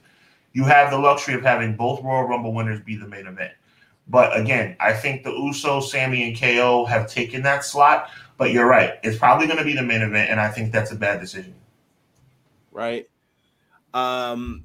[0.53, 3.53] you have the luxury of having both Royal Rumble winners be the main event.
[4.09, 8.11] But again, I think the Usos, Sami, and KO have taken that slot.
[8.37, 10.91] But you're right; it's probably going to be the main event, and I think that's
[10.91, 11.55] a bad decision.
[12.73, 13.09] Right.
[13.95, 14.65] Um.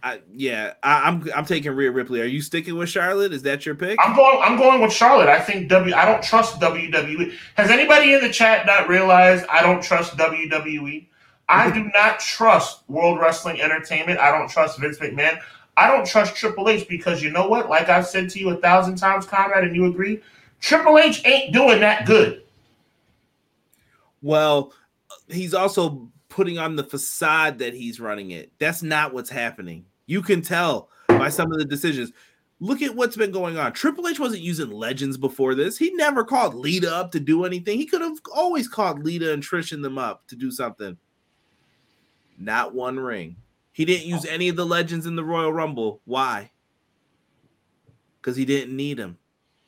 [0.00, 2.20] I, yeah, I, am I'm, I'm taking Rhea Ripley.
[2.20, 3.32] Are you sticking with Charlotte?
[3.32, 3.98] Is that your pick?
[4.02, 4.38] I'm going.
[4.42, 5.28] I'm going with Charlotte.
[5.28, 5.92] I think W.
[5.92, 7.34] I don't trust WWE.
[7.56, 11.07] Has anybody in the chat not realized I don't trust WWE?
[11.48, 14.18] I do not trust World Wrestling Entertainment.
[14.18, 15.38] I don't trust Vince McMahon.
[15.76, 17.70] I don't trust Triple H because you know what?
[17.70, 20.20] Like I've said to you a thousand times, Conrad, and you agree,
[20.60, 22.42] Triple H ain't doing that good.
[24.20, 24.72] Well,
[25.28, 28.52] he's also putting on the facade that he's running it.
[28.58, 29.86] That's not what's happening.
[30.06, 32.12] You can tell by some of the decisions.
[32.60, 33.72] Look at what's been going on.
[33.72, 35.78] Triple H wasn't using legends before this.
[35.78, 37.78] He never called Lita up to do anything.
[37.78, 40.96] He could have always called Lita and Trish and them up to do something.
[42.38, 43.36] Not one ring.
[43.72, 46.00] He didn't use any of the legends in the Royal Rumble.
[46.04, 46.50] Why?
[48.20, 49.18] Because he didn't need them.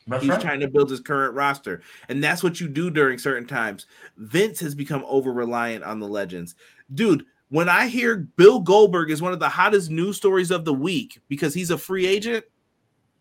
[0.07, 0.41] That's He's right.
[0.41, 1.83] trying to build his current roster.
[2.09, 3.87] And that's what you do during certain times.
[4.17, 6.55] Vince has become over reliant on the legends.
[6.93, 10.75] Dude, when I hear Bill Goldberg is one of the hottest news stories of the
[10.75, 12.45] week because he's a free agent,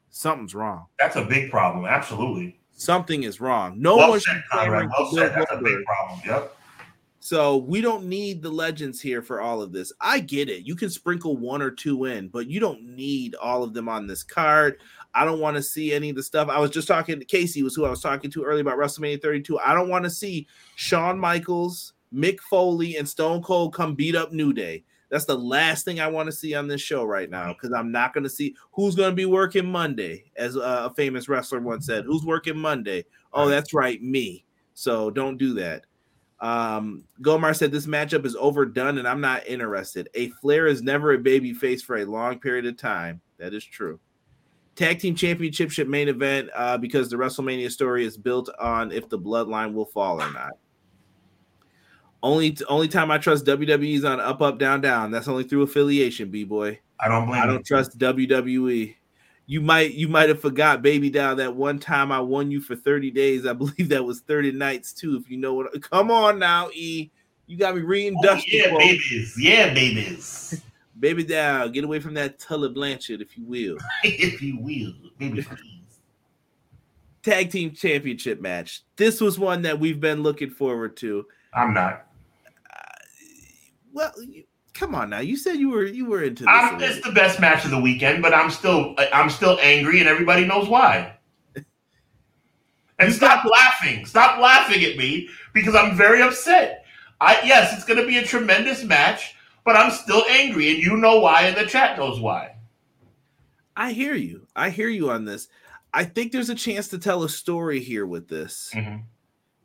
[0.09, 0.85] something's wrong.
[0.99, 1.85] That's a big problem.
[1.85, 2.59] Absolutely.
[2.71, 3.79] Something is wrong.
[3.79, 4.79] No well one should well Bill
[5.11, 5.47] That's Goldberg.
[5.51, 6.21] a big problem.
[6.25, 6.55] Yep.
[7.21, 9.91] So we don't need the legends here for all of this.
[9.99, 10.65] I get it.
[10.65, 14.07] You can sprinkle one or two in, but you don't need all of them on
[14.07, 14.77] this card.
[15.13, 16.47] I don't want to see any of the stuff.
[16.49, 19.21] I was just talking to Casey, was who I was talking to earlier about WrestleMania
[19.21, 19.59] 32.
[19.59, 24.31] I don't want to see Shawn Michaels, Mick Foley, and Stone Cold come beat up
[24.31, 24.85] New Day.
[25.09, 27.91] That's the last thing I want to see on this show right now because I'm
[27.91, 31.59] not going to see who's going to be working Monday, as uh, a famous wrestler
[31.59, 32.05] once said.
[32.05, 33.05] Who's working Monday?
[33.33, 34.45] Oh, that's right, me.
[34.75, 35.85] So don't do that.
[36.41, 40.09] Um, Gomar said this matchup is overdone and I'm not interested.
[40.13, 43.21] A Flair is never a baby face for a long period of time.
[43.37, 43.99] That is true.
[44.75, 49.19] Tag team championship main event uh, because the WrestleMania story is built on if the
[49.19, 50.53] bloodline will fall or not.
[52.21, 55.11] Only only time I trust WWE is on up up down down.
[55.11, 56.79] That's only through affiliation, b boy.
[56.99, 57.41] I don't blame.
[57.41, 57.63] I don't you.
[57.63, 58.95] trust WWE
[59.49, 62.75] you might you might have forgot baby doll that one time I won you for
[62.75, 63.47] 30 days.
[63.47, 65.17] I believe that was 30 nights too.
[65.17, 67.09] If you know what come on now, E.
[67.47, 68.39] You got me reading oh.
[68.45, 69.35] Yeah, babies.
[69.39, 70.61] Yeah, babies.
[70.99, 73.77] baby doll, get away from that Tully Blanchard, if you will.
[74.03, 75.43] if you will, baby.
[77.23, 78.83] Tag team championship match.
[78.97, 81.25] This was one that we've been looking forward to.
[81.55, 82.05] I'm not.
[82.71, 83.03] Uh,
[83.93, 84.13] well,
[84.79, 85.19] come on now.
[85.19, 86.45] You said you were you were into
[86.79, 86.97] this.
[86.97, 90.45] it's the best match of the weekend, but I'm still I'm still angry, and everybody
[90.45, 91.15] knows why.
[92.97, 94.05] And stop laughing.
[94.05, 96.85] Stop laughing at me because I'm very upset.
[97.21, 99.35] I yes, it's going to be a tremendous match,
[99.65, 102.55] but I'm still angry, and you know why, and the chat knows why.
[103.75, 104.47] I hear you.
[104.55, 105.47] I hear you on this.
[105.93, 108.71] I think there's a chance to tell a story here with this.
[108.73, 108.97] Mm-hmm.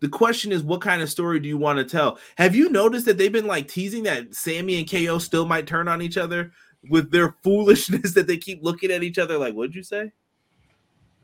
[0.04, 2.18] The question is, what kind of story do you want to tell?
[2.36, 5.88] Have you noticed that they've been like teasing that Sami and KO still might turn
[5.88, 6.52] on each other
[6.90, 10.12] with their foolishness that they keep looking at each other like, what'd you say?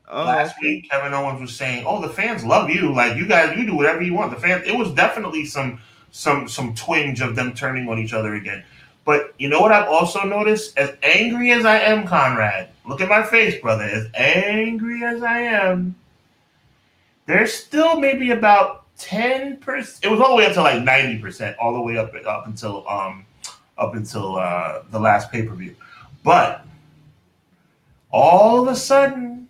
[0.09, 0.67] Oh, Last okay.
[0.67, 2.91] week, Kevin Owens was saying, "Oh, the fans love you.
[2.91, 4.63] Like you guys, you do whatever you want." The fans.
[4.65, 5.79] It was definitely some
[6.09, 8.63] some some twinge of them turning on each other again.
[9.05, 10.75] But you know what I've also noticed?
[10.75, 13.83] As angry as I am, Conrad, look at my face, brother.
[13.83, 15.95] As angry as I am,
[17.31, 19.61] there's still maybe about 10%.
[20.03, 22.87] It was all the way up to like 90%, all the way up up until
[22.89, 23.25] um
[23.77, 25.75] up until uh the last pay-per-view.
[26.23, 26.65] But
[28.11, 29.47] all of a sudden,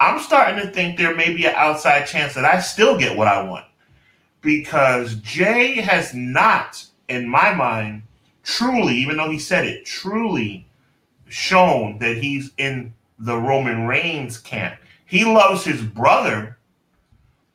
[0.00, 3.28] I'm starting to think there may be an outside chance that I still get what
[3.28, 3.64] I want.
[4.40, 8.02] Because Jey has not, in my mind,
[8.42, 10.66] truly, even though he said it, truly
[11.28, 14.78] shown that he's in the Roman Reigns camp.
[15.06, 16.55] He loves his brother,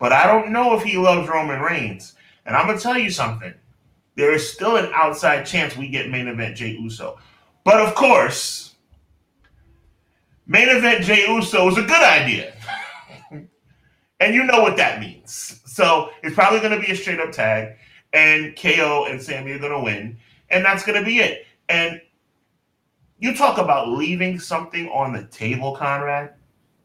[0.02, 2.16] but I don't know if he loves Roman Reigns.
[2.48, 3.54] And I'm gonna tell you something.
[4.16, 7.20] There is still an outside chance we get main event Jey Uso.
[7.64, 8.76] But of course,
[10.48, 12.52] main event Jey Uso is a good idea.
[14.20, 15.62] and you know what that means.
[15.66, 17.78] So it's probably going to be a straight up tag,
[18.12, 20.18] and KO and Sami are going to win,
[20.50, 21.46] and that's going to be it.
[21.70, 22.02] And
[23.20, 26.34] you talk about leaving something on the table, Conrad.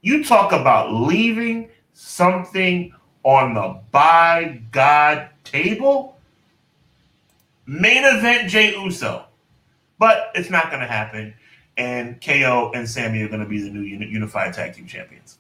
[0.02, 2.93] You talk about leaving something
[3.26, 6.16] on the by God table.
[7.66, 9.24] Main event Jey Uso.
[9.98, 11.34] But it's not going to happen.
[11.76, 15.38] And KO and Sami are going to be the new unified tag team champions.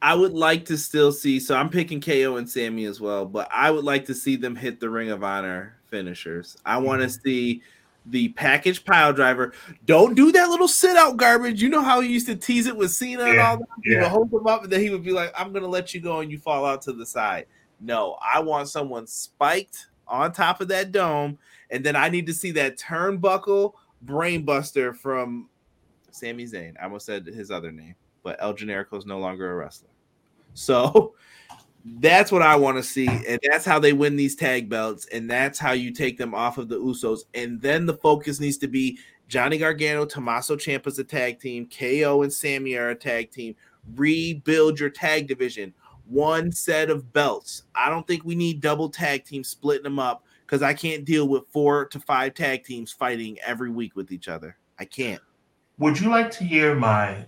[0.00, 1.38] I would like to still see.
[1.38, 4.56] So I'm picking KO and Sami as well, but I would like to see them
[4.56, 6.56] hit the Ring of Honor finishers.
[6.64, 7.22] I want to mm-hmm.
[7.22, 7.62] see
[8.08, 9.52] the package pile driver.
[9.84, 11.60] Don't do that little sit out garbage.
[11.60, 13.68] You know how he used to tease it with Cena yeah, and all that.
[13.82, 14.02] He yeah.
[14.02, 16.20] would hold him up, and then he would be like, "I'm gonna let you go,"
[16.20, 17.46] and you fall out to the side.
[17.80, 21.38] No, I want someone spiked on top of that dome,
[21.70, 23.72] and then I need to see that turnbuckle
[24.04, 25.48] brainbuster from
[26.10, 26.74] Sami Zayn.
[26.80, 29.90] I almost said his other name, but El Generico is no longer a wrestler.
[30.54, 31.14] So
[31.98, 35.30] that's what I want to see, and that's how they win these tag belts, and
[35.30, 37.20] that's how you take them off of the Usos.
[37.34, 38.98] And then the focus needs to be
[39.28, 43.54] Johnny Gargano, Tommaso Ciampa's a tag team, KO and Sami are a tag team.
[43.94, 45.72] Rebuild your tag division.
[46.06, 47.62] One set of belts.
[47.74, 51.28] I don't think we need double tag teams splitting them up because I can't deal
[51.28, 54.56] with four to five tag teams fighting every week with each other.
[54.78, 55.22] I can't.
[55.78, 57.26] Would you like to hear my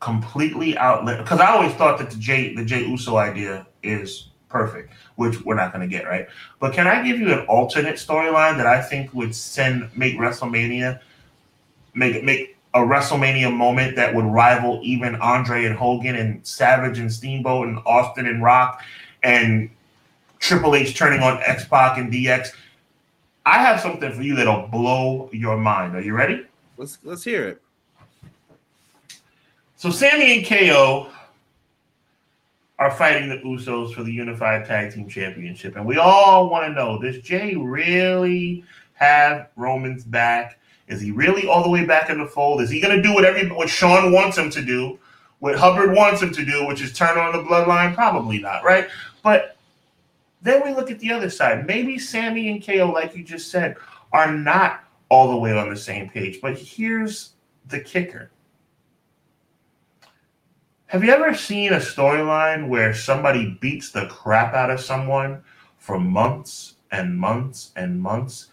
[0.00, 1.18] completely outlet?
[1.18, 5.54] Because I always thought that the Jey the Jey Uso idea is perfect, which we're
[5.54, 6.26] not going to get right.
[6.58, 11.00] But can I give you an alternate storyline that I think would send make WrestleMania
[11.94, 17.12] make make a WrestleMania moment that would rival even Andre and Hogan and Savage and
[17.12, 18.82] Steamboat and Austin and Rock
[19.22, 19.70] and
[20.38, 22.50] Triple H turning on X Pac and DX.
[23.44, 25.96] I have something for you that'll blow your mind.
[25.96, 26.46] Are you ready?
[26.76, 27.62] Let's let's hear it.
[29.80, 31.08] So Sami and KO
[32.78, 35.74] are fighting the Usos for the Unified Tag Team Championship.
[35.74, 38.62] And we all want to know does Jey really
[38.92, 40.58] have Roman's back?
[40.88, 42.60] Is he really all the way back in the fold?
[42.60, 44.98] Is he going to do what every what Shawn wants him to do,
[45.38, 47.94] what Hubbard wants him to do, which is turn on the bloodline?
[47.94, 48.86] Probably not, right?
[49.22, 49.56] But
[50.42, 51.66] then we look at the other side.
[51.66, 53.76] Maybe Sami and KO, like you just said,
[54.12, 56.42] are not all the way on the same page.
[56.42, 57.30] But here's
[57.68, 58.30] the kicker
[60.90, 65.40] have you ever seen a storyline where somebody beats the crap out of someone
[65.78, 68.48] for months and months and months?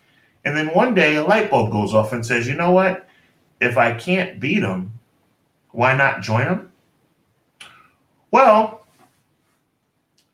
[0.45, 3.09] And then one day a light bulb goes off and says, you know what?
[3.59, 4.99] If I can't beat them,
[5.72, 6.72] why not join them?
[8.30, 8.85] Well,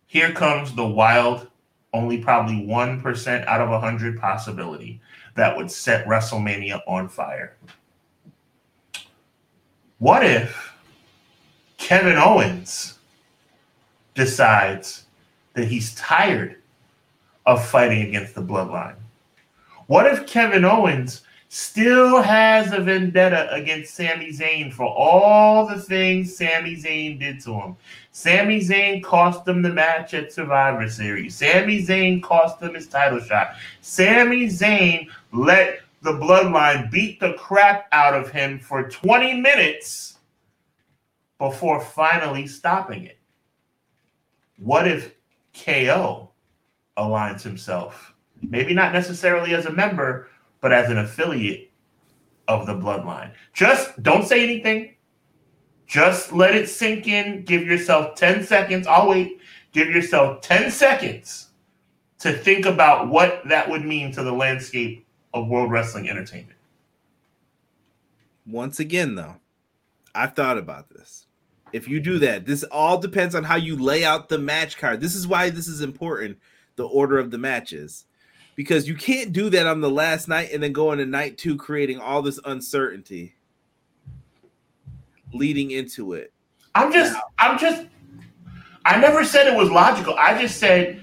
[0.05, 1.47] here comes the wild,
[1.93, 4.99] only probably 1% out of 100 possibility
[5.35, 7.55] that would set WrestleMania on fire.
[9.99, 10.72] What if
[11.83, 12.97] Kevin Owens
[14.15, 15.03] decides
[15.53, 16.55] that he's tired
[17.45, 18.95] of fighting against the bloodline?
[19.87, 26.33] What if Kevin Owens still has a vendetta against Sami Zayn for all the things
[26.37, 27.75] Sami Zayn did to him?
[28.13, 31.35] Sami Zayn cost him the match at Survivor Series.
[31.35, 33.55] Sami Zayn cost him his title shot.
[33.81, 40.12] Sami Zayn let the bloodline beat the crap out of him for 20 minutes
[41.43, 43.17] before finally stopping it.
[44.55, 45.13] What if
[45.53, 46.31] KO
[46.97, 50.29] aligns himself, maybe not necessarily as a member,
[50.61, 51.69] but as an affiliate
[52.47, 53.33] of the bloodline?
[53.51, 54.95] Just don't say anything.
[55.85, 57.43] Just let it sink in.
[57.43, 58.87] Give yourself 10 seconds.
[58.87, 59.41] I'll wait.
[59.73, 61.49] Give yourself 10 seconds
[62.19, 66.57] to think about what that would mean to the landscape of World Wrestling Entertainment.
[68.47, 69.35] Once again, though,
[70.15, 71.22] I've thought about this
[71.73, 72.45] if you do that.
[72.45, 75.01] This all depends on how you lay out the match card.
[75.01, 76.37] This is why this is important,
[76.75, 78.05] the order of the matches.
[78.55, 81.57] Because you can't do that on the last night and then go into night two
[81.57, 83.33] creating all this uncertainty
[85.33, 86.31] leading into it.
[86.75, 87.87] I'm just I'm just
[88.85, 90.13] I never said it was logical.
[90.13, 91.01] I just said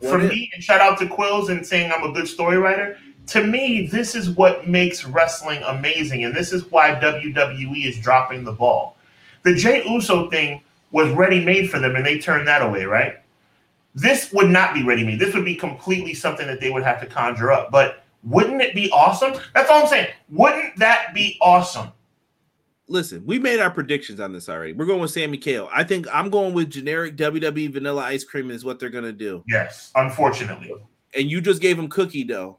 [0.00, 2.98] for me, and shout out to Quills and saying I'm a good story writer.
[3.28, 8.44] To me, this is what makes wrestling amazing, and this is why WWE is dropping
[8.44, 8.98] the ball
[9.44, 13.16] the Jey Uso thing was ready made for them, and they turned that away, right?
[13.94, 15.20] This would not be ready made.
[15.20, 17.70] This would be completely something that they would have to conjure up.
[17.70, 19.34] But wouldn't it be awesome?
[19.54, 20.08] That's all I'm saying.
[20.30, 21.92] Wouldn't that be awesome?
[22.86, 24.72] Listen, we made our predictions on this already.
[24.72, 25.68] We're going with Sami KO.
[25.72, 29.12] I think I'm going with generic WWE vanilla ice cream is what they're going to
[29.12, 29.42] do.
[29.46, 30.74] Yes, unfortunately.
[31.16, 32.58] And you just gave him cookie dough.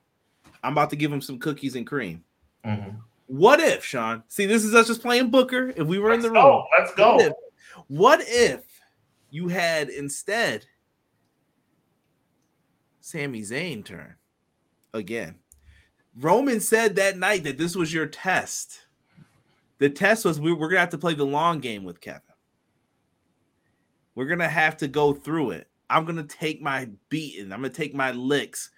[0.63, 2.23] I'm about to give him some cookies and cream.
[2.65, 2.97] Mm-hmm.
[3.27, 4.23] What if, Sean?
[4.27, 5.73] See, this is us just playing Booker.
[5.75, 6.65] If we were let's in the room, go.
[6.77, 7.15] let's go.
[7.15, 7.33] What if,
[7.87, 8.61] what if
[9.31, 10.65] you had instead
[13.01, 14.15] Sami Zayn turn
[14.93, 15.35] again?
[16.17, 18.87] Roman said that night that this was your test.
[19.79, 22.21] The test was we, we're gonna have to play the long game with Kevin.
[24.13, 25.67] We're gonna have to go through it.
[25.89, 27.51] I'm gonna take my beating.
[27.51, 28.69] I'm gonna take my licks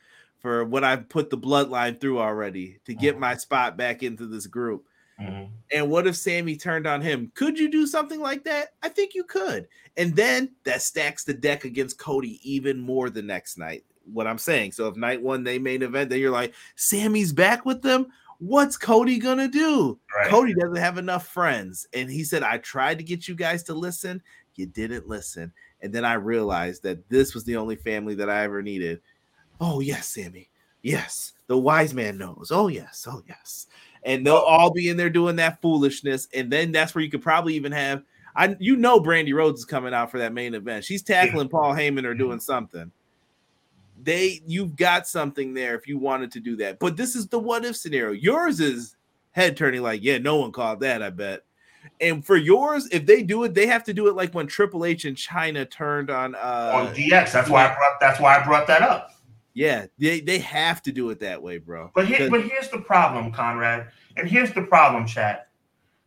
[0.48, 3.20] for what I've put the bloodline through already to get mm-hmm.
[3.20, 4.88] my spot back into this group.
[5.20, 5.52] Mm-hmm.
[5.74, 7.34] And what if Sami turned on him?
[7.36, 8.70] Could you do something like that?
[8.82, 9.68] I think you could.
[9.98, 13.84] And then that stacks the deck against Cody even more the next night.
[14.06, 14.72] What I'm saying.
[14.72, 18.08] So if night one they main event, then you're like, Sami's back with them.
[18.40, 20.00] What's Cody gonna do?
[20.16, 20.30] Right.
[20.30, 21.90] Cody doesn't have enough friends.
[21.94, 24.22] And he said, I tried to get you guys to listen.
[24.56, 25.52] You didn't listen.
[25.82, 29.02] And then I realized that this was the only family that I ever needed.
[29.60, 30.50] Oh, yes, Sami.
[30.82, 31.34] Yes.
[31.48, 32.52] The wise man knows.
[32.52, 33.08] Oh, yes.
[33.10, 33.68] Oh, yes
[34.04, 36.28] and they'll all be in there doing that foolishness.
[36.34, 38.04] And then that's where you could probably even have
[38.36, 40.86] I you know Brandi Rhodes is coming out for that main event.
[40.86, 42.92] She's tackling Paul Heyman or doing something.
[44.02, 46.80] They you've got something there if you wanted to do that.
[46.80, 48.14] But this is the what if scenario.
[48.14, 48.96] Yours is
[49.32, 51.44] head turning like, yeah, no one called that, I bet.
[52.00, 54.86] And for yours, if they do it, they have to do it like when Triple
[54.86, 57.32] H in Chyna turned on uh on DX.
[57.32, 59.12] That's why I brought that's why I brought that up.
[59.58, 61.90] Yeah, they, they have to do it that way, bro.
[61.96, 63.88] But here, but here's the problem, Conrad.
[64.16, 65.50] And here's the problem, chat.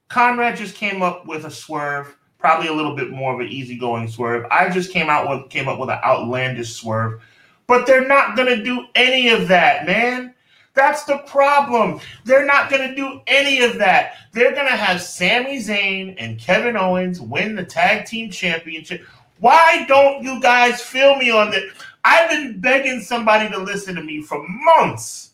[0.08, 4.06] Conrad just came up with a swerve, probably a little bit more of an easygoing
[4.06, 4.46] swerve.
[4.52, 7.22] I just came out with came up with an outlandish swerve.
[7.66, 10.32] But they're not gonna do any of that, man.
[10.74, 11.98] That's the problem.
[12.24, 14.14] They're not going to do any of that.
[14.30, 19.04] They're going to have Sami Zayn and Kevin Owens win the tag team championship.
[19.40, 21.64] Why don't you guys feel me on this?
[22.04, 25.32] I've been begging somebody to listen to me for months.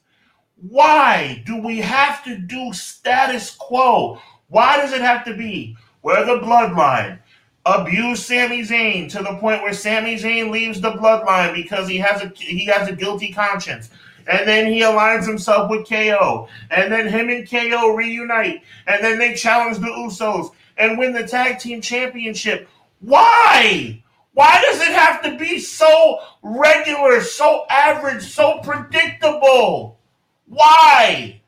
[0.56, 4.18] Why do we have to do status quo?
[4.48, 7.18] Why does it have to be where the bloodline
[7.64, 12.22] abuse Sami Zayn to the point where Sami Zayn leaves the bloodline because he has
[12.22, 13.90] a he has a guilty conscience?
[14.28, 16.48] And then he aligns himself with KO.
[16.70, 18.62] And then him and KO reunite.
[18.86, 22.68] And then they challenge the Usos and win the tag team championship.
[23.00, 24.02] Why?
[24.36, 29.98] Why does it have to be so regular, so average, so predictable?
[30.46, 31.40] Why?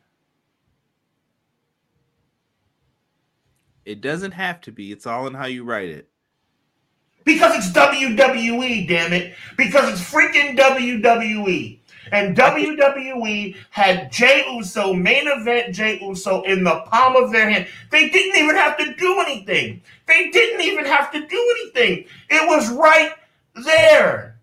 [3.85, 4.91] It doesn't have to be.
[4.91, 6.09] It's all in how you write it.
[7.25, 9.35] Because it's WWE, damn it.
[9.55, 11.77] Because it's freaking WWE.
[12.11, 17.67] And WWE had Jey Uso, main event Jey Uso, in the palm of their hand.
[17.89, 19.81] They didn't even have to do anything.
[20.07, 22.05] They didn't even have to do anything.
[22.29, 23.11] It was right
[23.65, 24.39] there.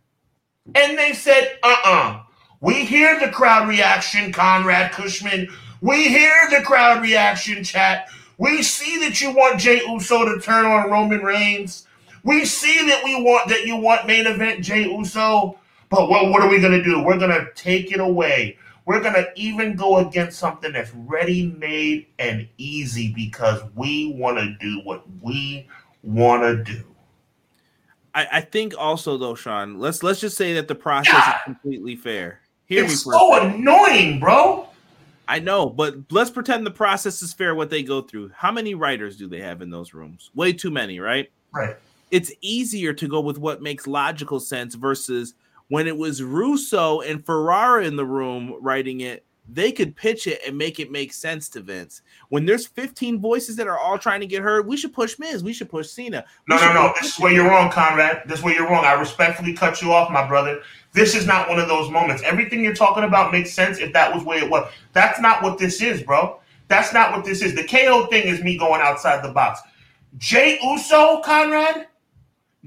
[0.74, 1.90] And they said, uh uh-uh.
[1.90, 2.22] uh
[2.60, 5.51] We hear the crowd reaction, Conrad Kushman.
[5.80, 8.09] We hear the crowd reaction, chat.
[8.38, 11.86] We see that you want Jey Uso to turn on Roman Reigns.
[12.22, 15.59] We see that we want that you want main event Jey Uso.
[15.88, 17.02] But what, what are we going to do?
[17.02, 18.58] We're going to take it away.
[18.84, 24.38] We're going to even go against something that's ready made and easy because we want
[24.38, 25.68] to do what we
[26.02, 26.84] want to do.
[28.14, 31.96] I, I, think also though, Sean, let's let's just say that the process is completely
[31.96, 32.40] fair.
[32.64, 34.68] Hear it's so annoying, bro.
[35.28, 37.54] I know, but let's pretend the process is fair.
[37.54, 38.30] What they go through.
[38.34, 40.30] How many writers do they have in those rooms?
[40.34, 41.30] Way too many, right?
[41.52, 41.76] Right.
[42.10, 45.34] It's easier to go with what makes logical sense versus
[45.68, 50.40] when it was Russo and Ferrara in the room writing it, they could pitch it
[50.47, 52.02] and make it make sense to Vince.
[52.30, 55.44] When there's 15 voices that are all trying to get heard, we should push Miz.
[55.44, 56.24] We should push Cena.
[56.48, 56.93] We no, no, no.
[57.01, 58.22] This is where you're wrong, Conrad.
[58.26, 58.84] This is where you're wrong.
[58.84, 60.62] I respectfully cut you off, my brother.
[60.94, 62.22] This is not one of those moments.
[62.24, 64.68] Everything you're talking about makes sense if that was where it was.
[64.93, 66.40] That's not what this is, bro.
[66.68, 67.55] That's not what this is.
[67.55, 69.60] The KO thing is me going outside the box.
[70.18, 71.86] Jey Uso, Conrad,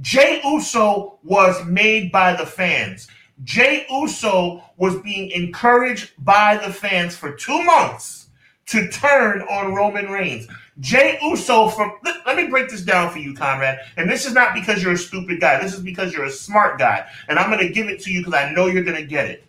[0.02, 3.08] Jey Uso was made by the fans.
[3.44, 8.28] Jey Uso was being encouraged by the fans for two months
[8.68, 10.48] to turn on Roman Reigns.
[10.80, 13.80] Jey Uso from let, me break this down for you, Conrad.
[13.98, 15.62] And this is not because you're a stupid guy.
[15.62, 17.06] This is because you're a smart guy.
[17.28, 19.28] And I'm going to give it to you because I know you're going to get
[19.28, 19.44] it.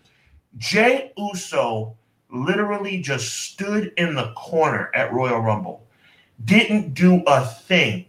[0.56, 1.97] Jey Uso
[2.32, 5.86] literally just stood in the corner at Royal Rumble,
[6.44, 8.06] didn't do a thing,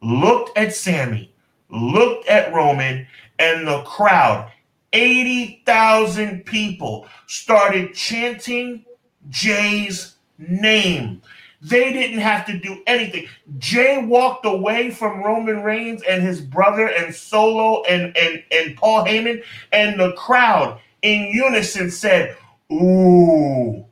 [0.00, 1.29] looked at Sami,
[1.70, 3.06] looked at Roman
[3.38, 4.50] and the crowd,
[4.92, 8.84] 80,000 people, started chanting
[9.28, 11.22] Jey's name.
[11.62, 13.26] They didn't have to do anything.
[13.58, 19.04] Jey walked away from Roman Reigns and his brother and Solo and, and, and Paul
[19.04, 19.42] Heyman,
[19.72, 22.36] and the crowd in unison said,
[22.72, 23.84] Ooh.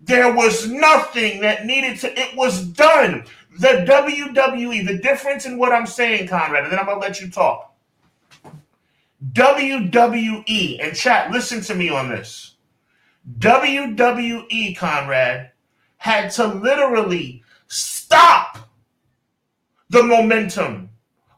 [0.00, 3.24] There was nothing that needed to, it was done.
[3.58, 7.20] The WWE, the difference in what I'm saying, Conrad, and then I'm going to let
[7.20, 7.74] you talk.
[9.32, 12.56] WWE, and chat, listen to me on this.
[13.38, 15.52] WWE, Conrad,
[15.96, 18.68] had to literally stop
[19.88, 20.90] the momentum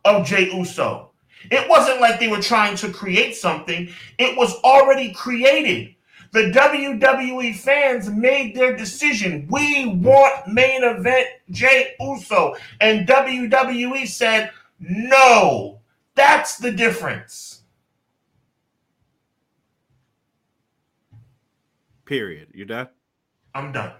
[0.04, 1.10] of Jey Uso.
[1.50, 3.88] It wasn't like they were trying to create something,
[4.18, 5.94] it was already created.
[6.32, 9.48] The WWE fans made their decision.
[9.50, 12.54] We want main event Jey Uso.
[12.80, 15.80] And WWE said, no.
[16.14, 17.62] That's the difference.
[22.04, 22.48] Period.
[22.52, 22.88] You're done?
[23.54, 23.92] I'm done.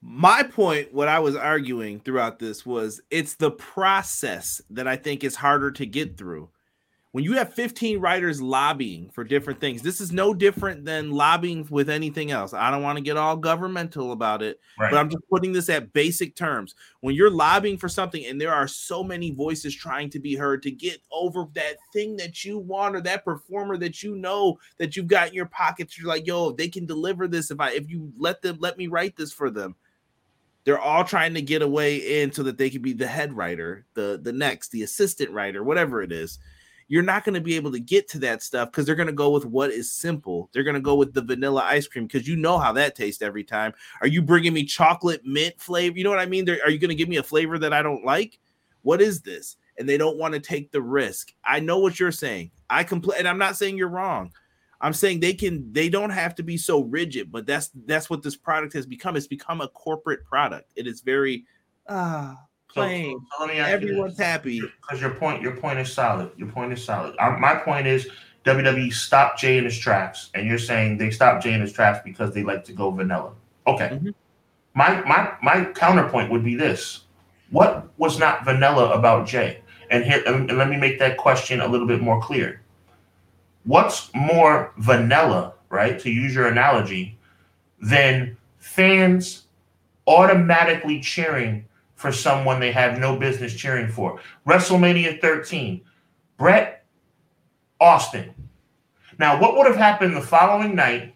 [0.00, 5.24] My point, what I was arguing throughout this was it's the process that I think
[5.24, 6.50] is harder to get through
[7.16, 11.66] when you have 15 writers lobbying for different things, this is no different than lobbying
[11.70, 12.52] with anything else.
[12.52, 14.90] I don't want to get all governmental about it, right.
[14.90, 16.74] but I'm just putting this at basic terms.
[17.00, 20.62] When you're lobbying for something and there are so many voices trying to be heard
[20.64, 24.94] to get over that thing that you want or that performer that you know that
[24.94, 27.88] you've got in your pockets, you're like, yo, they can deliver this if I if
[27.88, 29.74] you let them let me write this for them.
[30.64, 33.86] They're all trying to get away in so that they can be the head writer,
[33.94, 36.38] the the next, the assistant writer, whatever it is
[36.88, 39.12] you're not going to be able to get to that stuff because they're going to
[39.12, 40.48] go with what is simple.
[40.52, 43.22] They're going to go with the vanilla ice cream because you know how that tastes
[43.22, 43.74] every time.
[44.00, 45.98] Are you bringing me chocolate mint flavor?
[45.98, 46.44] You know what I mean?
[46.44, 48.38] They're, are you going to give me a flavor that I don't like?
[48.82, 49.56] What is this?
[49.78, 51.34] And they don't want to take the risk.
[51.44, 52.52] I know what you're saying.
[52.70, 54.32] I complain, and I'm not saying you're wrong.
[54.80, 58.22] I'm saying they can they don't have to be so rigid, but that's that's what
[58.22, 59.16] this product has become.
[59.16, 60.72] It's become a corporate product.
[60.76, 61.46] It is very
[61.88, 62.45] ah
[62.76, 63.18] playing.
[63.18, 65.42] So, so let me ask Everyone's happy because your point.
[65.42, 66.30] Your point is solid.
[66.36, 67.16] Your point is solid.
[67.18, 68.08] I, my point is
[68.44, 72.00] WWE stopped Jey in his tracks, and you're saying they stopped Jey in his tracks
[72.04, 73.32] because they like to go vanilla.
[73.66, 73.88] Okay.
[73.88, 74.10] Mm-hmm.
[74.74, 77.04] My my my counterpoint would be this:
[77.50, 79.60] What was not vanilla about Jey?
[79.90, 82.62] And here, and let me make that question a little bit more clear.
[83.64, 85.98] What's more vanilla, right?
[86.00, 87.16] To use your analogy,
[87.80, 89.46] than fans
[90.06, 91.64] automatically cheering
[91.96, 94.20] for someone they have no business cheering for.
[94.46, 95.80] WrestleMania 13,
[96.38, 96.84] Bret
[97.80, 98.32] Austin.
[99.18, 101.14] Now, what would have happened the following night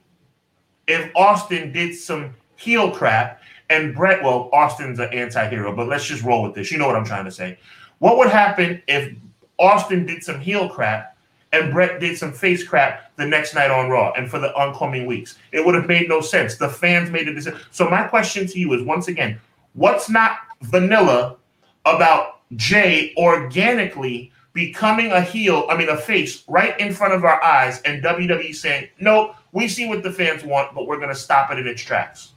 [0.87, 6.05] if Austin did some heel crap and Bret, well, Austin's an anti hero, but let's
[6.05, 6.73] just roll with this.
[6.73, 7.59] You know what I'm trying to say.
[7.99, 9.15] What would happen if
[9.59, 11.17] Austin did some heel crap
[11.53, 15.07] and Bret did some face crap the next night on Raw and for the oncoming
[15.07, 15.39] weeks?
[15.53, 16.57] It would have made no sense.
[16.57, 17.61] The fans made a decision.
[17.71, 19.41] So, my question to you is once again,
[19.75, 21.37] What's not vanilla
[21.85, 27.43] about Jey organically becoming a heel, I mean, a face right in front of our
[27.43, 31.15] eyes, and WWE saying, nope, we see what the fans want, but we're going to
[31.15, 32.33] stop it in its tracks?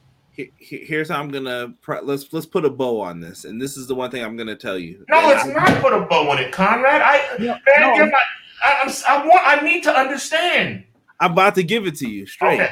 [0.58, 3.94] Here's how I'm gonna let's let's put a bow on this, and this is the
[3.94, 5.06] one thing I'm gonna tell you.
[5.08, 7.04] No, let's not put a bow on it, Conrad.
[7.04, 8.06] I no, man, no.
[8.08, 8.22] My,
[8.64, 10.86] I, I, want I need to understand.
[11.20, 12.60] I'm about to give it to you straight.
[12.60, 12.72] Okay.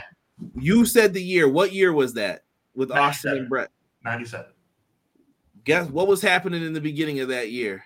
[0.56, 1.48] You said the year.
[1.48, 3.70] What year was that with Austin and Bret?
[4.04, 4.48] 97.
[5.64, 7.84] Guess what was happening in the beginning of that year?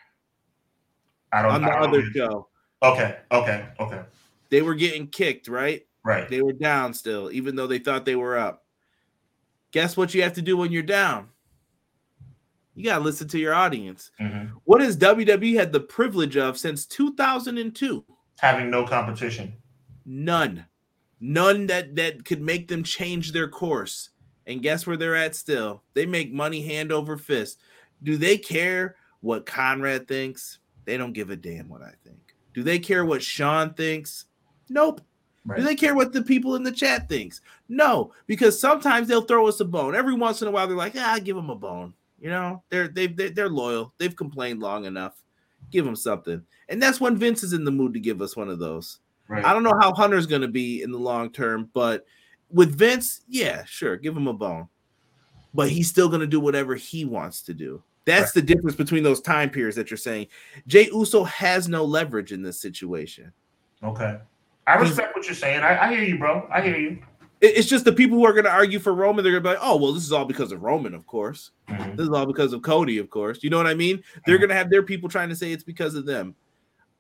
[1.32, 2.48] I don't on the other show.
[2.82, 4.02] Okay, okay, okay.
[4.50, 5.86] They were getting kicked, right?
[6.04, 6.30] Right.
[6.30, 8.64] They were down still, even though they thought they were up.
[9.72, 11.30] Guess what you have to do when you're down?
[12.76, 14.12] You got to listen to your audience.
[14.22, 14.58] Mm-hmm.
[14.66, 18.06] What has WWE had the privilege of since 2002?
[18.40, 19.54] Having no competition.
[20.06, 20.66] None.
[21.20, 24.12] None that that could make them change their course.
[24.48, 25.82] And guess where they're at still?
[25.94, 27.60] They make money hand over fist.
[28.04, 30.60] Do they care what Conrad thinks?
[30.86, 32.36] They don't give a damn what I think.
[32.54, 34.26] Do they care what Sean thinks?
[34.70, 35.02] Nope.
[35.46, 35.60] Right.
[35.60, 37.42] Do they care what the people in the chat thinks?
[37.70, 39.96] No, because sometimes they'll throw us a bone.
[39.96, 42.88] Every once in a while, they're like, "Ah, give them a bone." You know, they're
[42.88, 43.94] they they're, loyal.
[44.00, 45.24] They've complained long enough.
[45.70, 48.50] Give them something, and that's when Vince is in the mood to give us one
[48.50, 49.00] of those.
[49.28, 49.46] Right.
[49.46, 52.06] I don't know how Hunter's going to be in the long term, but
[52.56, 54.70] with Vince, yeah, sure, give him a bone,
[55.54, 57.84] but he's still going to do whatever he wants to do.
[58.06, 58.46] That's right.
[58.46, 60.28] the difference between those time periods that you're saying.
[60.66, 63.34] Jey Uso has no leverage in this situation.
[63.84, 64.18] Okay,
[64.66, 65.62] I respect what you're saying.
[65.62, 66.48] I, I, hear you, bro.
[66.52, 67.04] I hear you.
[67.42, 69.24] It's just the people who are going to argue for Roman.
[69.24, 71.52] They're going to be like, "Oh, well, this is all because of Roman, of course.
[71.68, 71.98] Mm-hmm.
[71.98, 74.02] This is all because of Cody, of course." You know what I mean?
[74.26, 74.42] They're mm-hmm.
[74.44, 76.36] going to have their people trying to say it's because of them.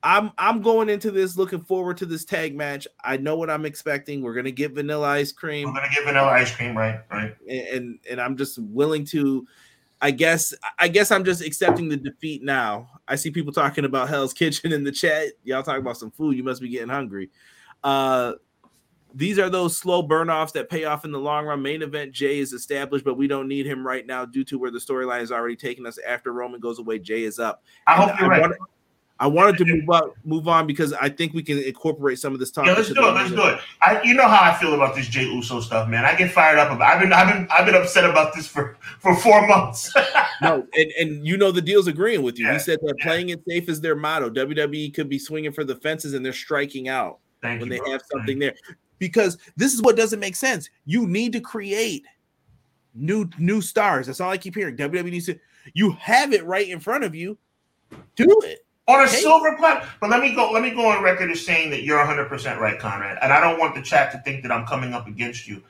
[0.05, 2.87] I'm I'm going into this looking forward to this tag match.
[3.03, 4.21] I know what I'm expecting.
[4.21, 5.67] We're gonna get vanilla ice cream.
[5.67, 6.99] We're gonna get vanilla ice cream, right?
[7.11, 7.35] Right.
[7.49, 9.47] And, and and I'm just willing to.
[10.01, 12.87] I guess I guess I'm just accepting the defeat now.
[13.07, 15.29] I see people talking about Hell's Kitchen in the chat.
[15.43, 16.37] Y'all talking about some food.
[16.37, 17.31] You must be getting hungry.
[17.83, 18.33] Uh,
[19.15, 21.63] these are those slow burn offs that pay off in the long run.
[21.63, 24.69] Main event Jey is established, but we don't need him right now due to where
[24.69, 25.97] the storyline is already taking us.
[26.05, 27.63] After Roman goes away, Jey is up.
[27.87, 28.41] I and hope you're I right.
[28.41, 28.55] Wanna,
[29.17, 32.39] I wanted to move up, move on because I think we can incorporate some of
[32.39, 32.65] this talk.
[32.65, 33.11] Yeah, let's do it.
[33.11, 33.59] Let's do it.
[33.81, 36.03] I, you know how I feel about this Jey Uso stuff, man.
[36.03, 36.93] I get fired up about.
[36.93, 39.93] I've been, I've been, I've been upset about this for for four months.
[40.41, 42.45] no, and and you know the deal's agreeing with you.
[42.45, 43.05] Yeah, he said that yeah.
[43.05, 44.29] playing it safe is their motto.
[44.29, 47.79] WWE could be swinging for the fences and they're striking out Thank when you, they
[47.79, 47.91] bro.
[47.93, 48.55] have something there.
[48.99, 50.69] because this is what doesn't make sense.
[50.85, 52.05] You need to create
[52.93, 54.07] new new stars.
[54.07, 54.75] That's all I keep hearing.
[54.75, 55.39] WWE needs to.
[55.73, 57.37] You have it right in front of you.
[58.17, 59.17] Do it on a hey.
[59.17, 59.87] silver platter.
[59.99, 60.51] But let me go.
[60.51, 63.17] Let me go on record as saying that you're 100 percent right, Conrad.
[63.21, 65.63] And I don't want the chat to think that I'm coming up against you.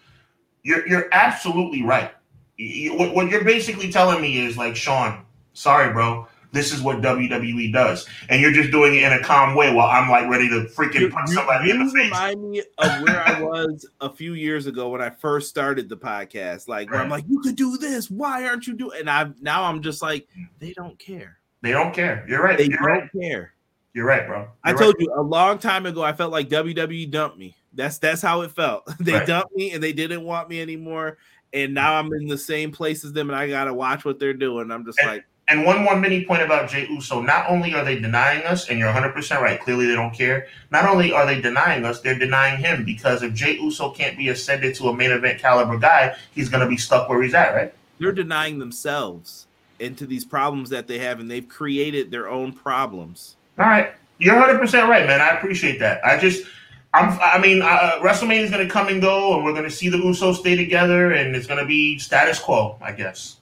[0.63, 2.11] You're you're absolutely right.
[2.57, 6.27] You, what, what you're basically telling me is like, Sean, sorry, bro.
[6.51, 9.87] This is what WWE does, and you're just doing it in a calm way while
[9.87, 12.05] I'm like ready to freaking you, punch somebody in the face.
[12.05, 15.97] Remind me of where I was a few years ago when I first started the
[15.97, 16.69] podcast.
[16.69, 17.01] Like, right.
[17.01, 18.09] I'm like, you could do this.
[18.09, 19.01] Why aren't you doing?
[19.01, 20.47] And I now I'm just like, mm.
[20.59, 21.39] they don't care.
[21.65, 22.23] They don't care.
[22.29, 22.59] You're right.
[22.59, 23.11] They You're don't right.
[23.11, 23.51] care.
[23.95, 24.41] You're right, bro.
[24.41, 25.07] You're I told right.
[25.07, 26.03] you a long time ago.
[26.03, 27.55] I felt like WWE dumped me.
[27.73, 28.85] That's that's how it felt.
[28.99, 29.25] they right.
[29.25, 31.17] dumped me and they didn't want me anymore.
[31.53, 34.35] And now I'm in the same place as them, and I gotta watch what they're
[34.35, 34.69] doing.
[34.69, 37.19] I'm just and, like, and one more mini point about Jey Uso.
[37.19, 40.45] Not only are they denying us, and you're 100% right, clearly they don't care.
[40.69, 44.29] Not only are they denying us, they're denying him because if Jey Uso can't be
[44.29, 47.55] ascended to a main event caliber guy, he's going to be stuck where he's at,
[47.55, 47.73] right?
[47.99, 49.47] They're denying themselves
[49.79, 53.35] into these problems that they have, and they've created their own problems.
[53.59, 53.93] All right.
[54.17, 55.21] You're 100% right, man.
[55.21, 56.05] I appreciate that.
[56.05, 56.45] I just.
[56.93, 59.69] I'm, I mean, uh, WrestleMania is going to come and go, and we're going to
[59.69, 63.37] see the Usos stay together, and it's going to be status quo, I guess.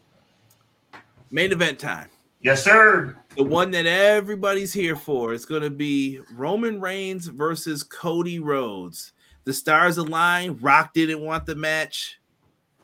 [1.30, 2.10] Main event time.
[2.42, 3.16] Yes, sir.
[3.38, 5.36] The one that everybody's here for.
[5.36, 9.14] It's going to be Roman Reigns versus Cody Rhodes.
[9.46, 10.58] The stars align.
[10.60, 12.20] Rock didn't want the match.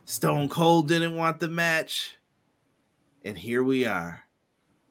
[0.05, 2.15] Stone Cold didn't want the match.
[3.23, 4.23] And here we are.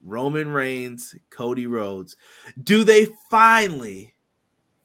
[0.02, 2.16] Roman Reigns, Cody Rhodes.
[2.62, 4.14] Do they finally,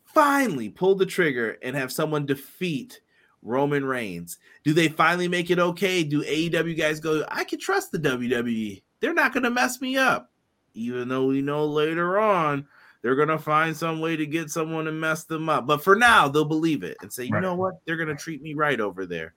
[0.05, 3.01] finally pull the trigger and have someone defeat
[3.41, 4.39] Roman Reigns?
[4.63, 6.03] Do they finally make it okay?
[6.03, 8.81] Do AEW guys go, I can trust the WWE?
[8.99, 10.31] They're not going to mess me up.
[10.73, 12.65] Even though we know later on
[13.03, 15.67] they're going to find some way to get someone to mess them up.
[15.67, 17.41] But for now, they'll believe it and say, you right.
[17.41, 17.81] know what?
[17.85, 19.35] They're going to treat me right over there.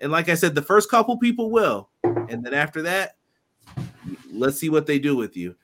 [0.00, 1.90] And like I said, the first couple people will.
[2.02, 3.16] And then after that,
[4.32, 5.54] let's see what they do with you.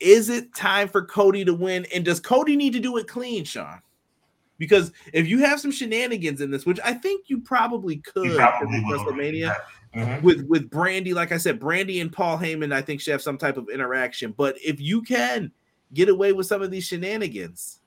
[0.00, 1.86] Is it time for Cody to win?
[1.94, 3.80] And does Cody need to do it clean, Sean?
[4.58, 8.80] Because if you have some shenanigans in this, which I think you probably could probably
[8.80, 9.54] WrestleMania
[9.94, 10.24] mm-hmm.
[10.24, 13.38] with with Brandi, like I said, Brandi and Paul Heyman, I think should have some
[13.38, 14.32] type of interaction.
[14.36, 15.52] But if you can
[15.92, 17.80] get away with some of these shenanigans,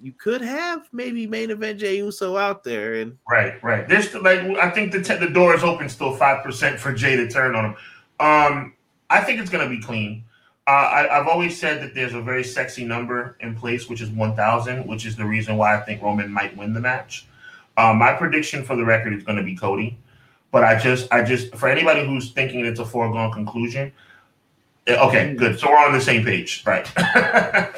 [0.00, 2.94] you could have maybe main event Jey Uso out there.
[2.94, 3.88] And right, right.
[3.88, 7.28] There's like I think the the door is open still five percent for Jey to
[7.28, 7.76] turn on him.
[8.20, 8.74] Um,
[9.10, 10.24] I think it's going to be clean.
[10.66, 14.08] Uh, I, have always said that there's a very sexy number in place, which is
[14.10, 17.26] 1,000, which is the reason why I think Roman might win the match.
[17.76, 19.98] Uh, my prediction for the record is going to be Cody,
[20.52, 23.90] but I just, I just, for anybody who's thinking it's a foregone conclusion,
[24.86, 25.58] eh, okay, good.
[25.58, 26.86] So we're on the same page, right?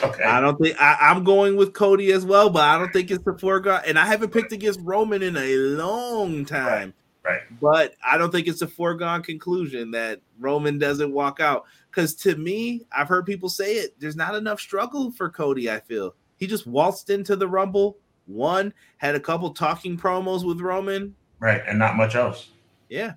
[0.03, 0.25] okay.
[0.25, 3.25] I don't think I, am going with Cody as well, but I don't think it's
[3.25, 3.83] the foregone.
[3.87, 6.93] And I haven't picked against Roman in a long time.
[7.24, 7.43] Right.
[7.61, 11.65] But I don't think it's a foregone conclusion that Roman doesn't walk out.
[11.90, 13.94] Because to me, I've heard people say it.
[14.01, 15.70] There's not enough struggle for Cody.
[15.70, 20.61] I feel he just waltzed into the Rumble, won, had a couple talking promos with
[20.61, 22.49] Roman, right, and not much else.
[22.89, 23.12] Yeah,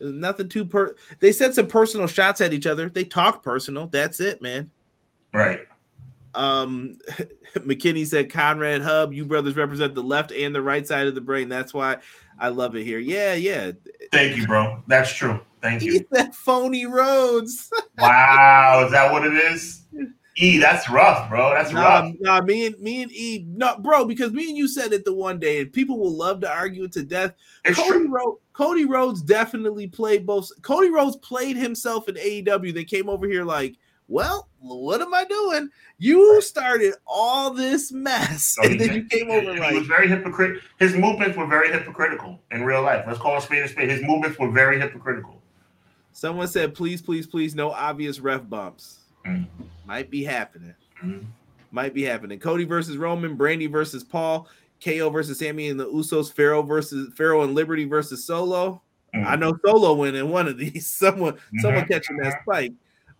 [0.00, 0.94] nothing too per.
[1.18, 2.88] They said some personal shots at each other.
[2.88, 3.88] They talked personal.
[3.88, 4.70] That's it, man.
[5.34, 5.66] Right.
[6.34, 6.98] Um,
[7.54, 11.20] McKinney said, Conrad Hub, you brothers represent the left and the right side of the
[11.20, 11.48] brain.
[11.48, 11.96] That's why
[12.40, 12.98] I love it here.
[12.98, 13.72] Yeah, yeah.
[14.10, 14.82] Thank you, bro.
[14.86, 15.40] That's true.
[15.60, 16.06] Thank you.
[16.10, 17.70] that phony Rhodes.
[17.98, 19.82] wow, is that what it is?
[20.36, 21.50] E, that's rough, bro.
[21.50, 22.14] That's rough.
[22.18, 25.12] Nah, me and me and E, no, bro, because me and you said it the
[25.12, 27.34] one day, and people will love to argue it to death.
[27.66, 30.50] It's Cody, Rhodes, Cody Rhodes definitely played both.
[30.62, 32.72] Cody Rhodes played himself in AEW.
[32.72, 33.76] They came over here like
[34.10, 35.70] well, what am I doing?
[35.98, 40.08] You started all this mess, and then you came over he like he was very
[40.08, 40.60] hypocritical.
[40.80, 43.04] His movements were very hypocritical in real life.
[43.06, 43.88] Let's call a spade a spade.
[43.88, 45.40] His movements were very hypocritical.
[46.12, 49.46] Someone said, "Please, please, please, no obvious ref bumps." Mm.
[49.86, 50.74] Might be happening.
[51.04, 51.26] Mm.
[51.70, 52.40] Might be happening.
[52.40, 54.48] Cody versus Roman, Brandi versus Paul,
[54.84, 58.82] KO versus Sami and the Usos, Pharaoh versus Pharaoh and Liberty versus Solo.
[59.14, 59.24] Mm.
[59.24, 60.86] I know Solo winning one of these.
[60.90, 61.58] Someone, mm-hmm.
[61.60, 62.72] someone catching that spike.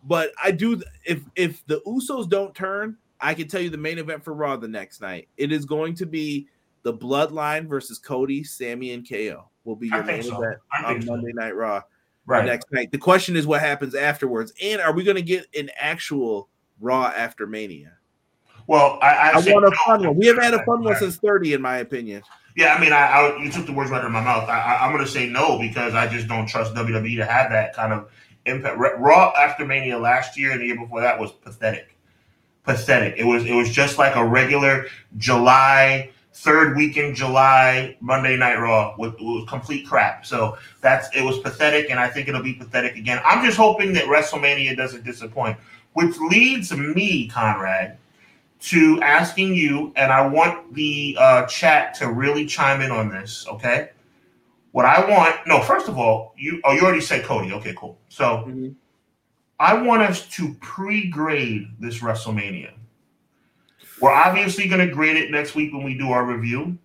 [0.05, 3.99] But I do if if the Usos don't turn, I can tell you the main
[3.99, 5.29] event for Raw the next night.
[5.37, 6.49] It is going to be
[6.83, 10.39] the Bloodline versus Cody, Sami, and KO will be your main so.
[10.39, 11.33] event on Monday.
[11.35, 11.83] Night Raw.
[12.27, 12.47] Right.
[12.47, 12.93] next night.
[12.93, 16.49] The question is what happens afterwards, and are we going to get an actual
[16.81, 17.95] Raw after Mania?
[18.67, 20.17] Well, I, I, I want a fun one.
[20.17, 22.23] We haven't had a fun one since thirty, in my opinion.
[22.57, 24.49] Yeah, I mean, I, I you took the words right out of my mouth.
[24.49, 27.75] I, am going to say no because I just don't trust WWE to have that
[27.75, 28.11] kind of
[28.47, 31.97] Impact Raw after Mania last year and the year before that was pathetic.
[32.65, 33.15] Pathetic.
[33.17, 34.87] It was it was just like a regular
[35.17, 40.25] July third week in July Monday Night Raw with, with, complete crap.
[40.25, 43.21] So that's it was pathetic, and I think it'll be pathetic again.
[43.25, 45.59] I'm just hoping that WrestleMania doesn't disappoint,
[45.95, 47.99] which leads me, Conrad,
[48.61, 53.47] to asking you, and I want the uh, chat to really chime in on this.
[53.49, 53.91] Okay,
[54.73, 57.53] what I want, no, first of all, you oh you already said Cody.
[57.53, 57.99] Okay, cool.
[58.09, 58.69] So mm-hmm.
[59.59, 62.73] I want us to pre-grade this WrestleMania.
[64.01, 66.79] We're obviously going to grade it next week when we do our review,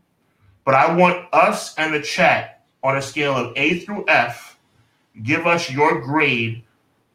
[0.65, 4.59] but I want us and the chat on a scale of A through F,
[5.23, 6.63] give us your grade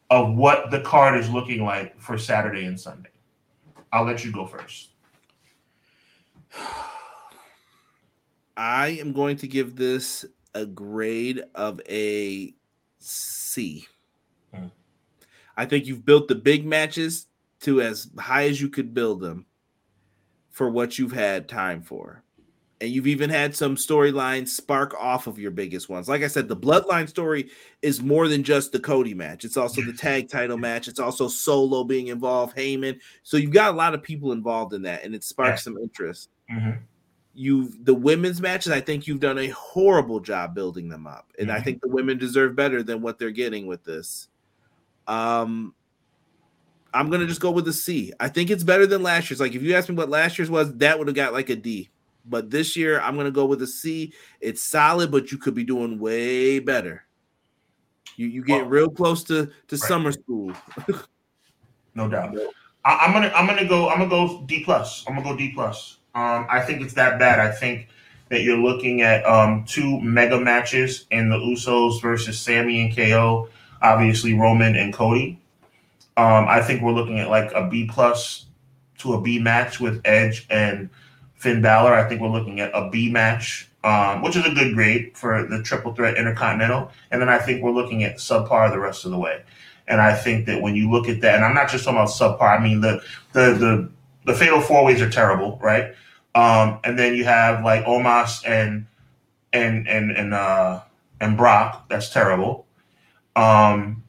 [0.09, 3.09] of what the card is looking like for Saturday and Sunday.
[3.93, 4.89] I'll let you go first.
[8.57, 12.53] I am going to give this a grade of a
[12.99, 13.87] C.
[14.53, 14.67] Hmm.
[15.57, 17.27] I think you've built the big matches
[17.61, 19.45] to as high as you could build them
[20.49, 22.23] for what you've had time for.
[22.81, 26.09] And you've even had some storylines spark off of your biggest ones.
[26.09, 27.51] Like I said, the bloodline story
[27.83, 29.45] is more than just the Cody match.
[29.45, 30.87] It's also the tag title match.
[30.87, 32.99] It's also Solo being involved, Heyman.
[33.21, 35.63] So you've got a lot of people involved in that, and it sparks yeah.
[35.65, 36.29] some interest.
[36.51, 36.79] Mm-hmm.
[37.33, 38.71] You've the women's matches.
[38.71, 41.57] I think you've done a horrible job building them up, and mm-hmm.
[41.57, 44.27] I think the women deserve better than what they're getting with this.
[45.07, 45.73] Um,
[46.93, 48.11] I'm gonna just go with a C.
[48.19, 49.39] I think it's better than last year's.
[49.39, 51.55] Like if you asked me what last year's was, that would have got like a
[51.55, 51.89] D.
[52.25, 54.13] But this year, I'm gonna go with a C.
[54.41, 57.05] It's solid, but you could be doing way better.
[58.17, 59.79] You you get well, real close to to right.
[59.79, 60.51] summer school.
[61.95, 62.37] no doubt.
[62.83, 65.05] I, am gonna I'm gonna go I'm gonna go D plus.
[65.07, 65.97] I'm gonna go D plus.
[66.13, 67.39] Um, I think it's that bad.
[67.39, 67.87] I think
[68.29, 73.49] that you're looking at um, two mega matches in the Usos versus Sami and KO.
[73.81, 75.39] Obviously, Roman and Cody.
[76.17, 78.45] Um, I think we're looking at like a B plus
[78.99, 80.89] to a B match with Edge and
[81.35, 81.93] Finn Balor.
[81.93, 85.45] I think we're looking at a B match, um, which is a good grade for
[85.45, 86.91] the triple threat intercontinental.
[87.09, 89.41] And then I think we're looking at subpar the rest of the way.
[89.87, 92.09] And I think that when you look at that, and I'm not just talking about
[92.09, 92.59] subpar.
[92.59, 93.01] I mean the
[93.33, 93.89] the the
[94.25, 95.93] the fatal four ways are terrible, right?
[96.35, 98.85] Um, and then you have like Omos and
[99.53, 100.81] and and and uh
[101.19, 101.89] and Brock.
[101.89, 102.65] That's terrible.
[103.35, 104.03] Um,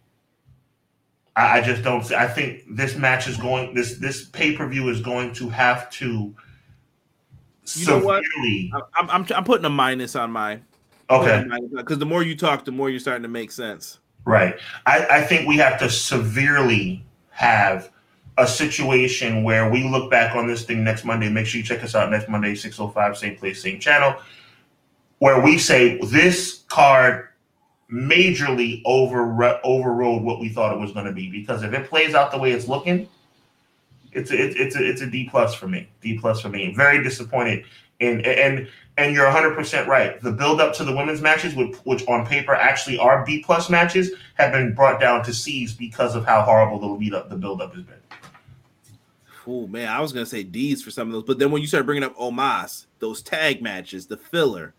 [1.36, 2.10] I, I just don't.
[2.12, 3.74] I think this match is going.
[3.74, 6.34] This this pay per view is going to have to.
[7.74, 8.22] You know what?
[8.97, 10.64] I'm, I'm I'm putting a minus on mine.
[11.10, 11.44] Okay.
[11.74, 13.98] Because the more you talk, the more you're starting to make sense.
[14.24, 14.55] Right.
[14.86, 17.90] I, I think we have to severely have
[18.39, 21.29] a situation where we look back on this thing next Monday.
[21.29, 24.17] Make sure you check us out next Monday, 605, same place, same channel,
[25.19, 27.29] where we say this card
[27.93, 31.31] majorly over overrode what we thought it was going to be.
[31.31, 33.09] Because if it plays out the way it's looking,
[34.13, 35.89] it's a, it's a, it's a D plus for me.
[36.01, 36.75] D plus for me.
[36.75, 37.65] Very disappointed.
[38.01, 40.21] And and and you're 100 percent right.
[40.21, 43.71] The build up to the women's matches, which, which on paper actually are B plus
[43.71, 47.37] matches, have been brought down to C's because of how horrible the lead up, the
[47.37, 48.02] build up has been.
[49.47, 51.69] Oh man, I was gonna say D's for some of those, but then when you
[51.69, 54.74] start bringing up Omos, those tag matches, the filler,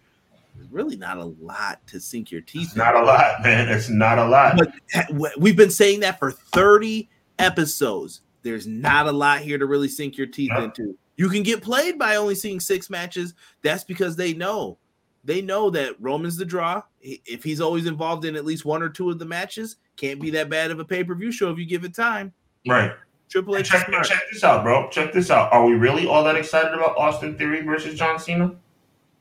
[0.72, 2.68] really not a lot to sink your teeth.
[2.68, 3.70] It's not a lot, man.
[3.70, 4.58] It's not a lot.
[4.58, 7.10] But we've been saying that for 30
[7.40, 8.22] episodes.
[8.42, 10.66] There's not a lot here to really sink your teeth no.
[10.66, 10.98] into.
[11.16, 13.34] You can get played by only seeing six matches.
[13.62, 14.78] That's because they know.
[15.24, 16.82] They know that Roman's the draw.
[17.02, 20.30] If he's always involved in at least one or two of the matches, can't be
[20.32, 22.34] that bad of a pay-per-view show if you give it time.
[22.68, 22.92] Right.
[23.34, 23.68] Triple H.
[23.68, 24.88] Check, check this out, bro.
[24.90, 25.52] Check this out.
[25.52, 28.54] Are we really all that excited about Austin Theory versus John Cena?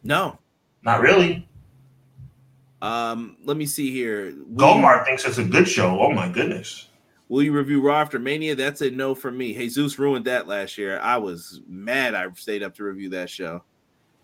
[0.04, 0.38] No.
[0.82, 1.48] Not really.
[2.82, 4.32] Um, let me see here.
[4.52, 5.98] Gomar thinks it's a good show.
[5.98, 6.90] Oh my goodness.
[7.30, 8.54] Will you review Raw after Mania?
[8.54, 9.54] That's a no for me.
[9.54, 11.00] Jesus ruined that last year.
[11.00, 12.14] I was mad.
[12.14, 13.64] I stayed up to review that show.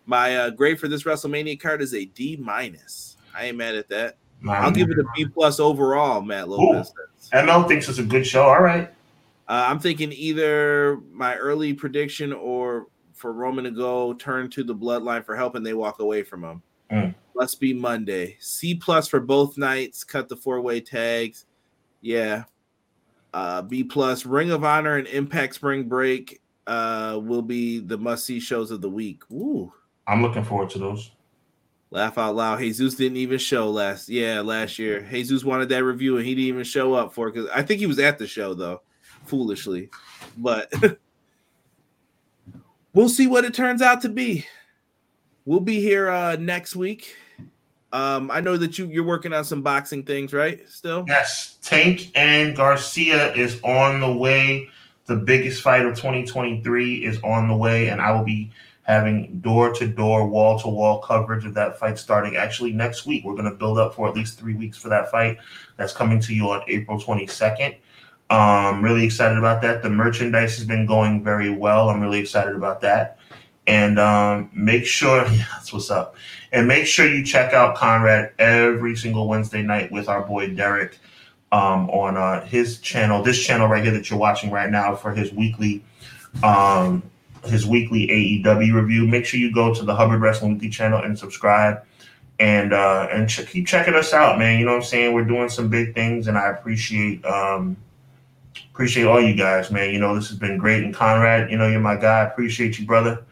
[0.05, 3.17] My uh, grade for this WrestleMania card is a D minus.
[3.35, 4.19] I ain't mad at that.
[4.47, 6.21] I'll give it a B plus overall.
[6.21, 6.93] Matt Lopez.
[7.33, 8.43] ML thinks it's a good show.
[8.43, 8.93] All right.
[9.49, 14.75] Uh, I'm thinking either my early prediction or for Roman to go turn to the
[14.75, 16.63] bloodline for help and they walk away from him.
[16.91, 17.15] Mm.
[17.35, 18.37] Must be Monday.
[18.41, 20.05] C plus for both nights.
[20.05, 21.47] Cut the four way tags.
[22.01, 22.45] Yeah.
[23.33, 28.25] Uh, B plus Ring of Honor and Impact Spring Break uh, will be the must
[28.27, 29.23] see shows of the week.
[29.31, 29.73] Ooh.
[30.07, 31.11] I'm looking forward to those.
[31.91, 32.59] Laugh out loud.
[32.59, 35.01] Jesus didn't even show last yeah last year.
[35.11, 37.81] Jesus wanted that review and he didn't even show up for it because I think
[37.81, 38.83] he was at the show though,
[39.29, 39.91] foolishly.
[40.37, 40.73] But
[42.95, 44.47] we'll see what it turns out to be.
[45.45, 47.15] We'll be here uh, next week.
[47.91, 50.69] Um, I know that you you're working on some boxing things, right?
[50.69, 51.57] Still, yes.
[51.63, 54.69] Tank and Garcia is on the way.
[55.07, 58.51] The biggest fight of 2023 is on the way, and I will be
[58.83, 63.25] having door to door, wall to wall coverage of that fight starting actually next week.
[63.25, 65.39] We're going to build up for at least three weeks for that fight.
[65.77, 67.77] That's coming to you on April 22nd.
[68.31, 69.83] Um, really excited about that.
[69.83, 71.89] The merchandise has been going very well.
[71.89, 73.19] I'm really excited about that.
[73.67, 76.17] And um, make sure, yeah, that's what's up.
[76.53, 80.99] And make sure you check out Conrad every single Wednesday night with our boy Derek
[81.53, 85.13] um, on uh, his channel, this channel right here that you're watching right now for
[85.13, 85.85] his weekly
[86.43, 87.03] um,
[87.45, 89.07] his weekly AEW review.
[89.07, 91.85] Make sure you go to the Hubbard Wrestling Weekly channel and subscribe,
[92.39, 94.59] and uh, and ch- keep checking us out, man.
[94.59, 95.15] You know what I'm saying?
[95.15, 97.77] We're doing some big things, and I appreciate um,
[98.73, 99.93] appreciate all you guys, man.
[99.93, 102.23] You know this has been great, and Conrad, you know you're my guy.
[102.23, 103.25] Appreciate you, brother.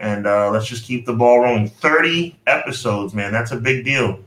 [0.00, 1.68] And uh, let's just keep the ball rolling.
[1.68, 3.32] Thirty episodes, man.
[3.32, 4.20] That's a big deal.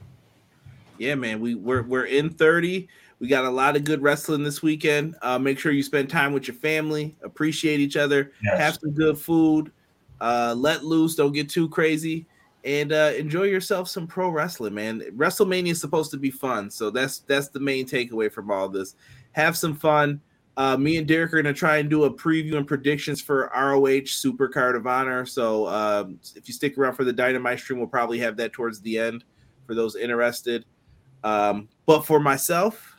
[0.97, 1.39] Yeah, man.
[1.39, 2.87] We we're we're in thirty.
[3.19, 5.15] We got a lot of good wrestling this weekend.
[5.21, 8.57] Uh, make sure you spend time with your family, appreciate each other, yes.
[8.57, 9.71] have some good food,
[10.19, 12.25] uh, let loose, don't get too crazy,
[12.63, 15.01] and uh, enjoy yourself some pro wrestling, man.
[15.15, 18.95] WrestleMania is supposed to be fun, so that's that's the main takeaway from all this.
[19.33, 20.19] Have some fun.
[20.61, 23.51] Uh, me and Derek are going to try and do a preview and predictions for
[23.55, 25.25] ROH Super Card of Honor.
[25.25, 28.79] So um, if you stick around for the Dynamite stream, we'll probably have that towards
[28.79, 29.23] the end
[29.65, 30.65] for those interested.
[31.23, 32.95] Um, but for myself,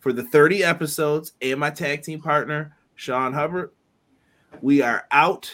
[0.00, 3.70] for the 30 episodes and my tag team partner, Sean Hubbard.
[4.60, 5.50] We are out.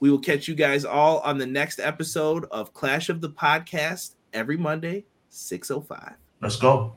[0.00, 4.16] We will catch you guys all on the next episode of Clash of the Podcast
[4.32, 6.16] every Monday, 605.
[6.42, 6.96] Let's go.